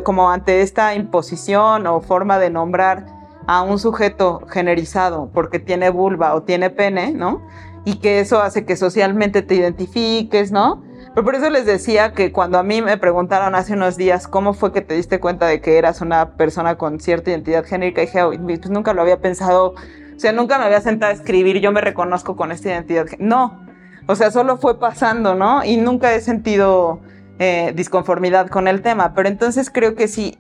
como 0.04 0.30
ante 0.30 0.62
esta 0.62 0.94
imposición 0.94 1.86
o 1.88 2.00
forma 2.00 2.38
de 2.38 2.48
nombrar 2.48 3.04
a 3.48 3.62
un 3.62 3.80
sujeto 3.80 4.46
generizado 4.48 5.28
porque 5.34 5.58
tiene 5.58 5.90
vulva 5.90 6.34
o 6.36 6.44
tiene 6.44 6.70
pene, 6.70 7.12
¿no? 7.12 7.42
Y 7.84 7.96
que 7.96 8.20
eso 8.20 8.40
hace 8.40 8.64
que 8.64 8.76
socialmente 8.76 9.42
te 9.42 9.56
identifiques, 9.56 10.52
¿no? 10.52 10.84
Pero 11.14 11.24
por 11.24 11.34
eso 11.34 11.50
les 11.50 11.66
decía 11.66 12.12
que 12.12 12.30
cuando 12.30 12.58
a 12.58 12.62
mí 12.62 12.80
me 12.80 12.96
preguntaron 12.96 13.56
hace 13.56 13.72
unos 13.72 13.96
días 13.96 14.28
cómo 14.28 14.54
fue 14.54 14.72
que 14.72 14.82
te 14.82 14.94
diste 14.94 15.18
cuenta 15.18 15.46
de 15.46 15.60
que 15.60 15.78
eras 15.78 16.00
una 16.00 16.36
persona 16.36 16.76
con 16.76 17.00
cierta 17.00 17.30
identidad 17.30 17.64
genérica, 17.64 18.02
dije, 18.02 18.24
"Uy, 18.24 18.38
pues 18.38 18.70
nunca 18.70 18.92
lo 18.94 19.02
había 19.02 19.20
pensado, 19.20 19.74
o 20.16 20.18
sea, 20.20 20.30
nunca 20.32 20.58
me 20.58 20.64
había 20.64 20.80
sentado 20.80 21.10
a 21.10 21.14
escribir, 21.14 21.60
yo 21.60 21.72
me 21.72 21.80
reconozco 21.80 22.36
con 22.36 22.52
esta 22.52 22.68
identidad. 22.68 23.06
gen-". 23.08 23.28
No, 23.28 23.67
o 24.08 24.16
sea, 24.16 24.30
solo 24.30 24.56
fue 24.56 24.80
pasando, 24.80 25.34
¿no? 25.34 25.62
Y 25.62 25.76
nunca 25.76 26.14
he 26.14 26.22
sentido 26.22 26.98
eh, 27.38 27.72
disconformidad 27.76 28.48
con 28.48 28.66
el 28.66 28.80
tema. 28.80 29.12
Pero 29.12 29.28
entonces 29.28 29.70
creo 29.70 29.94
que 29.94 30.08
si 30.08 30.38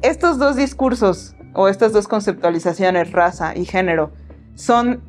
estos 0.00 0.38
dos 0.38 0.56
discursos 0.56 1.36
o 1.52 1.68
estas 1.68 1.92
dos 1.92 2.08
conceptualizaciones, 2.08 3.12
raza 3.12 3.54
y 3.54 3.66
género, 3.66 4.12
son 4.54 5.02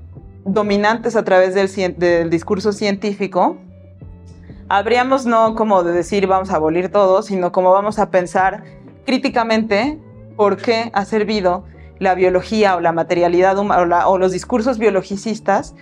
dominantes 0.44 1.16
a 1.16 1.24
través 1.24 1.56
del, 1.56 2.30
discurso 2.30 2.74
científico, 2.74 3.56
habríamos 4.68 5.26
no 5.26 5.56
como 5.56 5.84
de 5.84 5.94
decir 5.94 6.28
vamos 6.28 6.52
a 6.52 6.58
abolir 6.58 6.90
todo, 6.90 7.22
sino 7.22 7.54
como 7.54 7.72
vamos 7.72 8.00
a 8.00 8.10
pensar 8.10 8.66
críticamente 9.06 9.98
por 10.36 10.58
qué 10.58 10.92
ha 10.94 11.06
servido 11.06 11.64
la 12.00 12.16
biología 12.16 12.76
o 12.76 12.82
la 12.82 12.92
materialidad 12.92 13.58
o, 13.58 13.64
o 13.64 14.18
los 14.18 14.34
discursos 14.34 14.78
biologicistas 14.78 15.74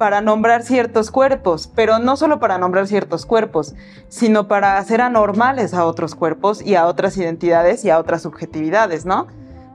para 0.00 0.22
nombrar 0.22 0.62
ciertos 0.62 1.10
cuerpos, 1.10 1.70
pero 1.74 1.98
no 1.98 2.16
solo 2.16 2.40
para 2.40 2.56
nombrar 2.56 2.86
ciertos 2.86 3.26
cuerpos, 3.26 3.74
sino 4.08 4.48
para 4.48 4.78
hacer 4.78 5.02
anormales 5.02 5.74
a 5.74 5.84
otros 5.84 6.14
cuerpos 6.14 6.62
y 6.64 6.74
a 6.74 6.86
otras 6.86 7.18
identidades 7.18 7.84
y 7.84 7.90
a 7.90 7.98
otras 7.98 8.22
subjetividades, 8.22 9.04
¿no? 9.04 9.26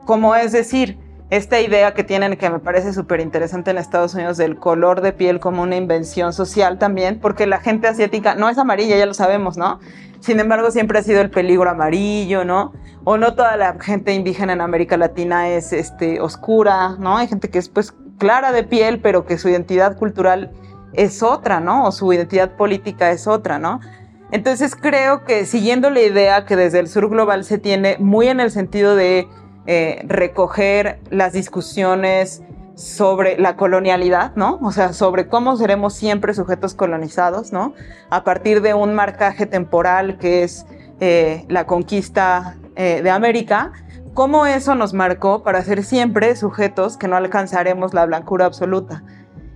Como 0.07 0.33
es 0.35 0.51
decir, 0.51 0.97
esta 1.29 1.61
idea 1.61 1.93
que 1.93 2.03
tienen 2.03 2.37
que 2.37 2.49
me 2.49 2.57
parece 2.57 2.91
súper 2.91 3.19
interesante 3.19 3.69
en 3.69 3.77
Estados 3.77 4.15
Unidos 4.15 4.37
del 4.37 4.57
color 4.57 5.01
de 5.01 5.13
piel 5.13 5.39
como 5.39 5.61
una 5.61 5.75
invención 5.75 6.33
social 6.33 6.79
también, 6.79 7.19
porque 7.19 7.45
la 7.45 7.59
gente 7.59 7.87
asiática 7.87 8.33
no 8.33 8.49
es 8.49 8.57
amarilla, 8.57 8.97
ya 8.97 9.05
lo 9.05 9.13
sabemos, 9.13 9.57
¿no? 9.57 9.79
Sin 10.21 10.39
embargo, 10.39 10.71
siempre 10.71 10.97
ha 10.97 11.03
sido 11.03 11.21
el 11.21 11.29
peligro 11.29 11.69
amarillo, 11.69 12.45
¿no? 12.45 12.73
O 13.03 13.19
no 13.19 13.35
toda 13.35 13.57
la 13.57 13.77
gente 13.79 14.11
indígena 14.11 14.53
en 14.53 14.61
América 14.61 14.97
Latina 14.97 15.49
es 15.49 15.71
este, 15.71 16.19
oscura, 16.19 16.95
¿no? 16.97 17.15
Hay 17.15 17.27
gente 17.27 17.51
que 17.51 17.59
es 17.59 17.69
pues 17.69 17.93
clara 18.17 18.51
de 18.51 18.63
piel, 18.63 18.99
pero 19.01 19.25
que 19.25 19.37
su 19.37 19.49
identidad 19.49 19.97
cultural 19.97 20.51
es 20.93 21.23
otra, 21.23 21.59
¿no? 21.59 21.85
O 21.85 21.91
su 21.91 22.11
identidad 22.13 22.55
política 22.55 23.11
es 23.11 23.27
otra, 23.27 23.59
¿no? 23.59 23.79
Entonces 24.31 24.75
creo 24.75 25.23
que 25.23 25.45
siguiendo 25.45 25.89
la 25.89 26.01
idea 26.01 26.45
que 26.45 26.55
desde 26.55 26.79
el 26.79 26.87
sur 26.87 27.09
global 27.09 27.43
se 27.43 27.57
tiene 27.57 27.97
muy 27.99 28.27
en 28.27 28.39
el 28.39 28.51
sentido 28.51 28.95
de 28.95 29.27
eh, 29.67 30.01
recoger 30.07 30.99
las 31.09 31.33
discusiones 31.33 32.41
sobre 32.75 33.37
la 33.37 33.55
colonialidad, 33.55 34.35
¿no? 34.35 34.59
O 34.61 34.71
sea, 34.71 34.93
sobre 34.93 35.27
cómo 35.27 35.55
seremos 35.55 35.93
siempre 35.93 36.33
sujetos 36.33 36.73
colonizados, 36.73 37.53
¿no? 37.53 37.73
A 38.09 38.23
partir 38.23 38.61
de 38.61 38.73
un 38.73 38.93
marcaje 38.93 39.45
temporal 39.45 40.17
que 40.17 40.43
es 40.43 40.65
eh, 40.99 41.45
la 41.47 41.65
conquista 41.65 42.57
eh, 42.75 43.01
de 43.01 43.09
América, 43.09 43.71
cómo 44.15 44.45
eso 44.47 44.75
nos 44.75 44.93
marcó 44.93 45.43
para 45.43 45.61
ser 45.61 45.83
siempre 45.83 46.35
sujetos 46.37 46.95
que 46.97 47.09
no 47.09 47.17
alcanzaremos 47.17 47.93
la 47.93 48.05
blancura 48.05 48.45
absoluta. 48.45 49.03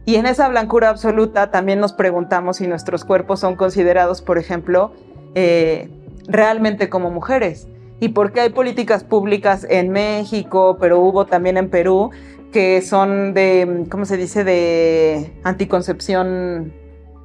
Y 0.06 0.16
en 0.16 0.26
esa 0.26 0.50
blancura 0.50 0.90
absoluta 0.90 1.50
también 1.50 1.80
nos 1.80 1.94
preguntamos 1.94 2.58
si 2.58 2.68
nuestros 2.68 3.06
cuerpos 3.06 3.40
son 3.40 3.56
considerados, 3.56 4.22
por 4.22 4.38
ejemplo, 4.38 4.92
eh, 5.34 5.90
realmente 6.28 6.90
como 6.90 7.10
mujeres. 7.10 7.70
Y 8.02 8.10
por 8.10 8.34
qué 8.34 8.42
hay 8.42 8.50
políticas 8.50 9.06
públicas 9.06 9.66
en 9.70 9.92
México, 9.92 10.78
pero 10.80 11.00
hubo 11.00 11.26
también 11.26 11.56
en 11.56 11.70
Perú, 11.70 12.12
que 12.52 12.82
son 12.82 13.34
de, 13.34 13.86
¿cómo 13.90 14.04
se 14.04 14.18
dice?, 14.18 14.44
de 14.44 15.40
anticoncepción 15.44 16.74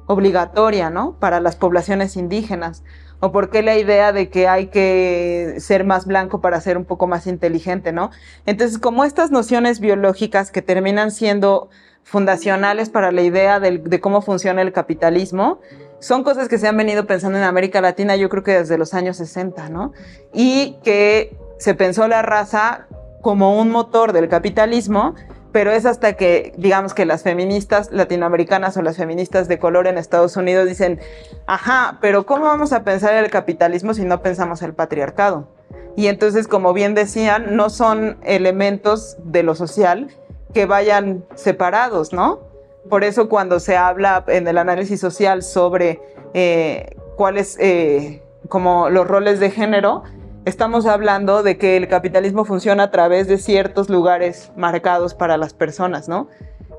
obligatoria, 0.05 0.89
¿no? 0.89 1.17
Para 1.19 1.41
las 1.41 1.57
poblaciones 1.57 2.15
indígenas. 2.15 2.83
O 3.19 3.31
por 3.31 3.49
qué 3.49 3.63
la 3.63 3.77
idea 3.77 4.11
de 4.11 4.29
que 4.29 4.47
hay 4.47 4.67
que 4.67 5.55
ser 5.59 5.85
más 5.85 6.05
blanco 6.05 6.41
para 6.41 6.59
ser 6.61 6.77
un 6.77 6.85
poco 6.85 7.07
más 7.07 7.27
inteligente, 7.27 7.91
¿no? 7.91 8.11
Entonces, 8.45 8.77
como 8.77 9.05
estas 9.05 9.31
nociones 9.31 9.79
biológicas 9.79 10.51
que 10.51 10.61
terminan 10.61 11.11
siendo 11.11 11.69
fundacionales 12.03 12.89
para 12.89 13.11
la 13.11 13.23
idea 13.23 13.59
de 13.59 13.99
cómo 13.99 14.21
funciona 14.21 14.61
el 14.61 14.71
capitalismo, 14.71 15.59
son 15.99 16.23
cosas 16.23 16.49
que 16.49 16.59
se 16.59 16.67
han 16.67 16.77
venido 16.77 17.07
pensando 17.07 17.37
en 17.37 17.43
América 17.43 17.81
Latina, 17.81 18.15
yo 18.15 18.29
creo 18.29 18.43
que 18.43 18.59
desde 18.59 18.77
los 18.77 18.93
años 18.93 19.17
60, 19.17 19.69
¿no? 19.69 19.93
Y 20.33 20.77
que 20.83 21.35
se 21.57 21.73
pensó 21.73 22.07
la 22.07 22.21
raza 22.21 22.85
como 23.21 23.59
un 23.59 23.71
motor 23.71 24.13
del 24.13 24.29
capitalismo, 24.29 25.15
pero 25.55 25.71
es 25.71 25.85
hasta 25.85 26.17
que, 26.17 26.51
digamos 26.57 26.93
que 26.93 27.05
las 27.05 27.23
feministas 27.23 27.89
latinoamericanas 27.89 28.75
o 28.75 28.81
las 28.81 28.97
feministas 28.97 29.47
de 29.47 29.57
color 29.57 29.87
en 29.87 29.97
Estados 29.97 30.35
Unidos 30.35 30.67
dicen, 30.67 30.99
ajá, 31.47 31.97
pero 32.01 32.25
¿cómo 32.25 32.43
vamos 32.43 32.73
a 32.73 32.83
pensar 32.83 33.13
el 33.13 33.31
capitalismo 33.31 33.93
si 33.93 34.03
no 34.03 34.21
pensamos 34.21 34.61
el 34.63 34.73
patriarcado? 34.73 35.47
Y 35.95 36.07
entonces, 36.07 36.49
como 36.49 36.73
bien 36.73 36.93
decían, 36.93 37.55
no 37.55 37.69
son 37.69 38.17
elementos 38.23 39.15
de 39.23 39.43
lo 39.43 39.55
social 39.55 40.09
que 40.53 40.65
vayan 40.65 41.23
separados, 41.35 42.11
¿no? 42.11 42.41
Por 42.89 43.05
eso 43.05 43.29
cuando 43.29 43.61
se 43.61 43.77
habla 43.77 44.25
en 44.27 44.49
el 44.49 44.57
análisis 44.57 44.99
social 44.99 45.41
sobre 45.41 46.01
eh, 46.33 46.97
cuáles, 47.15 47.55
eh, 47.61 48.21
como 48.49 48.89
los 48.89 49.07
roles 49.07 49.39
de 49.39 49.51
género, 49.51 50.03
estamos 50.45 50.85
hablando 50.85 51.43
de 51.43 51.57
que 51.57 51.75
el 51.75 51.87
capitalismo 51.87 52.45
funciona 52.45 52.83
a 52.83 52.91
través 52.91 53.27
de 53.27 53.37
ciertos 53.37 53.89
lugares 53.89 54.51
marcados 54.55 55.13
para 55.13 55.37
las 55.37 55.53
personas, 55.53 56.07
¿no? 56.07 56.27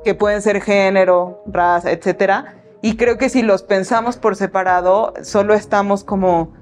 Que 0.05 0.15
pueden 0.15 0.41
ser 0.41 0.63
género, 0.63 1.43
raza, 1.47 1.91
etcétera. 1.91 2.55
Y 2.81 2.97
creo 2.97 3.19
que 3.19 3.29
si 3.29 3.43
los 3.43 3.63
pensamos 3.65 4.17
por 4.17 4.37
separado, 4.37 5.15
solo 5.23 5.55
estamos 5.55 6.05
como 6.05 6.53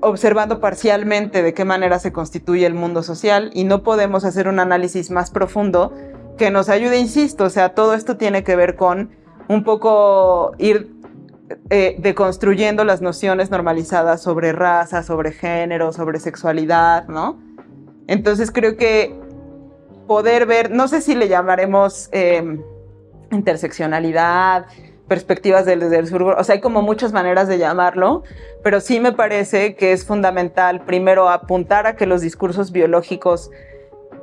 observando 0.00 0.60
parcialmente 0.60 1.42
de 1.42 1.54
qué 1.54 1.64
manera 1.64 1.98
se 1.98 2.12
constituye 2.12 2.66
el 2.66 2.74
mundo 2.74 3.02
social 3.02 3.50
y 3.54 3.64
no 3.64 3.82
podemos 3.82 4.24
hacer 4.24 4.48
un 4.48 4.60
análisis 4.60 5.10
más 5.10 5.30
profundo 5.30 5.92
que 6.36 6.50
nos 6.50 6.68
ayude, 6.68 6.98
insisto, 6.98 7.44
o 7.44 7.50
sea, 7.50 7.74
todo 7.74 7.94
esto 7.94 8.16
tiene 8.16 8.44
que 8.44 8.54
ver 8.54 8.76
con 8.76 9.10
un 9.48 9.64
poco 9.64 10.52
ir 10.58 10.97
eh, 11.70 11.96
deconstruyendo 11.98 12.84
las 12.84 13.00
nociones 13.00 13.50
normalizadas 13.50 14.22
sobre 14.22 14.52
raza, 14.52 15.02
sobre 15.02 15.32
género, 15.32 15.92
sobre 15.92 16.20
sexualidad, 16.20 17.08
¿no? 17.08 17.38
Entonces 18.06 18.50
creo 18.50 18.76
que 18.76 19.14
poder 20.06 20.46
ver, 20.46 20.70
no 20.70 20.88
sé 20.88 21.00
si 21.00 21.14
le 21.14 21.28
llamaremos 21.28 22.08
eh, 22.12 22.58
interseccionalidad, 23.30 24.66
perspectivas 25.06 25.64
desde 25.64 25.98
el 25.98 26.06
sur, 26.06 26.22
o 26.22 26.44
sea, 26.44 26.56
hay 26.56 26.60
como 26.60 26.82
muchas 26.82 27.12
maneras 27.12 27.48
de 27.48 27.58
llamarlo, 27.58 28.22
pero 28.62 28.80
sí 28.80 29.00
me 29.00 29.12
parece 29.12 29.74
que 29.74 29.92
es 29.92 30.04
fundamental 30.04 30.82
primero 30.84 31.28
apuntar 31.28 31.86
a 31.86 31.96
que 31.96 32.06
los 32.06 32.20
discursos 32.20 32.72
biológicos 32.72 33.50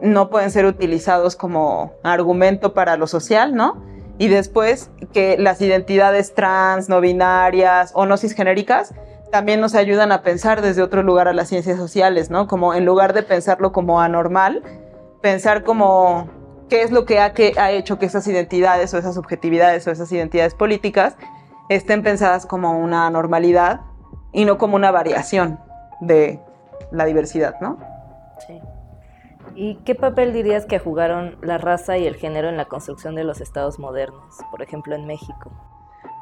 no 0.01 0.30
pueden 0.30 0.51
ser 0.51 0.65
utilizados 0.65 1.36
como 1.36 1.93
argumento 2.03 2.73
para 2.73 2.97
lo 2.97 3.07
social, 3.07 3.55
¿no? 3.55 3.84
Y 4.18 4.28
después 4.28 4.89
que 5.13 5.38
las 5.38 5.61
identidades 5.61 6.34
trans, 6.34 6.88
no 6.88 7.01
binarias 7.01 7.91
o 7.93 8.05
no 8.05 8.18
cisgenéricas 8.18 8.93
también 9.32 9.59
nos 9.59 9.76
ayudan 9.76 10.11
a 10.11 10.22
pensar 10.22 10.61
desde 10.61 10.82
otro 10.82 11.03
lugar 11.03 11.28
a 11.28 11.34
las 11.34 11.49
ciencias 11.49 11.78
sociales, 11.78 12.30
¿no? 12.30 12.47
Como 12.47 12.74
en 12.74 12.86
lugar 12.86 13.13
de 13.13 13.24
pensarlo 13.24 13.74
como 13.74 13.99
anormal, 13.99 14.63
pensar 15.22 15.63
como 15.63 16.30
qué 16.70 16.84
es 16.84 16.91
lo 16.91 17.05
que 17.05 17.20
ha, 17.20 17.34
que 17.34 17.53
ha 17.57 17.72
hecho 17.72 17.99
que 17.99 18.05
esas 18.05 18.26
identidades 18.28 18.93
o 18.93 18.97
esas 18.97 19.16
subjetividades 19.16 19.86
o 19.88 19.91
esas 19.91 20.11
identidades 20.11 20.53
políticas 20.53 21.18
estén 21.68 22.03
pensadas 22.03 22.45
como 22.45 22.80
una 22.80 23.09
normalidad 23.09 23.82
y 24.32 24.45
no 24.45 24.57
como 24.57 24.76
una 24.76 24.91
variación 24.91 25.59
de 25.99 26.39
la 26.91 27.05
diversidad, 27.05 27.55
¿no? 27.59 27.78
Sí. 28.47 28.61
¿Y 29.56 29.76
qué 29.86 29.95
papel 29.95 30.34
dirías 30.34 30.66
que 30.66 30.80
jugaron 30.80 31.38
la 31.41 31.58
raza 31.58 31.97
y 31.97 32.06
el 32.06 32.16
género 32.16 32.49
en 32.49 32.58
la 32.58 32.66
construcción 32.66 33.16
de 33.16 33.24
los 33.24 33.39
estados 33.39 33.80
modernos, 33.80 34.38
por 34.51 34.62
ejemplo 34.62 34.95
en 34.95 35.08
México? 35.08 35.49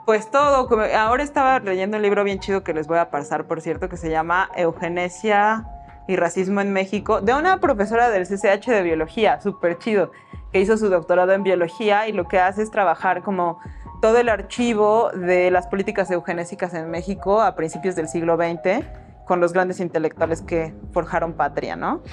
Pues 0.05 0.29
todo. 0.29 0.69
Ahora 0.95 1.23
estaba 1.23 1.59
leyendo 1.59 1.97
un 1.97 2.03
libro 2.03 2.23
bien 2.23 2.39
chido 2.39 2.63
que 2.63 2.73
les 2.73 2.87
voy 2.87 2.99
a 2.99 3.09
pasar, 3.09 3.47
por 3.47 3.61
cierto, 3.61 3.89
que 3.89 3.97
se 3.97 4.11
llama 4.11 4.49
Eugenesia 4.55 5.65
y 6.07 6.15
Racismo 6.15 6.61
en 6.61 6.73
México, 6.73 7.21
de 7.21 7.33
una 7.33 7.59
profesora 7.59 8.09
del 8.09 8.27
CCH 8.27 8.67
de 8.67 8.83
biología, 8.83 9.41
súper 9.41 9.79
chido, 9.79 10.11
que 10.51 10.59
hizo 10.59 10.77
su 10.77 10.89
doctorado 10.89 11.31
en 11.31 11.41
biología 11.41 12.07
y 12.07 12.11
lo 12.11 12.27
que 12.27 12.39
hace 12.39 12.61
es 12.61 12.69
trabajar 12.69 13.23
como 13.23 13.59
todo 14.01 14.17
el 14.17 14.29
archivo 14.29 15.09
de 15.11 15.49
las 15.49 15.67
políticas 15.67 16.11
eugenésicas 16.11 16.73
en 16.73 16.91
México 16.91 17.41
a 17.41 17.55
principios 17.55 17.95
del 17.95 18.09
siglo 18.09 18.35
XX 18.35 18.85
con 19.25 19.39
los 19.39 19.53
grandes 19.53 19.79
intelectuales 19.79 20.41
que 20.41 20.75
forjaron 20.91 21.33
patria, 21.33 21.77
¿no? 21.77 22.03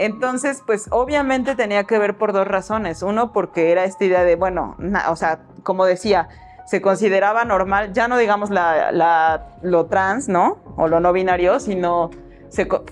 Entonces, 0.00 0.62
pues 0.64 0.86
obviamente 0.90 1.54
tenía 1.56 1.84
que 1.84 1.98
ver 1.98 2.16
por 2.16 2.32
dos 2.32 2.48
razones. 2.48 3.02
Uno, 3.02 3.34
porque 3.34 3.70
era 3.70 3.84
esta 3.84 4.02
idea 4.02 4.24
de, 4.24 4.34
bueno, 4.34 4.74
o 5.10 5.16
sea, 5.16 5.40
como 5.62 5.84
decía, 5.84 6.28
se 6.64 6.80
consideraba 6.80 7.44
normal, 7.44 7.92
ya 7.92 8.08
no 8.08 8.16
digamos 8.16 8.48
la, 8.48 9.48
lo 9.60 9.86
trans, 9.86 10.26
¿no? 10.30 10.56
O 10.76 10.88
lo 10.88 11.00
no 11.00 11.12
binario, 11.12 11.60
sino, 11.60 12.10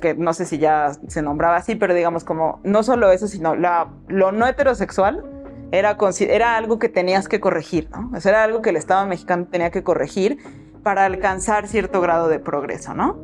que 0.03 0.17
no 0.17 0.35
sé 0.35 0.45
si 0.45 0.59
ya 0.59 0.93
se 1.07 1.23
nombraba 1.23 1.57
así, 1.57 1.77
pero 1.77 1.95
digamos 1.95 2.25
como, 2.25 2.61
no 2.63 2.83
solo 2.83 3.11
eso, 3.11 3.27
sino 3.27 3.57
la, 3.57 3.89
lo 4.09 4.31
no 4.31 4.47
heterosexual 4.47 5.25
era, 5.73 5.97
era 6.21 6.57
algo 6.57 6.79
que 6.79 6.91
tenías 6.91 7.27
que 7.27 7.41
corregir, 7.41 7.89
¿no? 7.91 8.15
Eso 8.19 8.29
era 8.29 8.43
algo 8.43 8.61
que 8.61 8.69
el 8.69 8.77
Estado 8.77 9.07
mexicano 9.07 9.47
tenía 9.51 9.71
que 9.71 9.83
corregir 9.83 10.39
para 10.83 11.07
alcanzar 11.07 11.69
cierto 11.69 12.03
grado 12.03 12.29
de 12.29 12.39
progreso, 12.39 12.93
¿no? 12.93 13.17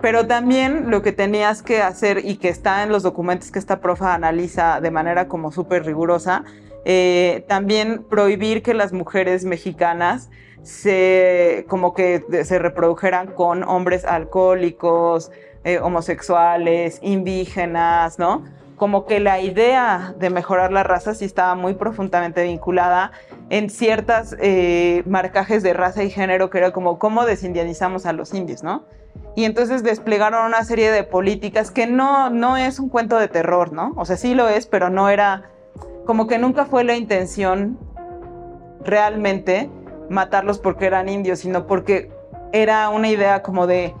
Pero 0.00 0.26
también 0.26 0.90
lo 0.90 1.02
que 1.02 1.12
tenías 1.12 1.62
que 1.62 1.82
hacer 1.82 2.24
y 2.24 2.36
que 2.36 2.48
está 2.48 2.82
en 2.82 2.90
los 2.90 3.02
documentos 3.02 3.50
que 3.50 3.58
esta 3.58 3.80
profa 3.80 4.14
analiza 4.14 4.80
de 4.80 4.90
manera 4.90 5.28
como 5.28 5.52
súper 5.52 5.84
rigurosa, 5.84 6.44
eh, 6.84 7.44
también 7.48 8.04
prohibir 8.08 8.62
que 8.62 8.72
las 8.72 8.92
mujeres 8.92 9.44
mexicanas 9.44 10.30
se 10.62 11.66
como 11.68 11.94
que 11.94 12.24
se 12.44 12.58
reprodujeran 12.58 13.28
con 13.28 13.62
hombres 13.64 14.04
alcohólicos, 14.04 15.30
eh, 15.64 15.78
homosexuales, 15.78 16.98
indígenas, 17.02 18.18
¿no? 18.18 18.44
Como 18.80 19.04
que 19.04 19.20
la 19.20 19.40
idea 19.40 20.14
de 20.18 20.30
mejorar 20.30 20.72
la 20.72 20.82
raza 20.82 21.12
sí 21.14 21.26
estaba 21.26 21.54
muy 21.54 21.74
profundamente 21.74 22.44
vinculada 22.44 23.12
en 23.50 23.68
ciertas 23.68 24.34
eh, 24.40 25.02
marcajes 25.04 25.62
de 25.62 25.74
raza 25.74 26.02
y 26.02 26.08
género 26.08 26.48
que 26.48 26.56
era 26.56 26.72
como 26.72 26.98
cómo 26.98 27.26
desindianizamos 27.26 28.06
a 28.06 28.14
los 28.14 28.32
indios, 28.32 28.62
¿no? 28.62 28.86
Y 29.36 29.44
entonces 29.44 29.82
desplegaron 29.82 30.46
una 30.46 30.64
serie 30.64 30.90
de 30.92 31.04
políticas 31.04 31.70
que 31.70 31.86
no, 31.86 32.30
no 32.30 32.56
es 32.56 32.80
un 32.80 32.88
cuento 32.88 33.18
de 33.18 33.28
terror, 33.28 33.70
¿no? 33.74 33.92
O 33.96 34.06
sea, 34.06 34.16
sí 34.16 34.34
lo 34.34 34.48
es, 34.48 34.66
pero 34.66 34.88
no 34.88 35.10
era, 35.10 35.50
como 36.06 36.26
que 36.26 36.38
nunca 36.38 36.64
fue 36.64 36.82
la 36.82 36.96
intención 36.96 37.78
realmente 38.82 39.68
matarlos 40.08 40.58
porque 40.58 40.86
eran 40.86 41.10
indios, 41.10 41.40
sino 41.40 41.66
porque 41.66 42.10
era 42.52 42.88
una 42.88 43.10
idea 43.10 43.42
como 43.42 43.66
de, 43.66 43.94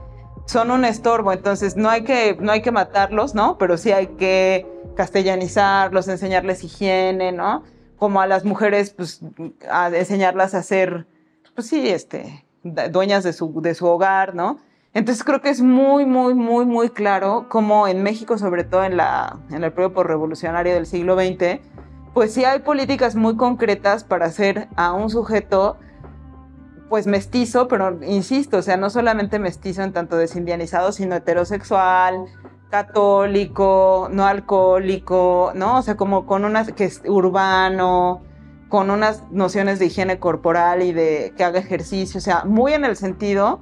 son 0.46 0.70
un 0.70 0.84
estorbo, 0.84 1.32
entonces 1.32 1.76
no 1.76 1.88
hay 1.88 2.02
que, 2.02 2.36
no 2.40 2.52
hay 2.52 2.62
que 2.62 2.72
matarlos, 2.72 3.34
¿no? 3.34 3.58
Pero 3.58 3.76
sí 3.76 3.92
hay 3.92 4.08
que 4.08 4.66
castellanizarlos, 4.96 6.08
enseñarles 6.08 6.64
higiene, 6.64 7.32
¿no? 7.32 7.62
Como 7.96 8.20
a 8.20 8.26
las 8.26 8.44
mujeres, 8.44 8.90
pues, 8.90 9.20
a 9.70 9.88
enseñarlas 9.88 10.54
a 10.54 10.62
ser, 10.62 11.06
pues 11.54 11.68
sí, 11.68 11.88
este, 11.88 12.44
dueñas 12.62 13.24
de 13.24 13.32
su, 13.32 13.60
de 13.60 13.74
su 13.74 13.86
hogar, 13.86 14.34
¿no? 14.34 14.58
Entonces 14.92 15.22
creo 15.22 15.40
que 15.40 15.50
es 15.50 15.60
muy, 15.60 16.04
muy, 16.04 16.34
muy, 16.34 16.66
muy 16.66 16.90
claro 16.90 17.46
cómo 17.48 17.86
en 17.86 18.02
México, 18.02 18.38
sobre 18.38 18.64
todo 18.64 18.82
en, 18.84 18.96
la, 18.96 19.38
en 19.50 19.62
el 19.62 19.72
periodo 19.72 20.02
revolucionario 20.02 20.74
del 20.74 20.86
siglo 20.86 21.14
XX, 21.14 21.60
pues 22.12 22.34
sí 22.34 22.44
hay 22.44 22.58
políticas 22.60 23.14
muy 23.14 23.36
concretas 23.36 24.02
para 24.02 24.26
hacer 24.26 24.66
a 24.74 24.92
un 24.92 25.08
sujeto 25.08 25.76
pues 26.90 27.06
mestizo, 27.06 27.68
pero 27.68 27.98
insisto, 28.04 28.58
o 28.58 28.62
sea, 28.62 28.76
no 28.76 28.90
solamente 28.90 29.38
mestizo 29.38 29.82
en 29.82 29.92
tanto 29.92 30.16
desindianizado, 30.16 30.92
sino 30.92 31.14
heterosexual, 31.14 32.26
católico, 32.68 34.08
no 34.10 34.26
alcohólico, 34.26 35.52
¿no? 35.54 35.78
O 35.78 35.82
sea, 35.82 35.96
como 35.96 36.26
con 36.26 36.44
unas, 36.44 36.72
que 36.72 36.84
es 36.84 37.00
urbano, 37.06 38.22
con 38.68 38.90
unas 38.90 39.22
nociones 39.30 39.78
de 39.78 39.86
higiene 39.86 40.18
corporal 40.18 40.82
y 40.82 40.92
de 40.92 41.32
que 41.36 41.44
haga 41.44 41.60
ejercicio, 41.60 42.18
o 42.18 42.20
sea, 42.20 42.44
muy 42.44 42.72
en 42.72 42.84
el 42.84 42.96
sentido 42.96 43.60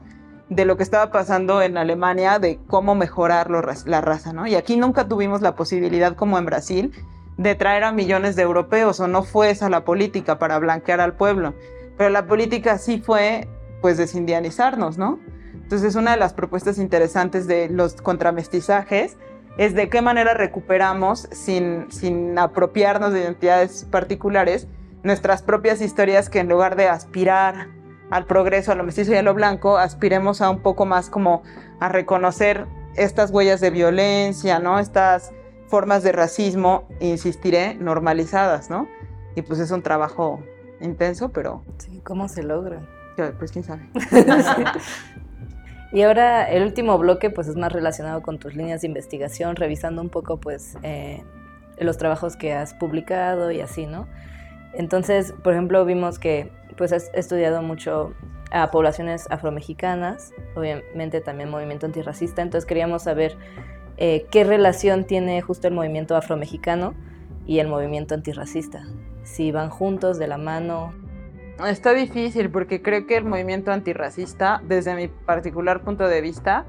de 0.49 0.65
lo 0.65 0.79
que 0.79 0.83
estaba 0.83 1.11
pasando 1.13 1.61
en 1.61 1.77
Alemania, 1.77 2.39
de 2.39 2.59
cómo 2.67 2.95
mejorar 2.95 3.51
la 3.51 4.01
raza, 4.01 4.33
¿no? 4.33 4.47
Y 4.47 4.55
aquí 4.55 4.79
nunca 4.79 5.07
tuvimos 5.07 5.43
la 5.43 5.55
posibilidad, 5.55 6.17
como 6.17 6.39
en 6.39 6.47
Brasil, 6.47 6.93
de 7.37 7.55
traer 7.55 7.85
a 7.85 7.93
millones 7.93 8.37
de 8.37 8.43
europeos, 8.43 9.01
o 9.01 9.07
no 9.07 9.23
fue 9.23 9.51
esa 9.51 9.69
la 9.69 9.85
política 9.85 10.39
para 10.39 10.59
blanquear 10.59 11.01
al 11.01 11.13
pueblo, 11.15 11.55
pero 11.99 12.11
la 12.11 12.27
política 12.27 12.79
sí 12.79 13.03
fue, 13.05 13.49
pues, 13.83 13.99
desindianizarnos, 13.99 14.97
¿no? 14.97 15.19
Entonces, 15.53 15.97
una 15.97 16.13
de 16.13 16.17
las 16.17 16.33
propuestas 16.33 16.79
interesantes 16.79 17.47
de 17.47 17.69
los 17.69 18.01
contramestizajes 18.01 19.19
es 19.59 19.75
de 19.75 19.91
qué 19.91 20.01
manera 20.01 20.33
recuperamos, 20.33 21.29
sin, 21.33 21.91
sin 21.91 22.39
apropiarnos 22.39 23.13
de 23.13 23.21
identidades 23.21 23.85
particulares, 23.91 24.69
nuestras 25.03 25.43
propias 25.43 25.81
historias 25.81 26.31
que 26.31 26.39
en 26.39 26.49
lugar 26.49 26.77
de 26.77 26.89
aspirar 26.89 27.69
al 28.11 28.25
progreso, 28.25 28.73
a 28.73 28.77
lo 28.77 28.85
mestizo 28.85 29.13
y 29.13 29.17
a 29.17 29.23
lo 29.23 29.35
blanco, 29.35 29.77
aspiremos 29.77 30.41
a 30.41 30.49
un 30.49 30.61
poco 30.61 30.87
más 30.87 31.11
como 31.11 31.43
a 31.81 31.89
reconocer 31.89 32.67
estas 32.95 33.31
huellas 33.31 33.61
de 33.61 33.71
violencia, 33.71 34.61
¿no? 34.61 34.79
Estas 34.79 35.33
formas 35.67 36.03
de 36.03 36.13
racismo, 36.13 36.89
insistiré, 37.01 37.75
normalizadas, 37.75 38.71
¿no? 38.71 38.89
Y 39.35 39.43
pues 39.43 39.61
es 39.61 39.71
un 39.71 39.83
trabajo 39.83 40.41
intenso, 40.81 41.31
pero 41.31 41.65
Sí, 41.79 42.01
¿cómo 42.05 42.29
se 42.29 42.43
logra? 42.43 42.81
pues 43.39 43.51
quién 43.51 43.65
sabe. 43.65 43.83
Y 45.91 46.03
ahora 46.03 46.45
el 46.51 46.65
último 46.65 46.99
bloque 46.99 47.31
pues 47.31 47.49
es 47.49 47.57
más 47.57 47.73
relacionado 47.73 48.23
con 48.23 48.39
tus 48.39 48.55
líneas 48.55 48.83
de 48.83 48.89
investigación, 48.89 49.57
revisando 49.57 50.03
un 50.03 50.11
poco 50.11 50.39
pues 50.39 50.77
eh, 50.83 51.23
los 51.79 51.97
trabajos 51.97 52.37
que 52.37 52.53
has 52.53 52.75
publicado 52.75 53.51
y 53.51 53.61
así, 53.61 53.87
¿no? 53.87 54.07
Entonces, 54.75 55.33
por 55.43 55.55
ejemplo, 55.55 55.85
vimos 55.87 56.19
que 56.19 56.51
pues 56.77 56.93
has 56.93 57.11
estudiado 57.15 57.63
mucho 57.63 58.13
a 58.51 58.71
poblaciones 58.71 59.27
afromexicanas, 59.31 60.33
obviamente 60.55 61.21
también 61.21 61.51
movimiento 61.51 61.87
antirracista, 61.87 62.43
entonces 62.43 62.67
queríamos 62.67 63.03
saber 63.03 63.37
eh, 63.97 64.27
qué 64.31 64.45
relación 64.45 65.05
tiene 65.05 65.41
justo 65.41 65.69
el 65.69 65.75
movimiento 65.75 66.17
afromexicano 66.17 66.95
y 67.47 67.61
el 67.61 67.69
movimiento 67.69 68.15
antirracista, 68.15 68.87
si 69.33 69.53
van 69.53 69.71
juntos, 69.71 70.19
de 70.19 70.27
la 70.27 70.39
mano. 70.39 70.93
Está 71.67 71.93
difícil 71.93 72.51
porque 72.51 72.83
creo 72.83 73.07
que 73.07 73.17
el 73.17 73.25
movimiento 73.25 73.73
antirracista, 73.73 74.63
desde 74.65 74.95
mi 74.95 75.09
particular 75.09 75.83
punto 75.83 76.07
de 76.07 76.21
vista, 76.21 76.67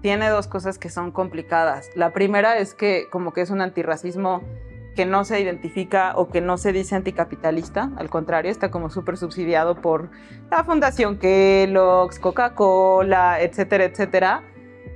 tiene 0.00 0.28
dos 0.28 0.48
cosas 0.48 0.78
que 0.78 0.88
son 0.88 1.12
complicadas. 1.12 1.90
La 1.94 2.12
primera 2.12 2.58
es 2.58 2.74
que 2.74 3.06
como 3.10 3.32
que 3.32 3.42
es 3.42 3.50
un 3.50 3.60
antirracismo 3.60 4.42
que 4.96 5.06
no 5.06 5.24
se 5.24 5.40
identifica 5.40 6.12
o 6.16 6.28
que 6.28 6.40
no 6.40 6.58
se 6.58 6.72
dice 6.72 6.96
anticapitalista, 6.96 7.90
al 7.96 8.10
contrario, 8.10 8.50
está 8.50 8.70
como 8.70 8.90
súper 8.90 9.16
subsidiado 9.16 9.76
por 9.76 10.10
la 10.50 10.64
Fundación 10.64 11.18
Kellogg's, 11.18 12.18
Coca-Cola, 12.18 13.40
etcétera, 13.40 13.84
etcétera, 13.84 14.42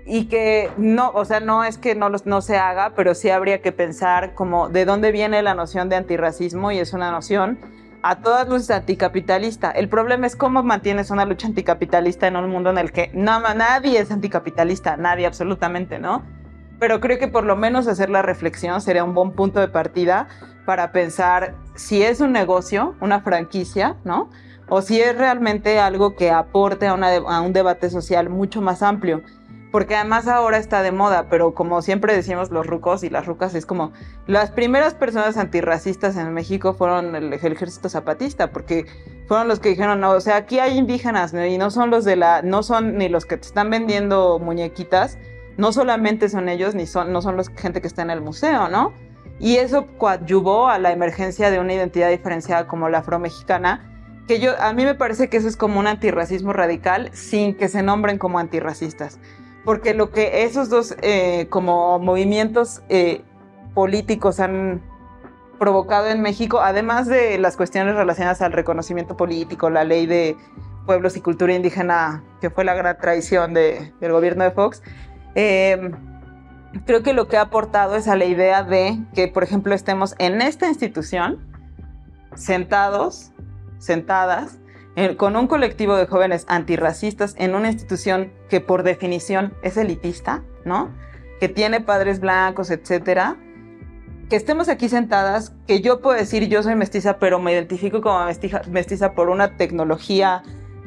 y 0.07 0.27
que 0.27 0.71
no, 0.79 1.11
o 1.11 1.25
sea, 1.25 1.41
no 1.41 1.65
es 1.65 1.79
que 1.79 1.97
no, 1.97 2.09
los, 2.09 2.27
no 2.27 2.41
se 2.41 2.57
haga, 2.57 2.93
pero 2.95 3.15
sí 3.15 3.29
habría 3.29 3.61
que 3.61 3.73
pensar 3.73 4.35
como 4.35 4.69
de 4.69 4.85
dónde 4.85 5.11
viene 5.11 5.43
la 5.43 5.55
noción 5.55 5.89
de 5.89 5.97
antirracismo 5.97 6.71
y 6.71 6.79
es 6.79 6.93
una 6.93 7.11
noción 7.11 7.59
a 8.03 8.21
todas 8.21 8.49
luces 8.49 8.71
anticapitalista. 8.71 9.73
El 9.73 9.89
problema 9.89 10.29
es 10.29 10.37
cómo 10.37 10.63
mantienes 10.63 11.11
una 11.11 11.25
lucha 11.25 11.49
anticapitalista 11.49 12.29
en 12.29 12.37
un 12.37 12.49
mundo 12.49 12.71
en 12.71 12.79
el 12.79 12.93
que 12.93 13.11
nada, 13.15 13.53
nadie 13.55 13.99
es 13.99 14.13
anticapitalista, 14.13 14.97
nadie 14.97 15.27
absolutamente, 15.27 15.99
¿no? 15.99 16.23
Pero 16.79 17.01
creo 17.01 17.19
que 17.19 17.27
por 17.27 17.43
lo 17.43 17.57
menos 17.57 17.89
hacer 17.89 18.09
la 18.09 18.23
reflexión 18.23 18.81
sería 18.81 19.03
un 19.03 19.13
buen 19.13 19.33
punto 19.33 19.59
de 19.59 19.67
partida 19.67 20.29
para 20.67 20.93
pensar 20.93 21.57
si 21.75 22.05
es 22.05 22.21
un 22.21 22.31
negocio, 22.31 22.95
una 23.01 23.23
franquicia, 23.23 23.97
¿no? 24.05 24.31
O 24.69 24.83
si 24.83 25.01
es 25.01 25.17
realmente 25.19 25.81
algo 25.81 26.15
que 26.15 26.31
aporte 26.31 26.87
a, 26.87 26.95
una, 26.95 27.17
a 27.17 27.41
un 27.41 27.53
debate 27.53 27.91
social 27.91 28.29
mucho 28.29 28.61
más 28.61 28.83
amplio 28.83 29.23
porque 29.71 29.97
además 29.97 30.29
ahora 30.29 30.59
está 30.59 30.83
de 30.83 30.93
moda, 30.93 31.27
pero 31.29 31.55
como 31.55 31.83
siempre 31.83 32.15
decimos 32.15 32.51
los 32.51 32.67
rucos 32.67 33.03
y 33.03 33.11
las 33.11 33.27
rucas, 33.27 33.55
es 33.55 33.67
como 33.67 33.93
las 34.27 34.51
primeras 34.51 34.95
personas 34.95 35.37
antirracistas 35.37 36.17
en 36.17 36.33
México 36.33 36.75
fueron 36.75 37.15
el, 37.17 37.33
ejército 37.33 37.89
zapatista, 37.89 38.53
porque 38.53 38.87
fueron 39.27 39.49
los 39.49 39.61
que 39.61 39.71
dijeron, 39.71 40.01
no, 40.01 40.13
o 40.13 40.21
sea, 40.21 40.37
aquí 40.37 40.59
hay 40.59 40.79
indígenas 40.79 41.35
¿no? 41.35 41.45
y 41.45 41.59
no 41.59 41.71
son 41.71 41.91
los 41.91 42.05
de 42.05 42.17
la, 42.17 42.43
no 42.43 42.63
son 42.63 42.97
ni 42.97 43.09
los 43.09 43.27
que 43.27 43.37
te 43.37 43.47
están 43.47 43.71
vendiendo 43.71 44.39
muñequitas, 44.39 45.19
no 45.57 45.73
solamente 45.73 46.29
son 46.29 46.49
ellos, 46.49 46.75
ni 46.75 46.87
son, 46.87 47.13
no 47.13 47.23
son 47.23 47.37
los 47.37 47.49
gente 47.49 47.81
que 47.81 47.87
está 47.87 48.03
en 48.03 48.11
el 48.11 48.21
museo, 48.21 48.69
¿no? 48.69 48.93
Y 49.39 49.57
eso 49.57 49.87
coadyuvó 49.99 50.69
a 50.69 50.79
la 50.79 50.93
emergencia 50.93 51.51
de 51.51 51.61
una 51.61 51.75
identidad 51.75 52.11
diferenciada 52.11 52.67
como 52.67 52.89
la 52.89 52.99
afromexicana, 52.99 53.93
que 54.27 54.41
yo, 54.41 54.61
a 54.61 54.73
mí 54.73 54.85
me 54.85 54.95
parece 54.95 55.29
que 55.29 55.37
eso 55.37 55.49
es 55.49 55.57
como 55.57 55.79
un 55.79 55.87
antirracismo 55.87 56.53
radical 56.53 57.11
sin 57.13 57.55
que 57.55 57.69
se 57.69 57.83
nombren 57.83 58.19
como 58.19 58.39
antirracistas. 58.39 59.19
Porque 59.67 59.93
lo 59.93 60.11
que 60.11 60.45
esos 60.45 60.71
dos 60.71 60.97
eh, 61.03 61.49
como 61.51 61.99
movimientos 61.99 62.83
eh, 62.89 63.21
políticos 63.75 64.41
han 64.41 64.81
provocado 65.59 66.07
en 66.07 66.23
México, 66.23 66.61
además 66.61 67.09
de 67.09 67.37
las 67.39 67.57
cuestiones 67.57 67.97
relacionadas 67.97 68.41
al 68.43 68.53
reconocimiento 68.53 69.17
político, 69.17 69.69
la 69.69 69.85
ley 69.85 70.07
de 70.07 70.37
pueblos 70.87 71.17
y 71.17 71.21
cultura 71.21 71.53
indígena, 71.53 72.23
que 72.41 72.49
fue 72.49 72.65
la 72.65 72.75
gran 72.75 72.97
traición 72.99 73.53
de, 73.53 73.93
del 74.01 74.13
gobierno 74.13 74.45
de 74.45 74.53
Fox, 74.53 74.83
eh, 75.35 75.91
creo 76.85 77.03
que 77.03 77.13
lo 77.13 77.27
que 77.27 77.37
ha 77.37 77.43
aportado 77.43 77.97
es 77.97 78.07
a 78.07 78.17
la 78.17 78.25
idea 78.25 78.63
de 78.63 78.99
que, 79.15 79.29
por 79.29 79.43
ejemplo, 79.43 79.75
estemos 79.75 80.15
en 80.19 80.41
esta 80.43 80.69
institución, 80.69 81.45
sentados, 82.35 83.33
sentadas, 83.79 84.59
con 85.17 85.37
un 85.37 85.47
colectivo 85.47 85.97
de 85.97 86.07
jóvenes 86.07 86.47
antirracistas 86.49 87.35
en 87.37 87.55
una 87.55 87.69
institución 87.69 88.33
que 88.49 88.61
por 88.61 88.83
definición 88.83 89.53
es 89.63 89.77
elitista, 89.77 90.43
¿no? 90.65 90.91
Que 91.39 91.51
tiene 91.51 91.81
padres 91.83 92.19
blancos, 92.19 92.71
etcétera. 92.71 93.37
Que 94.31 94.37
estemos 94.37 94.71
aquí 94.71 94.89
sentadas, 94.89 95.53
que 95.67 95.83
yo 95.83 96.01
puedo 96.01 96.19
decir 96.19 96.49
yo 96.49 96.63
soy 96.63 96.75
mestiza, 96.77 97.19
pero 97.19 97.39
me 97.39 97.53
identifico 97.53 98.01
como 98.01 98.25
mestiza, 98.25 98.63
mestiza 98.71 99.13
por 99.13 99.29
una 99.29 99.57
tecnología 99.59 100.43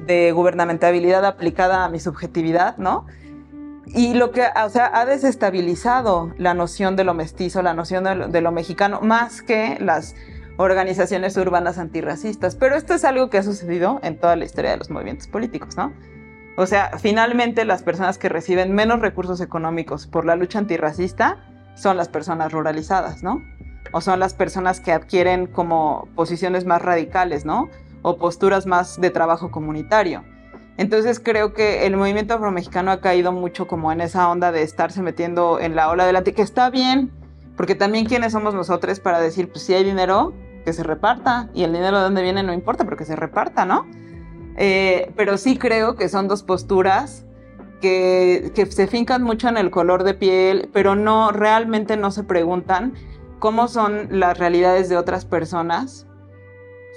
de 0.08 0.32
gubernamentabilidad 0.32 1.24
aplicada 1.24 1.86
a 1.86 1.90
mi 1.90 2.00
subjetividad, 2.00 2.78
¿no? 2.78 3.06
Y 3.86 4.16
lo 4.16 4.32
que, 4.32 4.44
o 4.64 4.70
sea, 4.70 4.90
ha 4.92 5.06
desestabilizado 5.06 6.34
la 6.38 6.56
noción 6.56 6.96
de 6.96 7.04
lo 7.04 7.14
mestizo, 7.14 7.62
la 7.62 7.76
noción 7.76 8.04
de 8.04 8.16
lo, 8.16 8.28
de 8.28 8.42
lo 8.42 8.52
mexicano, 8.52 9.02
más 9.02 9.44
que 9.44 9.78
las 9.80 10.16
organizaciones 10.60 11.38
urbanas 11.38 11.78
antirracistas. 11.78 12.56
Pero 12.56 12.76
esto 12.76 12.94
es 12.94 13.06
algo 13.06 13.30
que 13.30 13.38
ha 13.38 13.44
sucedido 13.44 14.02
en 14.04 14.20
toda 14.20 14.36
la 14.36 14.44
historia 14.44 14.72
de 14.72 14.78
los 14.78 14.90
movimientos 14.90 15.28
políticos, 15.28 15.78
¿no? 15.78 15.94
O 16.58 16.66
sea, 16.66 16.98
finalmente 17.00 17.64
las 17.64 17.82
personas 17.82 18.18
que 18.18 18.28
reciben 18.28 18.74
menos 18.74 19.00
recursos 19.00 19.40
económicos 19.40 20.06
por 20.06 20.26
la 20.26 20.36
lucha 20.36 20.60
antirracista 20.60 21.38
son 21.76 21.96
las 21.96 22.10
personas 22.10 22.52
ruralizadas, 22.52 23.24
¿no? 23.24 23.42
O 23.94 24.02
son 24.02 24.20
las 24.20 24.34
personas 24.34 24.82
que 24.82 24.92
adquieren 24.92 25.48
como 25.48 26.10
posiciones 26.16 26.66
más 26.66 26.82
radicales, 26.82 27.46
¿no? 27.46 27.70
O 28.02 28.18
posturas 28.18 28.66
más 28.66 29.00
de 29.00 29.12
trabajo 29.12 29.52
comunitario. 29.52 30.26
Entonces 30.76 31.22
creo 31.22 31.54
que 31.54 31.86
el 31.86 31.96
movimiento 31.96 32.34
afromexicano 32.34 32.92
ha 32.92 33.00
caído 33.00 33.32
mucho 33.32 33.66
como 33.66 33.94
en 33.94 34.02
esa 34.02 34.30
onda 34.30 34.52
de 34.52 34.64
estarse 34.64 35.02
metiendo 35.02 35.58
en 35.62 35.78
la 35.78 35.90
ola 35.90 36.06
delante, 36.06 36.34
que 36.34 36.42
está 36.42 36.70
bien, 36.70 37.12
porque 37.56 37.76
también 37.76 38.06
quiénes 38.06 38.34
somos 38.34 38.54
nosotros 38.54 39.00
para 39.00 39.22
decir, 39.22 39.50
pues 39.50 39.64
si 39.64 39.74
hay 39.74 39.86
dinero, 39.86 40.34
que 40.66 40.74
se 40.74 40.84
reparta, 40.84 41.50
y 41.54 41.64
el 41.64 41.74
dinero 41.74 41.98
de 41.98 42.04
dónde 42.04 42.22
viene 42.22 42.44
no 42.44 42.54
importa, 42.54 42.84
pero 42.84 42.98
que 42.98 43.06
se 43.06 43.16
reparta, 43.16 43.66
¿no? 43.66 43.86
Eh, 44.58 45.12
pero 45.16 45.38
sí 45.38 45.58
creo 45.58 45.96
que 45.96 46.10
son 46.10 46.28
dos 46.28 46.44
posturas 46.44 47.26
que, 47.82 48.52
que 48.54 48.66
se 48.66 48.88
fincan 48.88 49.24
mucho 49.24 49.48
en 49.48 49.58
el 49.58 49.72
color 49.72 50.04
de 50.04 50.14
piel, 50.14 50.70
pero 50.74 50.96
no, 50.96 51.32
realmente 51.32 51.96
no 51.98 52.12
se 52.12 52.24
preguntan 52.24 52.94
cómo 53.40 53.68
son 53.68 54.20
las 54.20 54.38
realidades 54.38 54.90
de 54.90 54.98
otras 54.98 55.26
personas 55.26 56.06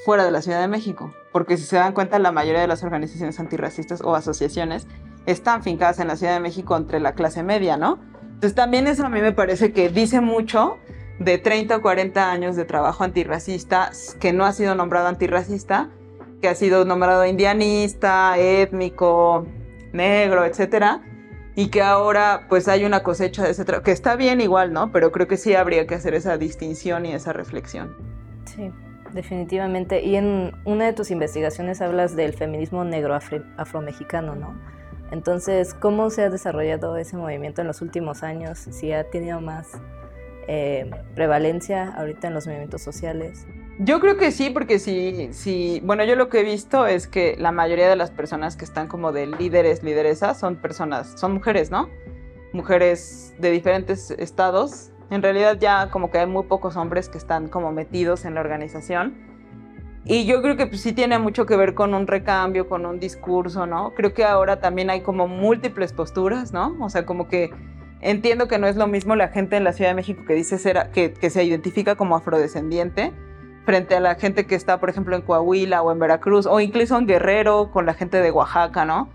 fuera 0.04 0.24
de 0.24 0.32
la 0.32 0.42
Ciudad 0.42 0.60
de 0.60 0.68
México. 0.68 1.14
Porque 1.32 1.56
si 1.56 1.64
se 1.64 1.76
dan 1.76 1.92
cuenta, 1.92 2.18
la 2.18 2.32
mayoría 2.32 2.60
de 2.60 2.66
las 2.66 2.82
organizaciones 2.82 3.38
antirracistas 3.40 4.02
o 4.02 4.14
asociaciones 4.14 4.86
están 5.26 5.62
fincadas 5.62 5.98
en 6.00 6.08
la 6.08 6.16
Ciudad 6.16 6.34
de 6.34 6.40
México 6.40 6.76
entre 6.76 7.00
la 7.00 7.14
clase 7.14 7.42
media, 7.42 7.76
¿no? 7.76 8.00
Entonces 8.22 8.54
también 8.54 8.88
eso 8.88 9.06
a 9.06 9.08
mí 9.08 9.20
me 9.20 9.32
parece 9.32 9.72
que 9.72 9.88
dice 9.88 10.20
mucho 10.20 10.78
de 11.24 11.38
30 11.38 11.76
o 11.76 11.82
40 11.82 12.30
años 12.30 12.56
de 12.56 12.64
trabajo 12.64 13.04
antirracista 13.04 13.90
que 14.20 14.32
no 14.32 14.44
ha 14.44 14.52
sido 14.52 14.74
nombrado 14.74 15.08
antirracista, 15.08 15.90
que 16.40 16.48
ha 16.48 16.54
sido 16.54 16.84
nombrado 16.84 17.24
indianista, 17.24 18.36
étnico, 18.38 19.46
negro, 19.92 20.44
etcétera, 20.44 21.02
y 21.54 21.68
que 21.68 21.82
ahora 21.82 22.46
pues 22.48 22.68
hay 22.68 22.84
una 22.84 23.02
cosecha 23.02 23.44
de 23.44 23.50
ese 23.50 23.64
trabajo, 23.64 23.84
que 23.84 23.92
está 23.92 24.16
bien 24.16 24.40
igual, 24.40 24.72
¿no? 24.72 24.90
Pero 24.90 25.12
creo 25.12 25.28
que 25.28 25.36
sí 25.36 25.54
habría 25.54 25.86
que 25.86 25.94
hacer 25.94 26.14
esa 26.14 26.38
distinción 26.38 27.06
y 27.06 27.12
esa 27.12 27.32
reflexión. 27.32 27.94
Sí, 28.46 28.70
definitivamente. 29.12 30.02
Y 30.02 30.16
en 30.16 30.52
una 30.64 30.86
de 30.86 30.92
tus 30.92 31.10
investigaciones 31.10 31.80
hablas 31.80 32.16
del 32.16 32.32
feminismo 32.32 32.84
negro 32.84 33.18
afromexicano, 33.56 34.34
¿no? 34.34 34.58
Entonces, 35.10 35.74
¿cómo 35.74 36.08
se 36.08 36.22
ha 36.22 36.30
desarrollado 36.30 36.96
ese 36.96 37.18
movimiento 37.18 37.60
en 37.60 37.66
los 37.66 37.82
últimos 37.82 38.22
años? 38.22 38.58
Si 38.58 38.92
ha 38.92 39.04
tenido 39.10 39.42
más 39.42 39.68
eh, 40.48 40.90
prevalencia 41.14 41.92
ahorita 41.96 42.28
en 42.28 42.34
los 42.34 42.46
movimientos 42.46 42.82
sociales. 42.82 43.46
Yo 43.78 44.00
creo 44.00 44.16
que 44.16 44.30
sí, 44.30 44.50
porque 44.50 44.78
sí, 44.78 45.28
sí, 45.32 45.80
bueno, 45.84 46.04
yo 46.04 46.14
lo 46.14 46.28
que 46.28 46.40
he 46.40 46.44
visto 46.44 46.86
es 46.86 47.06
que 47.06 47.36
la 47.38 47.52
mayoría 47.52 47.88
de 47.88 47.96
las 47.96 48.10
personas 48.10 48.56
que 48.56 48.64
están 48.64 48.86
como 48.86 49.12
de 49.12 49.26
líderes, 49.26 49.82
lideresas, 49.82 50.38
son 50.38 50.56
personas, 50.56 51.14
son 51.18 51.32
mujeres, 51.32 51.70
¿no? 51.70 51.88
Mujeres 52.52 53.34
de 53.38 53.50
diferentes 53.50 54.10
estados. 54.12 54.90
En 55.10 55.22
realidad 55.22 55.58
ya 55.58 55.90
como 55.90 56.10
que 56.10 56.18
hay 56.18 56.26
muy 56.26 56.44
pocos 56.44 56.76
hombres 56.76 57.08
que 57.08 57.18
están 57.18 57.48
como 57.48 57.72
metidos 57.72 58.24
en 58.24 58.34
la 58.34 58.40
organización. 58.40 59.32
Y 60.04 60.26
yo 60.26 60.42
creo 60.42 60.56
que 60.56 60.66
pues, 60.66 60.80
sí 60.80 60.92
tiene 60.92 61.18
mucho 61.18 61.46
que 61.46 61.56
ver 61.56 61.74
con 61.74 61.94
un 61.94 62.06
recambio, 62.06 62.68
con 62.68 62.84
un 62.86 62.98
discurso, 62.98 63.66
¿no? 63.66 63.94
Creo 63.94 64.12
que 64.12 64.24
ahora 64.24 64.60
también 64.60 64.90
hay 64.90 65.00
como 65.00 65.28
múltiples 65.28 65.92
posturas, 65.92 66.52
¿no? 66.52 66.76
O 66.80 66.90
sea, 66.90 67.06
como 67.06 67.28
que 67.28 67.50
entiendo 68.02 68.48
que 68.48 68.58
no 68.58 68.66
es 68.66 68.76
lo 68.76 68.86
mismo 68.88 69.16
la 69.16 69.28
gente 69.28 69.56
en 69.56 69.64
la 69.64 69.72
Ciudad 69.72 69.90
de 69.90 69.94
México 69.94 70.24
que 70.26 70.34
dice 70.34 70.58
ser, 70.58 70.90
que, 70.92 71.30
se 71.30 71.44
identifica 71.44 71.94
como 71.94 72.16
afrodescendiente 72.16 73.12
frente 73.64 73.94
a 73.94 74.00
la 74.00 74.16
gente 74.16 74.44
que 74.44 74.56
está, 74.56 74.80
por 74.80 74.90
ejemplo, 74.90 75.14
en 75.16 75.22
Coahuila 75.22 75.82
o 75.82 75.92
en 75.92 76.00
Veracruz 76.00 76.46
o 76.46 76.60
incluso 76.60 76.98
en 76.98 77.06
Guerrero 77.06 77.70
con 77.70 77.86
la 77.86 77.94
gente 77.94 78.20
de 78.20 78.30
Oaxaca, 78.32 78.84
¿no? 78.84 79.08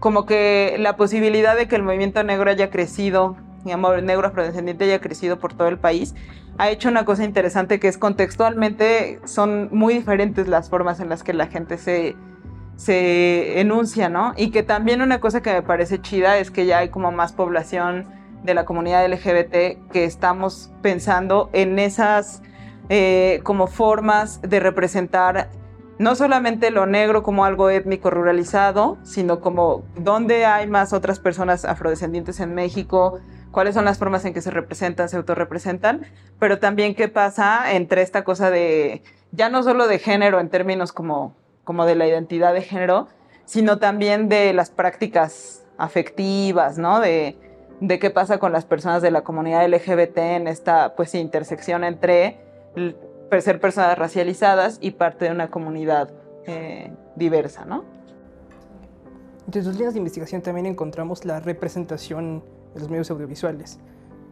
Como 0.00 0.26
que 0.26 0.76
la 0.80 0.96
posibilidad 0.96 1.56
de 1.56 1.68
que 1.68 1.76
el 1.76 1.84
movimiento 1.84 2.22
negro 2.24 2.50
haya 2.50 2.68
crecido, 2.70 3.36
digamos, 3.64 4.02
negro 4.02 4.26
afrodescendiente 4.26 4.84
haya 4.84 5.00
crecido 5.00 5.38
por 5.38 5.54
todo 5.54 5.68
el 5.68 5.78
país, 5.78 6.16
ha 6.58 6.68
hecho 6.68 6.88
una 6.88 7.04
cosa 7.04 7.22
interesante 7.22 7.78
que 7.78 7.86
es 7.86 7.96
contextualmente 7.96 9.20
son 9.24 9.68
muy 9.70 9.94
diferentes 9.94 10.48
las 10.48 10.68
formas 10.68 10.98
en 10.98 11.08
las 11.08 11.22
que 11.22 11.32
la 11.32 11.46
gente 11.46 11.78
se, 11.78 12.16
se 12.74 13.60
enuncia, 13.60 14.08
¿no? 14.08 14.34
Y 14.36 14.50
que 14.50 14.64
también 14.64 15.00
una 15.00 15.20
cosa 15.20 15.42
que 15.42 15.52
me 15.52 15.62
parece 15.62 16.02
chida 16.02 16.38
es 16.38 16.50
que 16.50 16.66
ya 16.66 16.78
hay 16.78 16.88
como 16.88 17.12
más 17.12 17.32
población 17.32 18.21
de 18.42 18.54
la 18.54 18.64
comunidad 18.64 19.06
LGBT 19.06 19.90
que 19.92 20.04
estamos 20.04 20.70
pensando 20.82 21.50
en 21.52 21.78
esas 21.78 22.42
eh, 22.88 23.40
como 23.44 23.68
formas 23.68 24.40
de 24.42 24.60
representar 24.60 25.50
no 25.98 26.16
solamente 26.16 26.70
lo 26.70 26.86
negro 26.86 27.22
como 27.22 27.44
algo 27.44 27.70
étnico 27.70 28.10
ruralizado, 28.10 28.98
sino 29.04 29.40
como 29.40 29.84
dónde 29.96 30.44
hay 30.44 30.66
más 30.66 30.92
otras 30.92 31.20
personas 31.20 31.64
afrodescendientes 31.64 32.40
en 32.40 32.54
México, 32.54 33.20
cuáles 33.52 33.74
son 33.74 33.84
las 33.84 33.98
formas 33.98 34.24
en 34.24 34.34
que 34.34 34.40
se 34.40 34.50
representan, 34.50 35.08
se 35.08 35.16
autorrepresentan, 35.16 36.06
pero 36.40 36.58
también 36.58 36.96
qué 36.96 37.06
pasa 37.08 37.72
entre 37.72 38.02
esta 38.02 38.24
cosa 38.24 38.50
de, 38.50 39.04
ya 39.30 39.48
no 39.48 39.62
solo 39.62 39.86
de 39.86 39.98
género 39.98 40.40
en 40.40 40.48
términos 40.48 40.92
como, 40.92 41.36
como 41.62 41.84
de 41.84 41.94
la 41.94 42.08
identidad 42.08 42.52
de 42.52 42.62
género, 42.62 43.06
sino 43.44 43.78
también 43.78 44.28
de 44.28 44.52
las 44.52 44.70
prácticas 44.70 45.64
afectivas, 45.78 46.78
¿no? 46.78 46.98
De, 46.98 47.36
de 47.82 47.98
qué 47.98 48.10
pasa 48.10 48.38
con 48.38 48.52
las 48.52 48.64
personas 48.64 49.02
de 49.02 49.10
la 49.10 49.22
comunidad 49.22 49.68
LGBT 49.68 50.16
en 50.18 50.46
esta 50.46 50.94
pues 50.94 51.16
intersección 51.16 51.82
entre 51.82 52.38
ser 53.40 53.60
personas 53.60 53.98
racializadas 53.98 54.78
y 54.80 54.92
parte 54.92 55.24
de 55.24 55.32
una 55.32 55.50
comunidad 55.50 56.12
eh, 56.46 56.92
diversa, 57.16 57.64
¿no? 57.64 57.84
Entre 59.46 59.64
sus 59.64 59.74
líneas 59.74 59.94
de 59.94 59.98
investigación 59.98 60.42
también 60.42 60.66
encontramos 60.66 61.24
la 61.24 61.40
representación 61.40 62.44
de 62.72 62.80
los 62.80 62.88
medios 62.88 63.10
audiovisuales. 63.10 63.80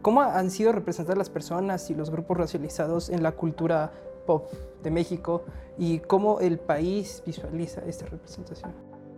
¿Cómo 0.01 0.21
han 0.21 0.49
sido 0.49 0.71
representadas 0.71 1.17
las 1.17 1.29
personas 1.29 1.89
y 1.89 1.93
los 1.93 2.09
grupos 2.09 2.37
racializados 2.37 3.09
en 3.09 3.21
la 3.21 3.33
cultura 3.33 3.91
pop 4.25 4.49
de 4.81 4.91
México 4.91 5.43
y 5.77 5.99
cómo 5.99 6.39
el 6.39 6.57
país 6.57 7.21
visualiza 7.25 7.81
esta 7.85 8.05
representación? 8.05 8.71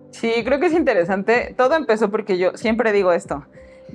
Sí, 0.09 0.31
creo 0.43 0.59
que 0.59 0.65
es 0.65 0.73
interesante. 0.73 1.53
Todo 1.55 1.75
empezó 1.75 2.09
porque 2.09 2.39
yo 2.39 2.57
siempre 2.57 2.91
digo 2.91 3.11
esto, 3.11 3.45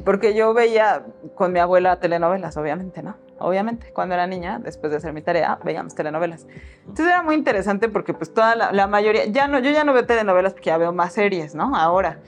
porque 0.05 0.35
yo 0.35 0.55
veía 0.55 1.05
con 1.35 1.53
mi 1.53 1.59
abuela 1.59 1.99
telenovelas, 2.01 2.57
obviamente, 2.57 3.03
¿no? 3.03 3.17
Obviamente, 3.39 3.93
cuando 3.93 4.15
era 4.15 4.27
niña, 4.27 4.59
después 4.59 4.91
de 4.91 4.97
hacer 4.97 5.13
mi 5.13 5.23
tarea, 5.23 5.59
veíamos 5.65 5.95
telenovelas. 5.95 6.47
Entonces 6.81 7.07
era 7.07 7.23
muy 7.23 7.37
interesante 7.37 7.89
porque 7.89 8.15
pues 8.15 8.35
toda 8.35 8.57
la, 8.57 8.73
la 8.73 8.87
mayoría, 8.87 9.27
ya 9.27 9.47
no, 9.47 9.61
yo 9.61 9.71
ya 9.71 9.85
no 9.85 9.93
veo 9.93 10.05
telenovelas 10.07 10.55
porque 10.55 10.67
ya 10.67 10.79
veo 10.79 10.93
más 10.93 11.13
series, 11.13 11.55
¿no? 11.55 11.77
Ahora. 11.77 12.19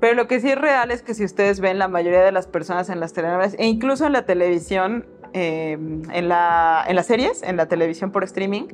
Pero 0.00 0.14
lo 0.14 0.28
que 0.28 0.38
sí 0.40 0.48
es 0.48 0.58
real 0.58 0.92
es 0.92 1.02
que 1.02 1.12
si 1.14 1.24
ustedes 1.24 1.58
ven 1.58 1.78
la 1.78 1.88
mayoría 1.88 2.22
de 2.22 2.30
las 2.30 2.46
personas 2.46 2.88
en 2.88 3.00
las 3.00 3.12
telenovelas 3.12 3.56
e 3.58 3.66
incluso 3.66 4.06
en 4.06 4.12
la 4.12 4.26
televisión, 4.26 5.06
eh, 5.32 5.72
en, 5.72 6.28
la, 6.28 6.84
en 6.86 6.94
las 6.94 7.06
series, 7.06 7.42
en 7.42 7.56
la 7.56 7.66
televisión 7.66 8.12
por 8.12 8.22
streaming, 8.22 8.68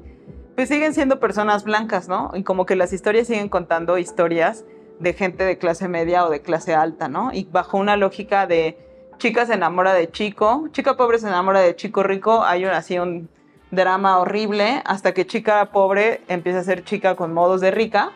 pues 0.54 0.68
siguen 0.68 0.92
siendo 0.92 1.20
personas 1.20 1.64
blancas, 1.64 2.08
¿no? 2.08 2.30
Y 2.34 2.42
como 2.42 2.66
que 2.66 2.76
las 2.76 2.92
historias 2.92 3.26
siguen 3.26 3.48
contando 3.48 3.96
historias 3.96 4.64
de 4.98 5.12
gente 5.12 5.44
de 5.44 5.58
clase 5.58 5.88
media 5.88 6.24
o 6.24 6.30
de 6.30 6.40
clase 6.40 6.74
alta, 6.74 7.08
¿no? 7.08 7.32
Y 7.32 7.44
bajo 7.44 7.78
una 7.78 7.96
lógica 7.96 8.46
de 8.46 8.78
chica 9.18 9.46
se 9.46 9.54
enamora 9.54 9.92
de 9.92 10.10
chico, 10.10 10.68
chica 10.72 10.96
pobre 10.96 11.18
se 11.18 11.28
enamora 11.28 11.60
de 11.60 11.76
chico 11.76 12.02
rico, 12.02 12.44
hay 12.44 12.64
un, 12.64 12.70
así 12.70 12.98
un 12.98 13.28
drama 13.70 14.18
horrible 14.18 14.82
hasta 14.84 15.12
que 15.12 15.26
chica 15.26 15.64
pobre 15.72 16.22
empieza 16.28 16.60
a 16.60 16.64
ser 16.64 16.84
chica 16.84 17.16
con 17.16 17.32
modos 17.34 17.60
de 17.60 17.70
rica, 17.70 18.12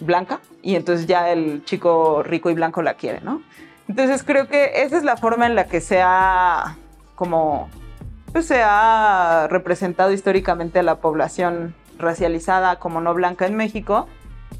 blanca, 0.00 0.40
y 0.62 0.76
entonces 0.76 1.06
ya 1.06 1.30
el 1.30 1.64
chico 1.64 2.22
rico 2.22 2.50
y 2.50 2.54
blanco 2.54 2.82
la 2.82 2.94
quiere, 2.94 3.20
¿no? 3.20 3.42
Entonces 3.88 4.22
creo 4.22 4.48
que 4.48 4.82
esa 4.82 4.96
es 4.96 5.04
la 5.04 5.16
forma 5.16 5.46
en 5.46 5.54
la 5.54 5.66
que 5.66 5.80
se 5.80 6.00
ha 6.02 6.76
como 7.14 7.68
pues 8.32 8.46
se 8.46 8.62
ha 8.64 9.46
representado 9.48 10.10
históricamente 10.10 10.80
a 10.80 10.82
la 10.82 10.96
población 10.96 11.74
racializada 11.98 12.80
como 12.80 13.00
no 13.00 13.14
blanca 13.14 13.46
en 13.46 13.54
México. 13.54 14.08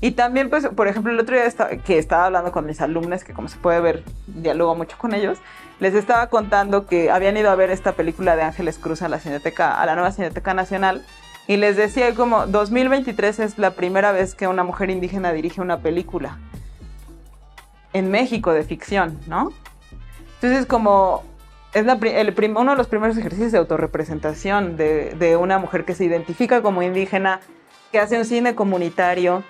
Y 0.00 0.12
también, 0.12 0.50
pues, 0.50 0.68
por 0.68 0.88
ejemplo, 0.88 1.12
el 1.12 1.20
otro 1.20 1.34
día 1.34 1.44
que 1.84 1.98
estaba 1.98 2.26
hablando 2.26 2.52
con 2.52 2.66
mis 2.66 2.80
alumnos, 2.80 3.24
que 3.24 3.32
como 3.32 3.48
se 3.48 3.56
puede 3.56 3.80
ver, 3.80 4.04
dialogo 4.26 4.74
mucho 4.74 4.98
con 4.98 5.14
ellos, 5.14 5.38
les 5.80 5.94
estaba 5.94 6.28
contando 6.28 6.86
que 6.86 7.10
habían 7.10 7.36
ido 7.36 7.50
a 7.50 7.54
ver 7.54 7.70
esta 7.70 7.92
película 7.92 8.36
de 8.36 8.42
Ángeles 8.42 8.78
Cruz 8.78 9.02
a 9.02 9.08
la 9.08 9.18
Cineteca, 9.18 9.80
a 9.80 9.86
la 9.86 9.94
nueva 9.94 10.12
Cineteca 10.12 10.54
Nacional, 10.54 11.04
y 11.46 11.56
les 11.56 11.76
decía 11.76 12.14
como 12.14 12.46
2023 12.46 13.38
es 13.40 13.58
la 13.58 13.72
primera 13.72 14.12
vez 14.12 14.34
que 14.34 14.48
una 14.48 14.64
mujer 14.64 14.90
indígena 14.90 15.32
dirige 15.32 15.60
una 15.60 15.80
película 15.80 16.38
en 17.92 18.10
México 18.10 18.52
de 18.52 18.62
ficción, 18.62 19.18
¿no? 19.26 19.52
Entonces 20.36 20.66
como 20.66 21.22
es 21.74 21.84
el 21.86 22.56
uno 22.56 22.70
de 22.70 22.76
los 22.76 22.86
primeros 22.86 23.16
ejercicios 23.18 23.52
de 23.52 23.58
autorrepresentación 23.58 24.76
de, 24.76 25.14
de 25.18 25.36
una 25.36 25.58
mujer 25.58 25.84
que 25.84 25.94
se 25.94 26.04
identifica 26.04 26.62
como 26.62 26.82
indígena, 26.82 27.40
que 27.92 27.98
hace 27.98 28.16
un 28.16 28.24
cine 28.24 28.54
comunitario 28.54 29.42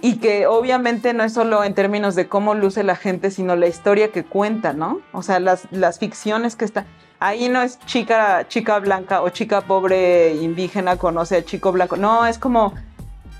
y 0.00 0.16
que 0.16 0.46
obviamente 0.46 1.12
no 1.12 1.24
es 1.24 1.32
solo 1.32 1.64
en 1.64 1.74
términos 1.74 2.14
de 2.14 2.28
cómo 2.28 2.54
luce 2.54 2.84
la 2.84 2.96
gente, 2.96 3.30
sino 3.30 3.56
la 3.56 3.66
historia 3.66 4.12
que 4.12 4.24
cuenta, 4.24 4.72
¿no? 4.72 5.00
O 5.12 5.22
sea, 5.22 5.40
las, 5.40 5.66
las 5.70 5.98
ficciones 5.98 6.56
que 6.56 6.64
están... 6.64 6.86
Ahí 7.20 7.48
no 7.48 7.62
es 7.62 7.80
chica, 7.80 8.46
chica 8.46 8.78
blanca 8.78 9.22
o 9.22 9.30
chica 9.30 9.62
pobre 9.62 10.36
indígena 10.36 10.96
conoce 10.96 11.36
a 11.36 11.44
chico 11.44 11.72
blanco. 11.72 11.96
No, 11.96 12.26
es 12.26 12.38
como 12.38 12.74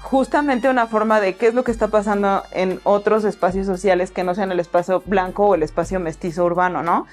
justamente 0.00 0.68
una 0.68 0.88
forma 0.88 1.20
de 1.20 1.36
qué 1.36 1.46
es 1.46 1.54
lo 1.54 1.62
que 1.62 1.70
está 1.70 1.86
pasando 1.86 2.42
en 2.50 2.80
otros 2.82 3.24
espacios 3.24 3.66
sociales 3.66 4.10
que 4.10 4.24
no 4.24 4.34
sean 4.34 4.50
el 4.50 4.58
espacio 4.58 5.02
blanco 5.06 5.46
o 5.46 5.54
el 5.54 5.62
espacio 5.62 6.00
mestizo 6.00 6.44
urbano, 6.44 6.82
¿no? 6.82 7.06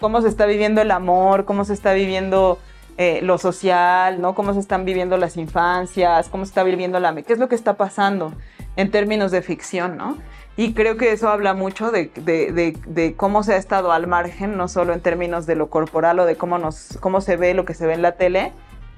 Cómo 0.00 0.22
se 0.22 0.28
está 0.28 0.46
viviendo 0.46 0.80
el 0.80 0.90
amor, 0.90 1.44
cómo 1.44 1.66
se 1.66 1.74
está 1.74 1.92
viviendo 1.92 2.58
eh, 2.96 3.20
lo 3.22 3.38
social, 3.38 4.20
¿no? 4.20 4.34
Cómo 4.34 4.54
se 4.54 4.60
están 4.60 4.84
viviendo 4.84 5.16
las 5.16 5.36
infancias, 5.36 6.28
cómo 6.28 6.44
se 6.44 6.50
está 6.50 6.62
viviendo 6.62 6.98
la... 7.00 7.14
¿Qué 7.14 7.32
es 7.32 7.38
lo 7.38 7.48
que 7.48 7.54
está 7.54 7.74
pasando? 7.74 8.32
en 8.76 8.90
términos 8.90 9.30
de 9.30 9.42
ficción, 9.42 9.96
¿no? 9.96 10.18
Y 10.58 10.72
creo 10.72 10.96
que 10.96 11.12
eso 11.12 11.28
habla 11.28 11.52
mucho 11.52 11.90
de, 11.90 12.10
de, 12.14 13.14
cómo 13.16 13.42
se 13.42 13.54
ha 13.54 13.56
estado 13.56 13.92
al 13.92 14.06
margen, 14.06 14.56
no 14.56 14.68
solo 14.68 14.94
en 14.94 15.00
términos 15.00 15.44
de 15.44 15.54
lo 15.54 15.68
corporal 15.68 16.18
o 16.18 16.24
de 16.24 16.36
cómo, 16.36 16.58
nos, 16.58 16.96
cómo 17.00 17.20
se 17.20 17.36
ve 17.36 17.52
lo 17.52 17.66
que 17.66 17.74
se 17.74 17.86
ve 17.86 17.92
en 17.92 18.00
la 18.00 18.12
tele, 18.12 18.52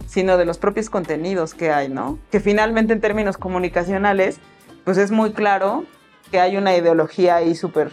sino 0.06 0.36
de 0.36 0.44
los 0.44 0.58
propios 0.58 0.88
contenidos 0.88 1.54
que 1.54 1.72
hay, 1.72 1.88
¿no? 1.88 2.18
Que 2.30 2.38
finalmente 2.38 2.92
en 2.92 3.00
términos 3.00 3.38
comunicacionales, 3.38 4.38
pues 4.84 4.98
es 4.98 5.10
muy 5.10 5.32
claro 5.32 5.84
que 6.30 6.38
hay 6.38 6.56
una 6.56 6.76
ideología 6.76 7.36
ahí 7.36 7.56
súper 7.56 7.90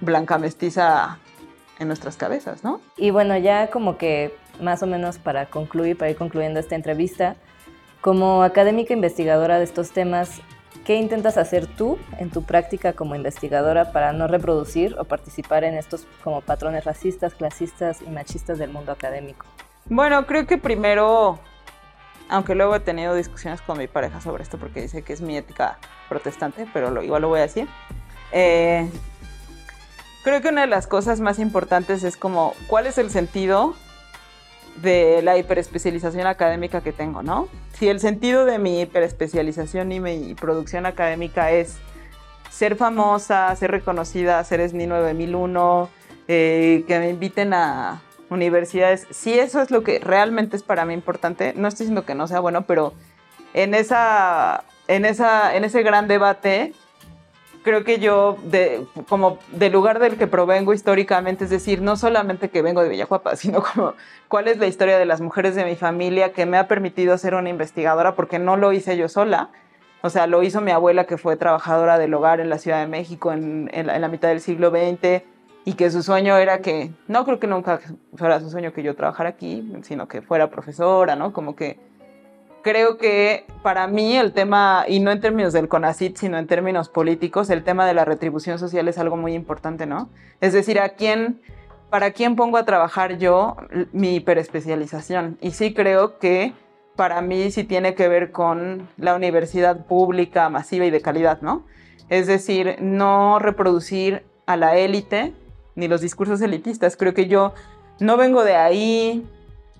blanca 0.00 0.38
mestiza 0.38 1.18
en 1.78 1.88
nuestras 1.88 2.16
cabezas, 2.16 2.64
¿no? 2.64 2.80
Y 2.96 3.10
bueno, 3.10 3.36
ya 3.36 3.70
como 3.70 3.98
que 3.98 4.34
más 4.60 4.82
o 4.82 4.86
menos 4.86 5.18
para 5.18 5.46
concluir, 5.46 5.96
para 5.96 6.10
ir 6.10 6.16
concluyendo 6.16 6.60
esta 6.60 6.74
entrevista, 6.74 7.36
como 8.00 8.42
académica 8.42 8.92
investigadora 8.92 9.58
de 9.58 9.64
estos 9.64 9.92
temas, 9.92 10.42
¿Qué 10.84 10.96
intentas 10.96 11.36
hacer 11.36 11.68
tú 11.68 11.96
en 12.18 12.30
tu 12.30 12.42
práctica 12.42 12.92
como 12.92 13.14
investigadora 13.14 13.92
para 13.92 14.12
no 14.12 14.26
reproducir 14.26 14.96
o 14.98 15.04
participar 15.04 15.62
en 15.62 15.74
estos 15.74 16.08
como 16.24 16.40
patrones 16.40 16.84
racistas, 16.84 17.34
clasistas 17.34 18.02
y 18.02 18.10
machistas 18.10 18.58
del 18.58 18.70
mundo 18.70 18.90
académico? 18.90 19.46
Bueno, 19.84 20.26
creo 20.26 20.44
que 20.48 20.58
primero, 20.58 21.38
aunque 22.28 22.56
luego 22.56 22.74
he 22.74 22.80
tenido 22.80 23.14
discusiones 23.14 23.62
con 23.62 23.78
mi 23.78 23.86
pareja 23.86 24.20
sobre 24.20 24.42
esto 24.42 24.58
porque 24.58 24.82
dice 24.82 25.02
que 25.02 25.12
es 25.12 25.20
mi 25.20 25.36
ética 25.36 25.78
protestante, 26.08 26.66
pero 26.72 27.00
igual 27.00 27.22
lo 27.22 27.28
voy 27.28 27.38
a 27.38 27.42
decir. 27.42 27.68
Eh, 28.32 28.90
creo 30.24 30.40
que 30.40 30.48
una 30.48 30.62
de 30.62 30.66
las 30.66 30.88
cosas 30.88 31.20
más 31.20 31.38
importantes 31.38 32.02
es 32.02 32.16
como, 32.16 32.54
¿cuál 32.66 32.88
es 32.88 32.98
el 32.98 33.10
sentido 33.10 33.76
de 34.76 35.20
la 35.22 35.36
hiperespecialización 35.36 36.26
académica 36.26 36.80
que 36.80 36.92
tengo, 36.92 37.22
¿no? 37.22 37.48
Si 37.74 37.88
el 37.88 38.00
sentido 38.00 38.44
de 38.44 38.58
mi 38.58 38.80
hiperespecialización 38.80 39.92
y 39.92 40.00
mi 40.00 40.34
producción 40.34 40.86
académica 40.86 41.50
es 41.50 41.78
ser 42.50 42.76
famosa, 42.76 43.54
ser 43.56 43.70
reconocida, 43.70 44.42
ser 44.44 44.66
SNI 44.68 44.86
9001, 44.86 45.88
eh, 46.28 46.84
que 46.86 46.98
me 46.98 47.10
inviten 47.10 47.54
a 47.54 48.02
universidades, 48.30 49.06
si 49.10 49.38
eso 49.38 49.60
es 49.60 49.70
lo 49.70 49.82
que 49.82 49.98
realmente 49.98 50.56
es 50.56 50.62
para 50.62 50.84
mí 50.84 50.94
importante, 50.94 51.52
no 51.56 51.68
estoy 51.68 51.84
diciendo 51.84 52.06
que 52.06 52.14
no 52.14 52.26
sea 52.28 52.40
bueno, 52.40 52.62
pero 52.62 52.94
en, 53.54 53.74
esa, 53.74 54.64
en, 54.88 55.04
esa, 55.04 55.54
en 55.54 55.64
ese 55.64 55.82
gran 55.82 56.08
debate 56.08 56.72
creo 57.62 57.84
que 57.84 57.98
yo, 57.98 58.36
de, 58.44 58.86
como 59.08 59.38
del 59.52 59.72
lugar 59.72 59.98
del 59.98 60.16
que 60.16 60.26
provengo 60.26 60.74
históricamente, 60.74 61.44
es 61.44 61.50
decir, 61.50 61.80
no 61.80 61.96
solamente 61.96 62.50
que 62.50 62.62
vengo 62.62 62.82
de 62.82 62.88
Villajuapa, 62.88 63.36
sino 63.36 63.62
como 63.62 63.94
cuál 64.28 64.48
es 64.48 64.58
la 64.58 64.66
historia 64.66 64.98
de 64.98 65.06
las 65.06 65.20
mujeres 65.20 65.54
de 65.54 65.64
mi 65.64 65.76
familia 65.76 66.32
que 66.32 66.46
me 66.46 66.58
ha 66.58 66.68
permitido 66.68 67.16
ser 67.18 67.34
una 67.34 67.48
investigadora, 67.48 68.14
porque 68.14 68.38
no 68.38 68.56
lo 68.56 68.72
hice 68.72 68.96
yo 68.96 69.08
sola. 69.08 69.50
O 70.02 70.10
sea, 70.10 70.26
lo 70.26 70.42
hizo 70.42 70.60
mi 70.60 70.72
abuela, 70.72 71.04
que 71.04 71.16
fue 71.16 71.36
trabajadora 71.36 71.96
del 71.98 72.12
hogar 72.14 72.40
en 72.40 72.50
la 72.50 72.58
Ciudad 72.58 72.80
de 72.80 72.88
México 72.88 73.32
en, 73.32 73.70
en, 73.72 73.86
la, 73.86 73.94
en 73.94 74.00
la 74.00 74.08
mitad 74.08 74.28
del 74.28 74.40
siglo 74.40 74.70
XX, 74.70 75.22
y 75.64 75.74
que 75.74 75.90
su 75.90 76.02
sueño 76.02 76.36
era 76.38 76.58
que, 76.58 76.90
no 77.06 77.24
creo 77.24 77.38
que 77.38 77.46
nunca 77.46 77.80
fuera 78.16 78.40
su 78.40 78.50
sueño 78.50 78.72
que 78.72 78.82
yo 78.82 78.96
trabajara 78.96 79.30
aquí, 79.30 79.72
sino 79.82 80.08
que 80.08 80.20
fuera 80.20 80.50
profesora, 80.50 81.14
¿no? 81.14 81.32
Como 81.32 81.54
que 81.54 81.78
creo 82.62 82.96
que 82.96 83.46
para 83.62 83.86
mí 83.86 84.16
el 84.16 84.32
tema, 84.32 84.84
y 84.88 85.00
no 85.00 85.10
en 85.10 85.20
términos 85.20 85.52
del 85.52 85.68
CONACIT, 85.68 86.16
sino 86.16 86.38
en 86.38 86.46
términos 86.46 86.88
políticos, 86.88 87.50
el 87.50 87.64
tema 87.64 87.86
de 87.86 87.94
la 87.94 88.04
retribución 88.04 88.58
social 88.58 88.88
es 88.88 88.98
algo 88.98 89.16
muy 89.16 89.34
importante, 89.34 89.86
¿no? 89.86 90.08
Es 90.40 90.52
decir, 90.52 90.80
a 90.80 90.90
quién, 90.90 91.40
para 91.90 92.12
quién 92.12 92.36
pongo 92.36 92.56
a 92.56 92.64
trabajar 92.64 93.18
yo 93.18 93.56
mi 93.92 94.16
hiperespecialización. 94.16 95.38
Y 95.40 95.52
sí 95.52 95.74
creo 95.74 96.18
que 96.18 96.54
para 96.96 97.20
mí 97.20 97.50
sí 97.50 97.64
tiene 97.64 97.94
que 97.94 98.08
ver 98.08 98.32
con 98.32 98.88
la 98.96 99.14
universidad 99.14 99.86
pública, 99.86 100.48
masiva 100.48 100.86
y 100.86 100.90
de 100.90 101.00
calidad, 101.00 101.40
¿no? 101.40 101.66
Es 102.08 102.26
decir, 102.26 102.76
no 102.80 103.38
reproducir 103.38 104.24
a 104.46 104.56
la 104.56 104.76
élite 104.76 105.32
ni 105.74 105.88
los 105.88 106.00
discursos 106.00 106.40
elitistas. 106.42 106.96
Creo 106.96 107.14
que 107.14 107.26
yo 107.26 107.54
no 108.00 108.16
vengo 108.16 108.44
de 108.44 108.56
ahí, 108.56 109.26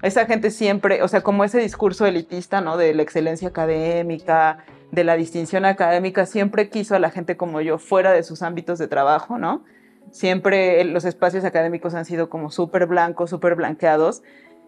esa 0.03 0.27
gente 0.27 0.51
siempre, 0.51 1.03
o 1.03 1.09
sea, 1.09 1.23
como 1.23 1.45
ese 1.45 1.61
discurso 1.61 2.05
elitista, 2.07 2.61
¿no? 2.61 2.77
De 2.77 2.93
la 2.93 3.03
excelencia 3.03 3.49
académica, 3.49 4.59
de 4.91 5.05
la 5.05 5.17
distinción 5.17 5.65
académica, 5.65 6.27
siempre 6.27 6.69
quiso 6.69 6.97
a 6.97 6.99
la 6.99 7.11
gente 7.11 7.37
como 7.37 7.61
yo 7.61 7.79
fuera 7.79 8.13
de 8.13 8.25
sus 8.25 8.43
ámbitos 8.43 8.79
de 8.79 8.89
trabajo, 8.89 9.39
¿no? 9.39 9.65
Siempre 10.11 10.85
los 10.85 11.05
espacios 11.05 11.45
académicos 11.45 11.95
han 11.95 12.05
sido 12.05 12.29
como 12.29 12.51
súper 12.51 12.87
blancos, 12.87 13.31
súper 13.31 13.55
blanqueados. 13.55 14.23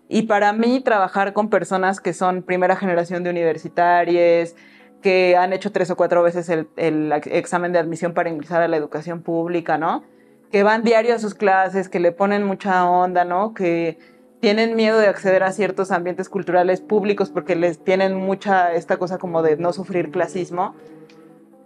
Y 0.09 0.23
para 0.23 0.53
mí 0.53 0.81
trabajar 0.81 1.33
con 1.33 1.51
personas 1.51 2.01
que 2.01 2.13
son 2.13 2.43
primera 2.43 2.77
generación 2.77 3.25
de 3.25 3.31
universitarios, 3.31 4.55
que 5.03 5.37
han 5.37 5.53
hecho 5.53 5.73
tres 5.73 5.91
o 5.91 5.97
cuatro 5.97 6.23
veces 6.23 6.49
el, 6.49 6.69
el, 6.77 7.13
examen 7.13 7.73
de 7.73 7.79
admisión 7.81 8.15
para 8.15 8.31
ingresar 8.31 8.63
a 8.63 8.69
la 8.69 8.77
educación 8.77 9.23
pública, 9.23 9.79
¿no? 9.79 10.05
Que 10.51 10.63
van 10.63 10.85
diario 10.85 11.15
a 11.15 11.19
sus 11.19 11.35
clases, 11.35 11.89
que 11.89 11.99
le 12.01 12.13
ponen 12.13 12.45
mucha 12.45 12.89
onda, 12.89 13.25
¿no? 13.25 13.53
Que 13.53 13.99
tienen 14.45 14.77
miedo 14.77 14.99
de 14.99 15.07
acceder 15.07 15.43
a 15.43 15.53
ciertos 15.53 15.91
ambientes 15.91 16.29
culturales 16.29 16.83
públicos 16.83 17.31
porque 17.31 17.57
les 17.57 17.83
tienen 17.83 18.15
mucha 18.15 18.75
esta 18.75 18.99
cosa 18.99 19.17
como 19.17 19.41
de 19.41 19.57
no 19.57 19.73
sufrir 19.73 20.11
clasismo. 20.11 20.75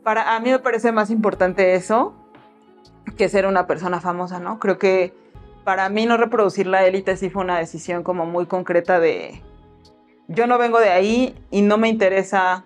Para 0.05 0.37
a 0.37 0.39
mí 0.39 0.53
me 0.53 0.61
parece 0.61 0.93
más 0.93 1.11
importante 1.11 1.74
eso 1.74 2.14
que 3.16 3.29
ser 3.29 3.47
una 3.47 3.66
persona 3.66 4.01
famosa, 4.01 4.39
¿no? 4.39 4.61
Creo 4.61 4.79
que 4.79 5.12
para 5.64 5.89
mí 5.89 6.07
no 6.07 6.16
reproducir 6.16 6.68
la 6.68 6.87
élite 6.87 7.16
sí 7.16 7.31
fue 7.31 7.43
una 7.43 7.59
decisión 7.59 8.05
como 8.05 8.26
muy 8.26 8.47
concreta 8.47 9.01
de 9.01 9.43
yo 10.29 10.47
no 10.47 10.57
vengo 10.57 10.79
de 10.79 10.91
ahí 10.91 11.35
y 11.51 11.62
no 11.62 11.79
me 11.79 11.89
interesa 11.89 12.64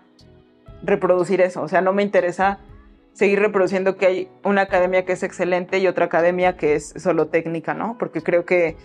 reproducir 0.83 1.41
eso, 1.41 1.63
o 1.63 1.69
sea, 1.69 1.81
no 1.81 1.95
me 1.95 2.03
interesa 2.03 2.59
seguir 3.15 3.41
reproduciendo 3.41 3.97
que 3.97 4.05
hay 4.05 4.29
una 4.45 4.61
academia 4.61 5.07
que 5.07 5.13
es 5.13 5.23
excelente 5.23 5.79
y 5.79 5.87
otra 5.87 6.05
academia 6.05 6.59
que 6.59 6.75
es 6.75 6.93
solo 6.99 7.29
técnica, 7.29 7.73
¿no? 7.73 7.97
Porque 7.99 8.21
creo 8.21 8.45
que 8.45 8.77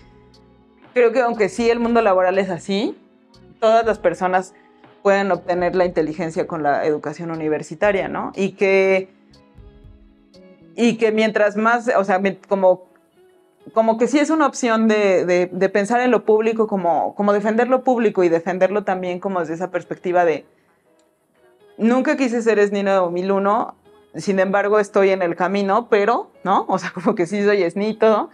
creo 0.98 1.12
que 1.12 1.22
aunque 1.22 1.48
sí 1.48 1.70
el 1.70 1.80
mundo 1.80 2.02
laboral 2.02 2.39
es 2.39 2.50
así, 2.50 2.98
todas 3.60 3.86
las 3.86 4.00
personas 4.00 4.54
pueden 5.04 5.32
obtener 5.32 5.76
la 5.76 5.86
inteligencia 5.86 6.48
con 6.48 6.64
la 6.64 6.86
educación 6.86 7.30
universitaria, 7.30 8.08
¿no? 8.08 8.32
Y 8.36 8.54
que, 8.54 9.10
y 10.76 10.98
que 10.98 11.12
mientras 11.12 11.56
más, 11.56 11.89
o 11.95 12.04
sea, 12.04 12.20
como 12.48 12.88
como 13.74 13.98
que 13.98 14.08
sí 14.08 14.18
es 14.18 14.30
una 14.30 14.48
opción 14.48 14.88
de, 14.88 15.26
de- 15.26 15.70
pensar 15.70 16.00
en 16.00 16.10
lo 16.10 16.24
público 16.24 16.68
como, 16.68 17.14
como 17.16 17.34
defender 17.34 17.68
lo 17.68 17.84
público 17.84 18.24
y 18.24 18.30
defenderlo 18.30 18.86
también 18.86 19.20
como 19.20 19.41
desde 19.41 19.56
esa 19.56 19.72
perspectiva 19.72 20.24
de 20.24 20.45
nunca 21.78 22.16
quise 22.16 22.41
ser 22.41 22.60
SNI 22.60 22.84
2001, 22.84 23.76
sin 24.16 24.39
embargo 24.39 24.80
estoy 24.80 25.10
en 25.10 25.22
el 25.22 25.36
camino, 25.36 25.89
pero, 25.89 26.32
¿no? 26.45 26.66
O 26.70 26.80
sea, 26.80 26.91
como 26.91 27.14
que 27.14 27.26
sí 27.28 27.43
soy 27.43 27.62
SNI 27.70 27.89
y 27.89 27.93
todo, 27.95 28.30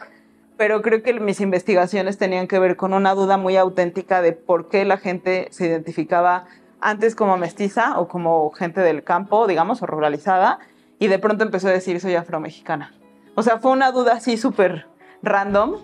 pero 0.58 0.82
creo 0.82 1.02
que 1.04 1.14
mis 1.20 1.42
investigaciones 1.42 2.18
tenían 2.18 2.48
que 2.48 2.60
ver 2.60 2.76
con 2.76 2.94
una 2.94 3.14
duda 3.14 3.38
muy 3.38 3.58
auténtica 3.58 4.22
de 4.22 4.34
por 4.34 4.70
qué 4.70 4.86
la 4.86 4.98
gente 4.98 5.48
se 5.52 5.68
identificaba 5.68 6.46
antes 6.80 7.16
como 7.16 7.38
mestiza 7.38 8.00
o 8.00 8.08
como 8.08 8.52
gente 8.52 8.82
del 8.82 9.04
campo, 9.04 9.48
digamos, 9.48 9.82
o 9.82 9.86
ruralizada, 9.86 10.60
y 11.00 11.08
de 11.08 11.20
pronto 11.20 11.44
empezó 11.44 11.70
a 11.70 11.72
decir 11.72 12.00
soy 12.00 12.16
afromexicana. 12.16 12.94
O 13.36 13.42
sea, 13.42 13.58
fue 13.58 13.72
una 13.72 13.92
duda 13.92 14.14
así 14.14 14.38
súper 14.38 14.88
random, 15.22 15.78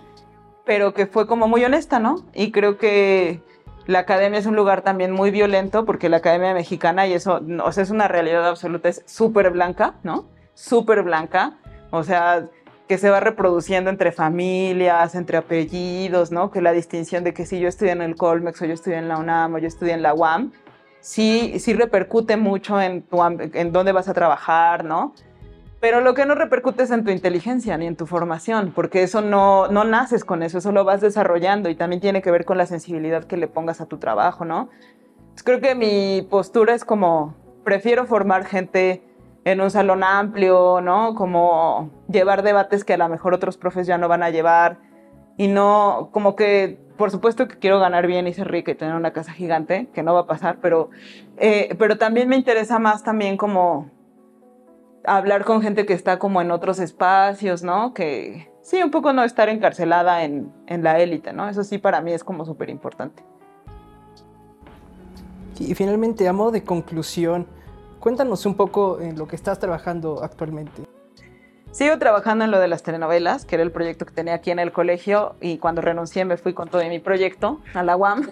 pero 0.64 0.94
que 0.94 1.06
fue 1.06 1.26
como 1.26 1.48
muy 1.48 1.64
honesta, 1.64 1.98
¿no? 1.98 2.24
Y 2.32 2.52
creo 2.52 2.78
que 2.78 3.42
la 3.86 4.00
academia 4.00 4.38
es 4.38 4.46
un 4.46 4.56
lugar 4.56 4.82
también 4.82 5.10
muy 5.10 5.30
violento, 5.30 5.84
porque 5.84 6.08
la 6.08 6.18
academia 6.18 6.54
mexicana, 6.54 7.06
y 7.06 7.14
eso, 7.14 7.40
o 7.64 7.72
sea, 7.72 7.82
es 7.82 7.90
una 7.90 8.06
realidad 8.06 8.46
absoluta, 8.46 8.88
es 8.88 9.02
súper 9.06 9.50
blanca, 9.50 9.94
¿no? 10.04 10.26
Súper 10.54 11.02
blanca. 11.02 11.58
O 11.90 12.04
sea, 12.04 12.46
que 12.90 12.98
se 12.98 13.08
va 13.08 13.20
reproduciendo 13.20 13.88
entre 13.88 14.10
familias, 14.10 15.14
entre 15.14 15.36
apellidos, 15.36 16.32
¿no? 16.32 16.50
Que 16.50 16.60
la 16.60 16.72
distinción 16.72 17.22
de 17.22 17.32
que 17.32 17.46
si 17.46 17.60
yo 17.60 17.68
estudié 17.68 17.92
en 17.92 18.02
el 18.02 18.16
Colmex 18.16 18.60
o 18.62 18.64
yo 18.64 18.74
estudié 18.74 18.96
en 18.96 19.06
la 19.06 19.16
UNAM 19.16 19.54
o 19.54 19.58
yo 19.58 19.68
estudié 19.68 19.92
en 19.92 20.02
la 20.02 20.12
UAM, 20.12 20.50
sí, 20.98 21.54
sí 21.60 21.72
repercute 21.72 22.36
mucho 22.36 22.80
en, 22.80 23.02
tu, 23.02 23.22
en 23.22 23.70
dónde 23.70 23.92
vas 23.92 24.08
a 24.08 24.12
trabajar, 24.12 24.84
¿no? 24.84 25.14
Pero 25.78 26.00
lo 26.00 26.14
que 26.14 26.26
no 26.26 26.34
repercute 26.34 26.82
es 26.82 26.90
en 26.90 27.04
tu 27.04 27.12
inteligencia 27.12 27.78
ni 27.78 27.86
en 27.86 27.94
tu 27.94 28.06
formación, 28.08 28.72
porque 28.74 29.04
eso 29.04 29.20
no, 29.22 29.68
no 29.68 29.84
naces 29.84 30.24
con 30.24 30.42
eso, 30.42 30.58
eso 30.58 30.72
lo 30.72 30.82
vas 30.82 31.00
desarrollando 31.00 31.68
y 31.68 31.76
también 31.76 32.00
tiene 32.00 32.22
que 32.22 32.32
ver 32.32 32.44
con 32.44 32.58
la 32.58 32.66
sensibilidad 32.66 33.22
que 33.22 33.36
le 33.36 33.46
pongas 33.46 33.80
a 33.80 33.86
tu 33.86 33.98
trabajo, 33.98 34.44
¿no? 34.44 34.68
Entonces, 35.20 35.44
creo 35.44 35.60
que 35.60 35.76
mi 35.76 36.26
postura 36.28 36.74
es 36.74 36.84
como, 36.84 37.36
prefiero 37.62 38.04
formar 38.06 38.46
gente 38.46 39.00
en 39.44 39.60
un 39.60 39.70
salón 39.70 40.02
amplio, 40.04 40.80
¿no? 40.80 41.14
Como 41.14 41.90
llevar 42.08 42.42
debates 42.42 42.84
que 42.84 42.94
a 42.94 42.98
lo 42.98 43.08
mejor 43.08 43.34
otros 43.34 43.56
profes 43.56 43.86
ya 43.86 43.98
no 43.98 44.08
van 44.08 44.22
a 44.22 44.30
llevar 44.30 44.78
y 45.36 45.48
no, 45.48 46.10
como 46.12 46.36
que, 46.36 46.78
por 46.98 47.10
supuesto 47.10 47.48
que 47.48 47.58
quiero 47.58 47.80
ganar 47.80 48.06
bien 48.06 48.26
y 48.26 48.34
ser 48.34 48.50
rica 48.50 48.72
y 48.72 48.74
tener 48.74 48.94
una 48.94 49.12
casa 49.12 49.32
gigante, 49.32 49.88
que 49.94 50.02
no 50.02 50.12
va 50.12 50.20
a 50.20 50.26
pasar, 50.26 50.58
pero, 50.60 50.90
eh, 51.38 51.74
pero 51.78 51.96
también 51.96 52.28
me 52.28 52.36
interesa 52.36 52.78
más 52.78 53.02
también 53.02 53.38
como 53.38 53.90
hablar 55.04 55.44
con 55.44 55.62
gente 55.62 55.86
que 55.86 55.94
está 55.94 56.18
como 56.18 56.42
en 56.42 56.50
otros 56.50 56.78
espacios, 56.78 57.62
¿no? 57.62 57.94
Que 57.94 58.50
sí, 58.60 58.82
un 58.82 58.90
poco 58.90 59.14
no 59.14 59.24
estar 59.24 59.48
encarcelada 59.48 60.24
en, 60.24 60.52
en 60.66 60.84
la 60.84 60.98
élite, 61.00 61.32
¿no? 61.32 61.48
Eso 61.48 61.64
sí 61.64 61.78
para 61.78 62.02
mí 62.02 62.12
es 62.12 62.22
como 62.22 62.44
súper 62.44 62.68
importante. 62.68 63.22
Y 65.58 65.74
finalmente, 65.74 66.28
a 66.28 66.32
modo 66.32 66.50
de 66.50 66.64
conclusión, 66.64 67.46
cuéntanos 68.00 68.46
un 68.46 68.54
poco 68.54 69.00
en 69.00 69.16
lo 69.16 69.28
que 69.28 69.36
estás 69.36 69.58
trabajando 69.58 70.24
actualmente. 70.24 70.82
Sigo 71.70 71.96
trabajando 71.98 72.44
en 72.44 72.50
lo 72.50 72.58
de 72.58 72.66
las 72.66 72.82
telenovelas, 72.82 73.44
que 73.44 73.54
era 73.54 73.62
el 73.62 73.70
proyecto 73.70 74.04
que 74.04 74.12
tenía 74.12 74.34
aquí 74.34 74.50
en 74.50 74.58
el 74.58 74.72
colegio 74.72 75.36
y 75.40 75.58
cuando 75.58 75.80
renuncié 75.82 76.24
me 76.24 76.36
fui 76.36 76.52
con 76.52 76.68
todo 76.68 76.82
mi 76.88 76.98
proyecto 76.98 77.60
a 77.74 77.84
la 77.84 77.96
UAM. 77.96 78.28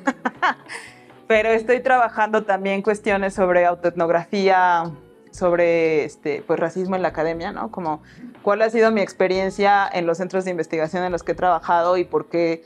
Pero 1.29 1.51
estoy 1.51 1.81
trabajando 1.81 2.45
también 2.45 2.83
cuestiones 2.83 3.35
sobre 3.35 3.66
autoetnografía, 3.66 4.91
sobre 5.31 6.05
este, 6.05 6.43
pues, 6.47 6.59
racismo 6.59 6.97
en 6.97 7.03
la 7.03 7.09
academia, 7.09 7.53
¿no? 7.53 7.71
Como 7.71 8.03
cuál 8.43 8.62
ha 8.62 8.71
sido 8.71 8.91
mi 8.91 9.03
experiencia 9.03 9.89
en 9.93 10.07
los 10.07 10.19
centros 10.19 10.45
de 10.45 10.51
investigación 10.51 11.05
en 11.05 11.12
los 11.12 11.23
que 11.23 11.33
he 11.33 11.37
trabajado 11.37 11.97
y 11.97 12.05
por 12.05 12.27
qué, 12.27 12.64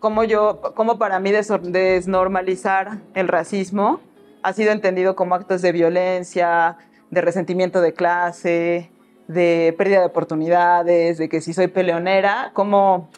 cómo 0.00 0.24
yo, 0.24 0.60
cómo 0.74 0.98
para 0.98 1.20
mí 1.20 1.30
desnormalizar 1.30 2.98
el 3.14 3.28
racismo 3.28 4.00
ha 4.42 4.52
sido 4.52 4.72
entendido 4.72 5.16
como 5.16 5.34
actos 5.34 5.62
de 5.62 5.72
violencia, 5.72 6.76
de 7.10 7.20
resentimiento 7.20 7.80
de 7.80 7.92
clase, 7.92 8.90
de 9.26 9.74
pérdida 9.76 10.00
de 10.00 10.06
oportunidades, 10.06 11.18
de 11.18 11.28
que 11.28 11.40
si 11.40 11.52
soy 11.52 11.68
peleonera, 11.68 12.50
como 12.54 13.10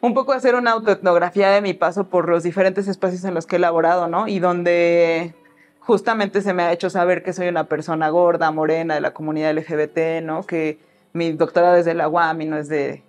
un 0.00 0.14
poco 0.14 0.32
hacer 0.32 0.54
una 0.54 0.72
autoetnografía 0.72 1.50
de 1.50 1.60
mi 1.60 1.74
paso 1.74 2.04
por 2.08 2.28
los 2.28 2.42
diferentes 2.42 2.88
espacios 2.88 3.24
en 3.24 3.34
los 3.34 3.46
que 3.46 3.56
he 3.56 3.58
laborado, 3.58 4.08
¿no? 4.08 4.28
Y 4.28 4.38
donde 4.38 5.34
justamente 5.80 6.40
se 6.40 6.52
me 6.52 6.62
ha 6.62 6.72
hecho 6.72 6.90
saber 6.90 7.22
que 7.22 7.32
soy 7.32 7.48
una 7.48 7.64
persona 7.64 8.08
gorda, 8.08 8.50
morena, 8.50 8.94
de 8.94 9.00
la 9.00 9.12
comunidad 9.12 9.54
LGBT, 9.54 10.22
¿no? 10.22 10.42
Que 10.44 10.78
mi 11.12 11.32
doctorado 11.32 11.76
es 11.76 11.84
de 11.84 11.94
la 11.94 12.08
UAM 12.08 12.40
y 12.42 12.46
no 12.46 12.58
es 12.58 12.68
de 12.68 13.02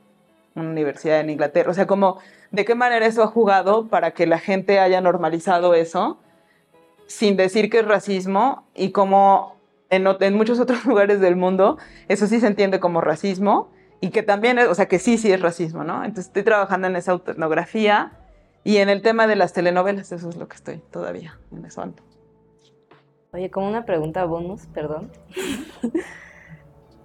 una 0.56 0.70
universidad 0.70 1.20
en 1.20 1.30
Inglaterra. 1.30 1.72
O 1.72 1.74
sea, 1.74 1.88
como, 1.88 2.20
¿de 2.52 2.64
qué 2.64 2.76
manera 2.76 3.06
eso 3.06 3.24
ha 3.24 3.28
jugado 3.28 3.88
para 3.88 4.12
que 4.12 4.26
la 4.26 4.40
gente 4.40 4.80
haya 4.80 5.02
normalizado 5.02 5.74
eso 5.74 6.20
sin 7.08 7.38
decir 7.38 7.70
que 7.70 7.80
es 7.80 7.88
racismo 7.88 8.68
y 8.76 8.92
como 8.92 9.56
en, 9.90 10.08
en 10.20 10.34
muchos 10.36 10.60
otros 10.66 10.86
lugares 10.86 11.20
del 11.20 11.36
mundo 11.36 11.78
eso 12.08 12.28
sí 12.28 12.40
se 12.40 12.48
entiende 12.48 12.80
como 12.80 13.02
racismo 13.02 13.70
y 14.02 14.10
que 14.10 14.24
también, 14.24 14.60
es- 14.60 14.68
o 14.68 14.76
sea, 14.76 14.88
que 14.88 15.00
sí, 15.00 15.18
sí 15.18 15.32
es 15.32 15.42
racismo, 15.42 15.84
¿no? 15.84 16.04
Entonces 16.04 16.28
estoy 16.28 16.44
trabajando 16.44 16.88
en 16.88 16.96
esa 16.96 17.12
autoetnografía 17.14 18.12
y 18.64 18.78
en 18.78 18.90
el 18.90 19.02
tema 19.02 19.28
de 19.28 19.36
las 19.36 19.54
telenovelas, 19.54 20.12
eso 20.12 20.30
es 20.30 20.36
lo 20.38 20.48
que 20.48 20.56
estoy 20.56 20.78
todavía, 20.92 21.40
en 21.52 21.66
eso 21.66 21.82
ando. 21.82 22.02
Oye, 23.32 23.50
como 23.52 23.68
una 23.68 23.86
pregunta 23.86 24.26
bonus, 24.26 24.66
perdón. 24.68 25.12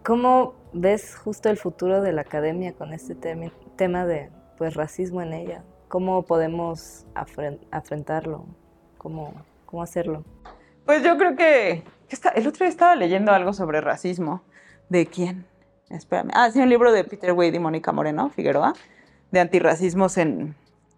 ¿Cómo 0.04 0.54
ves 0.72 1.14
justo 1.16 1.50
el 1.50 1.56
futuro 1.56 2.00
de 2.00 2.12
la 2.12 2.22
academia 2.22 2.72
con 2.72 2.92
este 2.92 3.14
temi- 3.16 3.52
tema 3.76 4.06
de 4.06 4.30
pues 4.56 4.74
racismo 4.74 5.20
en 5.22 5.32
ella? 5.34 5.62
¿Cómo 5.88 6.22
podemos 6.22 7.04
afren-? 7.14 7.60
¿Cómo, 8.96 9.32
¿Cómo 9.70 9.82
hacerlo? 9.82 10.24
Pues 10.84 11.04
yo 11.04 11.16
creo 11.16 11.36
que 11.36 11.84
el 12.34 12.46
otro 12.46 12.64
día 12.64 12.68
estaba 12.68 12.96
leyendo 12.96 13.32
algo 13.32 13.52
sobre 13.52 13.80
racismo. 13.80 14.42
¿De 14.88 15.06
quién? 15.06 15.46
Espérame. 15.88 16.30
Ah, 16.34 16.50
sí, 16.50 16.60
un 16.60 16.68
libro 16.68 16.92
de 16.92 17.04
Peter 17.04 17.32
Wade 17.32 17.56
y 17.56 17.58
Mónica 17.60 17.92
Moreno 17.92 18.30
Figueroa, 18.30 18.74
de 19.30 19.40
antirracismos 19.40 20.18
en, 20.18 20.56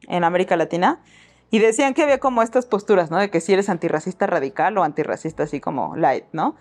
en 0.09 0.25
América 0.25 0.57
Latina. 0.57 1.03
Y 1.51 1.59
decían 1.59 1.93
que 1.93 2.03
había 2.03 2.19
como 2.19 2.43
estas 2.43 2.65
posturas, 2.65 3.11
¿no? 3.11 3.19
De 3.19 3.31
que 3.31 3.43
si 3.43 3.53
eres 3.53 3.69
antirracista 3.69 4.27
radical 4.27 4.79
o 4.79 4.85
antirracista 4.85 5.43
así 5.43 5.61
como 5.61 5.95
light, 5.97 6.25
¿no? 6.33 6.57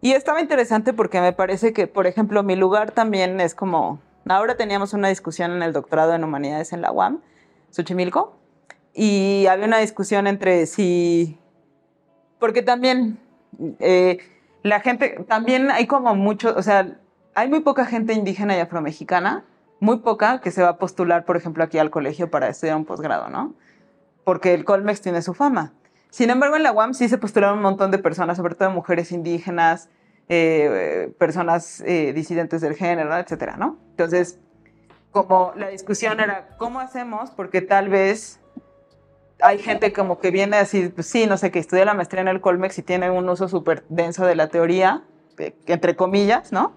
Y 0.00 0.12
estaba 0.12 0.40
interesante 0.40 0.92
porque 0.92 1.20
me 1.20 1.32
parece 1.32 1.72
que, 1.72 1.86
por 1.86 2.08
ejemplo, 2.08 2.42
mi 2.42 2.56
lugar 2.56 2.90
también 2.90 3.40
es 3.40 3.54
como... 3.54 4.00
Ahora 4.28 4.56
teníamos 4.56 4.92
una 4.92 5.08
discusión 5.08 5.52
en 5.52 5.62
el 5.62 5.72
doctorado 5.72 6.14
en 6.14 6.24
humanidades 6.24 6.72
en 6.72 6.82
la 6.82 6.90
UAM, 6.90 7.20
Xochimilco, 7.70 8.36
y 8.92 9.46
había 9.46 9.66
una 9.66 9.78
discusión 9.78 10.26
entre 10.26 10.66
si 10.66 11.38
porque 12.44 12.60
también 12.60 13.18
eh, 13.78 14.18
la 14.62 14.80
gente, 14.80 15.24
también 15.26 15.70
hay 15.70 15.86
como 15.86 16.14
mucho, 16.14 16.54
o 16.54 16.60
sea, 16.60 16.98
hay 17.34 17.48
muy 17.48 17.60
poca 17.60 17.86
gente 17.86 18.12
indígena 18.12 18.54
y 18.54 18.60
afromexicana, 18.60 19.46
muy 19.80 20.00
poca 20.00 20.42
que 20.42 20.50
se 20.50 20.60
va 20.60 20.68
a 20.68 20.76
postular, 20.76 21.24
por 21.24 21.38
ejemplo, 21.38 21.64
aquí 21.64 21.78
al 21.78 21.88
colegio 21.88 22.30
para 22.30 22.48
estudiar 22.48 22.76
un 22.76 22.84
posgrado, 22.84 23.30
¿no? 23.30 23.54
Porque 24.24 24.52
el 24.52 24.66
Colmex 24.66 25.00
tiene 25.00 25.22
su 25.22 25.32
fama. 25.32 25.72
Sin 26.10 26.28
embargo, 26.28 26.56
en 26.56 26.64
la 26.64 26.72
UAM 26.72 26.92
sí 26.92 27.08
se 27.08 27.16
postularon 27.16 27.56
un 27.56 27.62
montón 27.62 27.90
de 27.90 27.96
personas, 27.96 28.36
sobre 28.36 28.56
todo 28.56 28.70
mujeres 28.70 29.10
indígenas, 29.10 29.88
eh, 30.28 31.14
personas 31.18 31.80
eh, 31.86 32.12
disidentes 32.12 32.60
del 32.60 32.74
género, 32.74 33.16
etcétera, 33.16 33.56
¿no? 33.56 33.78
Entonces, 33.92 34.38
como 35.12 35.54
la 35.56 35.68
discusión 35.68 36.20
era, 36.20 36.48
¿cómo 36.58 36.80
hacemos? 36.80 37.30
Porque 37.30 37.62
tal 37.62 37.88
vez 37.88 38.38
hay 39.40 39.58
gente 39.58 39.92
como 39.92 40.18
que 40.18 40.30
viene 40.30 40.56
así, 40.56 40.88
pues 40.88 41.06
sí, 41.06 41.26
no 41.26 41.36
sé, 41.36 41.50
que 41.50 41.58
estudia 41.58 41.84
la 41.84 41.94
maestría 41.94 42.22
en 42.22 42.28
el 42.28 42.40
Colmex 42.40 42.78
y 42.78 42.82
tiene 42.82 43.10
un 43.10 43.28
uso 43.28 43.48
súper 43.48 43.84
denso 43.88 44.24
de 44.26 44.36
la 44.36 44.48
teoría, 44.48 45.02
eh, 45.38 45.54
entre 45.66 45.96
comillas, 45.96 46.52
¿no? 46.52 46.74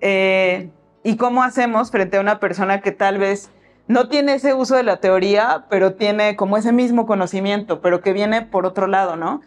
Eh, 0.00 0.70
¿Y 1.02 1.16
cómo 1.16 1.42
hacemos 1.42 1.90
frente 1.90 2.18
a 2.18 2.20
una 2.20 2.40
persona 2.40 2.80
que 2.80 2.92
tal 2.92 3.18
vez 3.18 3.50
no 3.86 4.08
tiene 4.08 4.34
ese 4.34 4.52
uso 4.52 4.76
de 4.76 4.82
la 4.82 4.98
teoría, 4.98 5.64
pero 5.70 5.94
tiene 5.94 6.36
como 6.36 6.58
ese 6.58 6.72
mismo 6.72 7.06
conocimiento, 7.06 7.80
pero 7.80 8.02
que 8.02 8.12
viene 8.12 8.42
por 8.42 8.66
otro 8.66 8.86
lado, 8.86 9.16
¿no? 9.16 9.40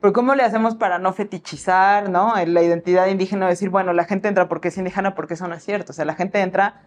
Pero 0.00 0.12
¿cómo 0.12 0.36
le 0.36 0.44
hacemos 0.44 0.76
para 0.76 1.00
no 1.00 1.12
fetichizar, 1.12 2.08
¿no? 2.08 2.34
La 2.46 2.62
identidad 2.62 3.08
indígena, 3.08 3.48
decir, 3.48 3.70
bueno, 3.70 3.92
la 3.92 4.04
gente 4.04 4.28
entra 4.28 4.48
porque 4.48 4.68
es 4.68 4.78
indígena, 4.78 5.16
porque 5.16 5.34
eso 5.34 5.48
no 5.48 5.54
es 5.56 5.64
cierto. 5.64 5.90
O 5.90 5.94
sea, 5.94 6.04
la 6.04 6.14
gente 6.14 6.40
entra 6.40 6.82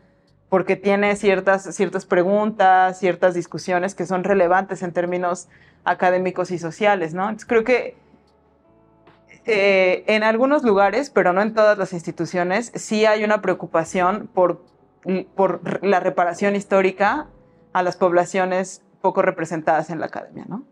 porque 0.52 0.76
tiene 0.76 1.16
ciertas, 1.16 1.64
ciertas 1.74 2.06
preguntas, 2.06 3.00
ciertas 3.00 3.34
discusiones 3.34 3.96
que 3.96 4.06
son 4.06 4.26
relevantes 4.26 4.84
en 4.84 4.92
términos 4.92 5.48
académicos 5.86 6.52
y 6.52 6.60
sociales, 6.60 7.14
¿no? 7.14 7.24
Entonces 7.24 7.48
creo 7.48 7.64
que 7.64 7.96
eh, 9.46 10.04
en 10.08 10.24
algunos 10.24 10.64
lugares, 10.64 11.10
pero 11.10 11.32
no 11.32 11.42
en 11.42 11.54
todas 11.54 11.78
las 11.78 11.94
instituciones, 11.94 12.74
sí 12.76 13.06
hay 13.06 13.24
una 13.24 13.42
preocupación 13.42 14.28
por, 14.34 14.62
por 15.38 15.86
la 15.86 16.02
reparación 16.02 16.58
histórica 16.58 17.28
a 17.72 17.82
las 17.82 17.96
poblaciones 17.96 18.82
poco 19.00 19.22
representadas 19.22 19.90
en 19.90 20.02
la 20.02 20.08
academia, 20.08 20.44
¿no? 20.50 20.66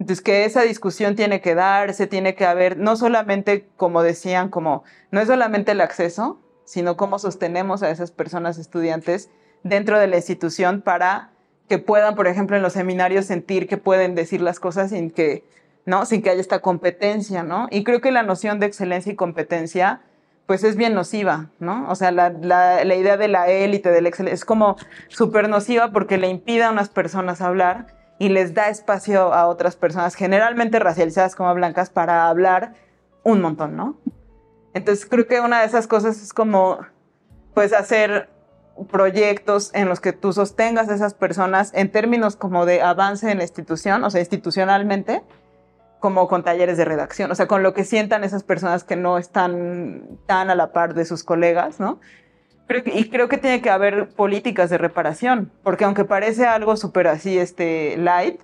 Entonces, 0.00 0.24
que 0.24 0.44
esa 0.44 0.62
discusión 0.62 1.14
tiene 1.14 1.40
que 1.40 1.54
darse, 1.54 2.08
tiene 2.08 2.34
que 2.34 2.46
haber, 2.46 2.78
no 2.78 2.96
solamente, 2.96 3.68
como 3.76 4.02
decían, 4.02 4.48
como, 4.48 4.82
no 5.12 5.20
es 5.20 5.28
solamente 5.28 5.70
el 5.70 5.80
acceso, 5.80 6.40
sino 6.64 6.96
cómo 6.96 7.18
sostenemos 7.18 7.82
a 7.82 7.90
esas 7.90 8.10
personas 8.10 8.58
estudiantes 8.58 9.30
dentro 9.62 9.98
de 9.98 10.06
la 10.06 10.16
institución 10.16 10.82
para 10.82 11.30
que 11.68 11.78
puedan, 11.78 12.14
por 12.14 12.26
ejemplo, 12.26 12.56
en 12.56 12.62
los 12.62 12.74
seminarios 12.74 13.26
sentir 13.26 13.66
que 13.66 13.76
pueden 13.76 14.14
decir 14.14 14.40
las 14.40 14.60
cosas 14.60 14.90
sin 14.90 15.10
que, 15.10 15.44
¿no? 15.86 16.04
Sin 16.06 16.22
que 16.22 16.30
haya 16.30 16.40
esta 16.40 16.60
competencia, 16.60 17.42
¿no? 17.42 17.68
Y 17.70 17.84
creo 17.84 18.00
que 18.00 18.12
la 18.12 18.22
noción 18.22 18.60
de 18.60 18.66
excelencia 18.66 19.12
y 19.12 19.16
competencia, 19.16 20.02
pues 20.46 20.62
es 20.62 20.76
bien 20.76 20.94
nociva, 20.94 21.50
¿no? 21.58 21.88
O 21.90 21.94
sea, 21.94 22.10
la, 22.10 22.30
la, 22.30 22.84
la 22.84 22.94
idea 22.94 23.16
de 23.16 23.28
la 23.28 23.48
élite, 23.48 23.90
del 23.90 24.06
excelencia, 24.06 24.34
es 24.34 24.44
como 24.44 24.76
súper 25.08 25.48
nociva 25.48 25.90
porque 25.90 26.18
le 26.18 26.28
impide 26.28 26.64
a 26.64 26.70
unas 26.70 26.90
personas 26.90 27.40
hablar 27.40 27.86
y 28.18 28.28
les 28.28 28.54
da 28.54 28.68
espacio 28.68 29.32
a 29.32 29.46
otras 29.46 29.76
personas, 29.76 30.14
generalmente 30.14 30.78
racializadas 30.78 31.34
como 31.34 31.52
blancas, 31.54 31.90
para 31.90 32.28
hablar 32.28 32.74
un 33.22 33.40
montón, 33.40 33.76
¿no? 33.76 33.96
Entonces 34.74 35.06
creo 35.06 35.26
que 35.26 35.40
una 35.40 35.60
de 35.60 35.66
esas 35.66 35.86
cosas 35.86 36.20
es 36.22 36.32
como, 36.32 36.78
pues, 37.54 37.72
hacer 37.72 38.28
proyectos 38.90 39.70
en 39.72 39.88
los 39.88 40.00
que 40.00 40.12
tú 40.12 40.32
sostengas 40.32 40.88
a 40.88 40.94
esas 40.94 41.14
personas 41.14 41.70
en 41.74 41.90
términos 41.90 42.34
como 42.36 42.66
de 42.66 42.82
avance 42.82 43.30
en 43.30 43.38
la 43.38 43.44
institución, 43.44 44.02
o 44.02 44.10
sea, 44.10 44.20
institucionalmente, 44.20 45.22
como 46.00 46.28
con 46.28 46.42
talleres 46.42 46.76
de 46.76 46.84
redacción, 46.84 47.30
o 47.30 47.34
sea, 47.34 47.46
con 47.46 47.62
lo 47.62 47.72
que 47.72 47.84
sientan 47.84 48.24
esas 48.24 48.42
personas 48.42 48.84
que 48.84 48.96
no 48.96 49.16
están 49.16 50.18
tan 50.26 50.50
a 50.50 50.54
la 50.54 50.72
par 50.72 50.94
de 50.94 51.04
sus 51.04 51.22
colegas, 51.24 51.78
¿no? 51.80 52.00
Creo 52.66 52.82
que- 52.82 52.98
y 52.98 53.08
creo 53.08 53.28
que 53.28 53.38
tiene 53.38 53.62
que 53.62 53.70
haber 53.70 54.08
políticas 54.10 54.70
de 54.70 54.78
reparación, 54.78 55.52
porque 55.62 55.84
aunque 55.84 56.04
parece 56.04 56.46
algo 56.46 56.76
súper 56.76 57.06
así, 57.06 57.38
este, 57.38 57.96
light, 57.96 58.40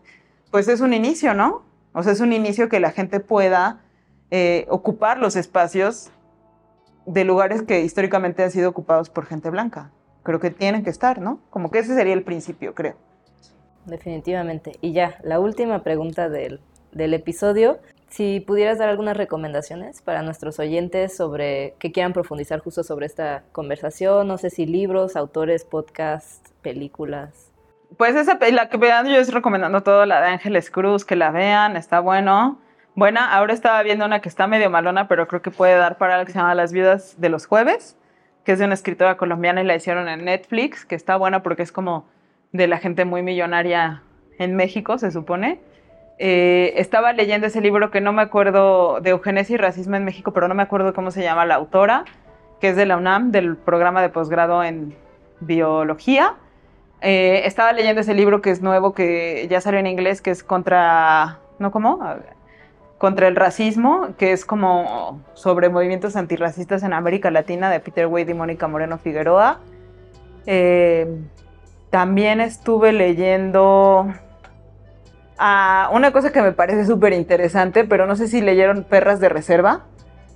pues 0.50 0.68
es 0.68 0.80
un 0.80 0.92
inicio, 0.94 1.34
¿no? 1.34 1.64
O 1.92 2.02
sea, 2.02 2.12
es 2.12 2.20
un 2.20 2.32
inicio 2.32 2.68
que 2.68 2.78
la 2.80 2.92
gente 2.92 3.18
pueda 3.20 3.80
eh, 4.30 4.64
ocupar 4.68 5.18
los 5.18 5.34
espacios 5.34 6.12
de 7.06 7.24
lugares 7.24 7.62
que 7.62 7.80
históricamente 7.80 8.42
han 8.42 8.50
sido 8.50 8.68
ocupados 8.70 9.10
por 9.10 9.26
gente 9.26 9.50
blanca. 9.50 9.90
Creo 10.22 10.40
que 10.40 10.50
tienen 10.50 10.84
que 10.84 10.90
estar, 10.90 11.20
¿no? 11.20 11.40
Como 11.50 11.70
que 11.70 11.78
ese 11.78 11.94
sería 11.94 12.14
el 12.14 12.22
principio, 12.22 12.74
creo. 12.74 12.96
Definitivamente. 13.86 14.72
Y 14.80 14.92
ya, 14.92 15.18
la 15.22 15.40
última 15.40 15.82
pregunta 15.82 16.28
del, 16.28 16.60
del 16.92 17.14
episodio. 17.14 17.78
Si 18.08 18.40
pudieras 18.40 18.78
dar 18.78 18.88
algunas 18.88 19.16
recomendaciones 19.16 20.02
para 20.02 20.22
nuestros 20.22 20.58
oyentes 20.58 21.16
sobre 21.16 21.74
que 21.78 21.92
quieran 21.92 22.12
profundizar 22.12 22.58
justo 22.58 22.82
sobre 22.82 23.06
esta 23.06 23.44
conversación, 23.52 24.26
no 24.26 24.36
sé 24.36 24.50
si 24.50 24.66
libros, 24.66 25.14
autores, 25.14 25.64
podcasts, 25.64 26.52
películas. 26.60 27.50
Pues 27.96 28.16
esa, 28.16 28.38
la 28.50 28.68
que 28.68 28.76
vean, 28.76 29.06
yo 29.06 29.16
estoy 29.16 29.34
recomendando 29.34 29.82
todo, 29.82 30.06
la 30.06 30.20
de 30.20 30.28
Ángeles 30.28 30.70
Cruz, 30.70 31.04
que 31.04 31.16
la 31.16 31.30
vean, 31.30 31.76
está 31.76 32.00
bueno. 32.00 32.58
Buena, 33.00 33.34
ahora 33.34 33.54
estaba 33.54 33.82
viendo 33.82 34.04
una 34.04 34.20
que 34.20 34.28
está 34.28 34.46
medio 34.46 34.68
malona, 34.68 35.08
pero 35.08 35.26
creo 35.26 35.40
que 35.40 35.50
puede 35.50 35.74
dar 35.74 35.96
para 35.96 36.16
algo 36.16 36.26
que 36.26 36.32
se 36.32 36.38
llama 36.38 36.54
Las 36.54 36.70
viudas 36.70 37.18
de 37.18 37.30
los 37.30 37.46
jueves, 37.46 37.96
que 38.44 38.52
es 38.52 38.58
de 38.58 38.66
una 38.66 38.74
escritora 38.74 39.16
colombiana 39.16 39.62
y 39.62 39.64
la 39.64 39.74
hicieron 39.74 40.06
en 40.06 40.26
Netflix, 40.26 40.84
que 40.84 40.96
está 40.96 41.16
buena 41.16 41.42
porque 41.42 41.62
es 41.62 41.72
como 41.72 42.04
de 42.52 42.68
la 42.68 42.76
gente 42.76 43.06
muy 43.06 43.22
millonaria 43.22 44.02
en 44.38 44.54
México, 44.54 44.98
se 44.98 45.10
supone. 45.12 45.62
Eh, 46.18 46.74
estaba 46.76 47.14
leyendo 47.14 47.46
ese 47.46 47.62
libro 47.62 47.90
que 47.90 48.02
no 48.02 48.12
me 48.12 48.20
acuerdo 48.20 49.00
de 49.00 49.08
eugenesia 49.08 49.54
y 49.54 49.56
racismo 49.56 49.96
en 49.96 50.04
México, 50.04 50.34
pero 50.34 50.46
no 50.46 50.54
me 50.54 50.62
acuerdo 50.62 50.92
cómo 50.92 51.10
se 51.10 51.22
llama 51.22 51.46
la 51.46 51.54
autora, 51.54 52.04
que 52.60 52.68
es 52.68 52.76
de 52.76 52.84
la 52.84 52.98
UNAM, 52.98 53.32
del 53.32 53.56
programa 53.56 54.02
de 54.02 54.10
posgrado 54.10 54.62
en 54.62 54.94
biología. 55.40 56.34
Eh, 57.00 57.46
estaba 57.46 57.72
leyendo 57.72 58.02
ese 58.02 58.12
libro 58.12 58.42
que 58.42 58.50
es 58.50 58.60
nuevo, 58.60 58.92
que 58.92 59.46
ya 59.48 59.62
salió 59.62 59.80
en 59.80 59.86
inglés, 59.86 60.20
que 60.20 60.32
es 60.32 60.44
contra, 60.44 61.38
¿no 61.58 61.70
cómo? 61.70 61.98
Contra 63.00 63.28
el 63.28 63.34
racismo, 63.34 64.08
que 64.18 64.32
es 64.32 64.44
como 64.44 65.22
sobre 65.32 65.70
movimientos 65.70 66.16
antirracistas 66.16 66.82
en 66.82 66.92
América 66.92 67.30
Latina, 67.30 67.70
de 67.70 67.80
Peter 67.80 68.06
Wade 68.06 68.32
y 68.32 68.34
Mónica 68.34 68.68
Moreno 68.68 68.98
Figueroa. 68.98 69.60
Eh, 70.44 71.08
también 71.88 72.42
estuve 72.42 72.92
leyendo 72.92 74.06
ah, 75.38 75.88
una 75.94 76.12
cosa 76.12 76.30
que 76.30 76.42
me 76.42 76.52
parece 76.52 76.84
súper 76.84 77.14
interesante, 77.14 77.84
pero 77.84 78.04
no 78.06 78.16
sé 78.16 78.28
si 78.28 78.42
leyeron 78.42 78.84
Perras 78.84 79.18
de 79.18 79.30
Reserva, 79.30 79.86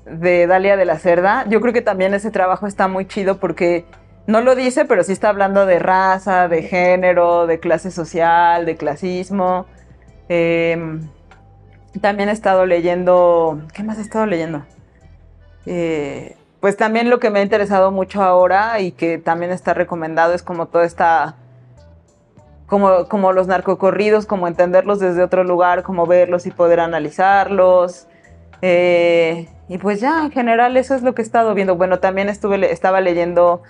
de 0.07 0.47
Dalia 0.47 0.79
de 0.79 0.87
la 0.87 0.99
Cerda. 0.99 1.45
Yo 1.51 1.61
creo 1.61 1.75
que 1.75 1.83
también 1.83 2.15
ese 2.15 2.31
trabajo 2.31 2.67
está 2.67 2.89
muy 2.89 3.07
chido 3.07 3.41
porque 3.41 3.85
no 4.27 4.41
lo 4.41 4.55
dice, 4.55 4.87
pero 4.87 5.05
sí 5.05 5.13
está 5.13 5.29
hablando 5.29 5.67
de 5.67 5.81
raza, 5.81 6.49
de 6.49 6.63
género, 6.63 7.47
de 7.47 7.61
clase 7.61 7.91
social, 7.91 8.65
de 8.65 8.77
clasismo. 8.77 9.67
Eh, 10.31 10.99
también 12.01 12.29
he 12.29 12.33
estado 12.33 12.67
leyendo, 12.67 13.61
¿qué 13.73 13.83
más 13.83 13.99
he 13.99 14.03
estado 14.03 14.27
leyendo? 14.27 14.65
Eh, 15.67 16.37
pues 16.61 16.77
también 16.77 17.11
lo 17.11 17.21
que 17.21 17.31
me 17.31 17.41
ha 17.41 17.43
interesado 17.43 17.91
mucho 17.91 18.23
ahora 18.23 18.81
y 18.81 18.93
que 18.93 19.19
también 19.19 19.53
está 19.53 19.75
recomendado 19.75 20.35
es 20.35 20.43
como 20.43 20.67
toda 20.67 20.85
esta, 20.85 21.37
como, 22.67 23.07
como 23.09 23.33
los 23.33 23.47
narcocorridos, 23.47 24.27
como 24.27 24.49
entenderlos 24.49 24.99
desde 24.99 25.23
otro 25.23 25.45
lugar, 25.45 25.83
como 25.83 26.07
verlos 26.07 26.47
y 26.47 26.51
poder 26.51 26.81
analizarlos. 26.81 28.07
Eh, 28.63 29.49
y 29.69 29.79
pues 29.79 30.01
ya, 30.01 30.25
en 30.25 30.31
general 30.31 30.77
eso 30.77 30.95
es 30.95 31.03
lo 31.03 31.15
que 31.15 31.23
he 31.23 31.25
estado 31.25 31.55
viendo. 31.55 31.77
Bueno, 31.77 31.99
también 31.99 32.29
estuve, 32.29 32.73
estaba 32.73 33.01
leyendo 33.01 33.63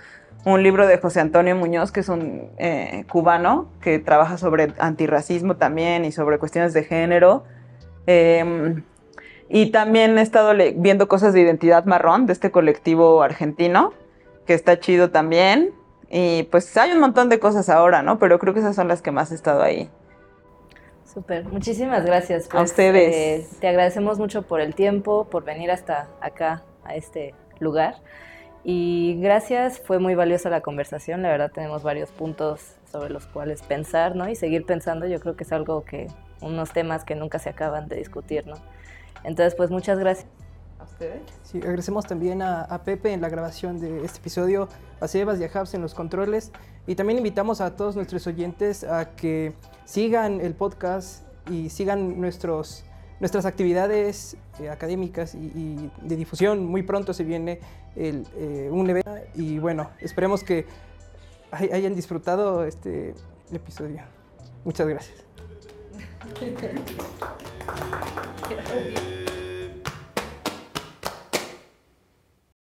un 0.45 0.63
libro 0.63 0.87
de 0.87 0.97
José 0.97 1.19
Antonio 1.19 1.55
Muñoz, 1.55 1.91
que 1.91 1.99
es 1.99 2.09
un 2.09 2.49
eh, 2.57 3.03
cubano 3.11 3.67
que 3.81 3.99
trabaja 3.99 4.37
sobre 4.37 4.73
antirracismo 4.79 5.57
también 5.57 6.05
y 6.05 6.11
sobre 6.11 6.37
cuestiones 6.37 6.73
de 6.73 6.83
género. 6.83 7.43
Eh, 8.07 8.83
y 9.49 9.71
también 9.71 10.17
he 10.17 10.21
estado 10.21 10.53
viendo 10.75 11.07
cosas 11.07 11.33
de 11.33 11.41
identidad 11.41 11.85
marrón 11.85 12.25
de 12.25 12.33
este 12.33 12.51
colectivo 12.51 13.21
argentino, 13.21 13.93
que 14.45 14.53
está 14.53 14.79
chido 14.79 15.11
también. 15.11 15.71
Y 16.09 16.43
pues 16.43 16.75
hay 16.77 16.91
un 16.91 16.99
montón 16.99 17.29
de 17.29 17.39
cosas 17.39 17.69
ahora, 17.69 18.01
¿no? 18.01 18.19
Pero 18.19 18.39
creo 18.39 18.53
que 18.53 18.59
esas 18.59 18.75
son 18.75 18.87
las 18.87 19.01
que 19.01 19.11
más 19.11 19.31
he 19.31 19.35
estado 19.35 19.61
ahí. 19.61 19.89
Súper, 21.03 21.45
muchísimas 21.45 22.05
gracias. 22.05 22.49
A 22.53 22.61
ustedes. 22.61 23.15
eh, 23.15 23.47
te 23.59 23.67
agradecemos 23.67 24.19
mucho 24.19 24.41
por 24.41 24.61
el 24.61 24.75
tiempo, 24.75 25.27
por 25.29 25.43
venir 25.43 25.71
hasta 25.71 26.09
acá, 26.21 26.63
a 26.83 26.95
este 26.95 27.33
lugar. 27.59 27.95
Y 28.63 29.19
gracias, 29.21 29.79
fue 29.79 29.99
muy 29.99 30.15
valiosa 30.15 30.49
la 30.49 30.61
conversación. 30.61 31.21
La 31.21 31.29
verdad, 31.29 31.51
tenemos 31.53 31.83
varios 31.83 32.11
puntos 32.11 32.75
sobre 32.91 33.11
los 33.11 33.27
cuales 33.27 33.61
pensar, 33.61 34.15
¿no? 34.15 34.27
Y 34.27 34.35
seguir 34.35 34.65
pensando, 34.65 35.05
yo 35.05 35.19
creo 35.19 35.35
que 35.35 35.43
es 35.43 35.51
algo 35.51 35.85
que, 35.85 36.07
unos 36.41 36.71
temas 36.71 37.03
que 37.03 37.15
nunca 37.15 37.39
se 37.39 37.49
acaban 37.49 37.87
de 37.87 37.95
discutir, 37.97 38.45
¿no? 38.47 38.55
Entonces, 39.23 39.55
pues 39.55 39.71
muchas 39.71 39.97
gracias. 39.99 40.27
¿A 40.79 40.83
ustedes? 40.83 41.21
Sí, 41.43 41.59
agradecemos 41.59 42.05
también 42.05 42.41
a, 42.41 42.61
a 42.61 42.83
Pepe 42.83 43.13
en 43.13 43.21
la 43.21 43.29
grabación 43.29 43.79
de 43.79 44.03
este 44.05 44.19
episodio, 44.19 44.67
a 44.99 45.07
Sebas 45.07 45.39
y 45.39 45.43
a 45.45 45.49
Habs 45.53 45.73
en 45.73 45.81
los 45.81 45.93
controles. 45.93 46.51
Y 46.85 46.95
también 46.95 47.17
invitamos 47.17 47.61
a 47.61 47.75
todos 47.75 47.95
nuestros 47.95 48.27
oyentes 48.27 48.83
a 48.83 49.15
que 49.15 49.53
sigan 49.85 50.41
el 50.41 50.53
podcast 50.53 51.23
y 51.49 51.69
sigan 51.69 52.19
nuestros, 52.19 52.83
nuestras 53.19 53.45
actividades 53.45 54.37
eh, 54.59 54.69
académicas 54.69 55.33
y, 55.33 55.37
y 55.55 55.91
de 56.01 56.15
difusión. 56.17 56.65
Muy 56.65 56.83
pronto 56.83 57.13
se 57.13 57.23
viene 57.23 57.59
el, 57.95 58.27
eh, 58.35 58.69
un 58.71 58.87
evento 58.89 59.09
y 59.33 59.57
bueno, 59.57 59.89
esperemos 60.01 60.43
que 60.43 60.67
hay- 61.51 61.69
hayan 61.71 61.95
disfrutado 61.95 62.65
este 62.65 63.15
episodio. 63.51 64.01
Muchas 64.65 64.87
gracias. 64.87 65.24
يا 68.51 68.61
حبيبي 68.61 68.99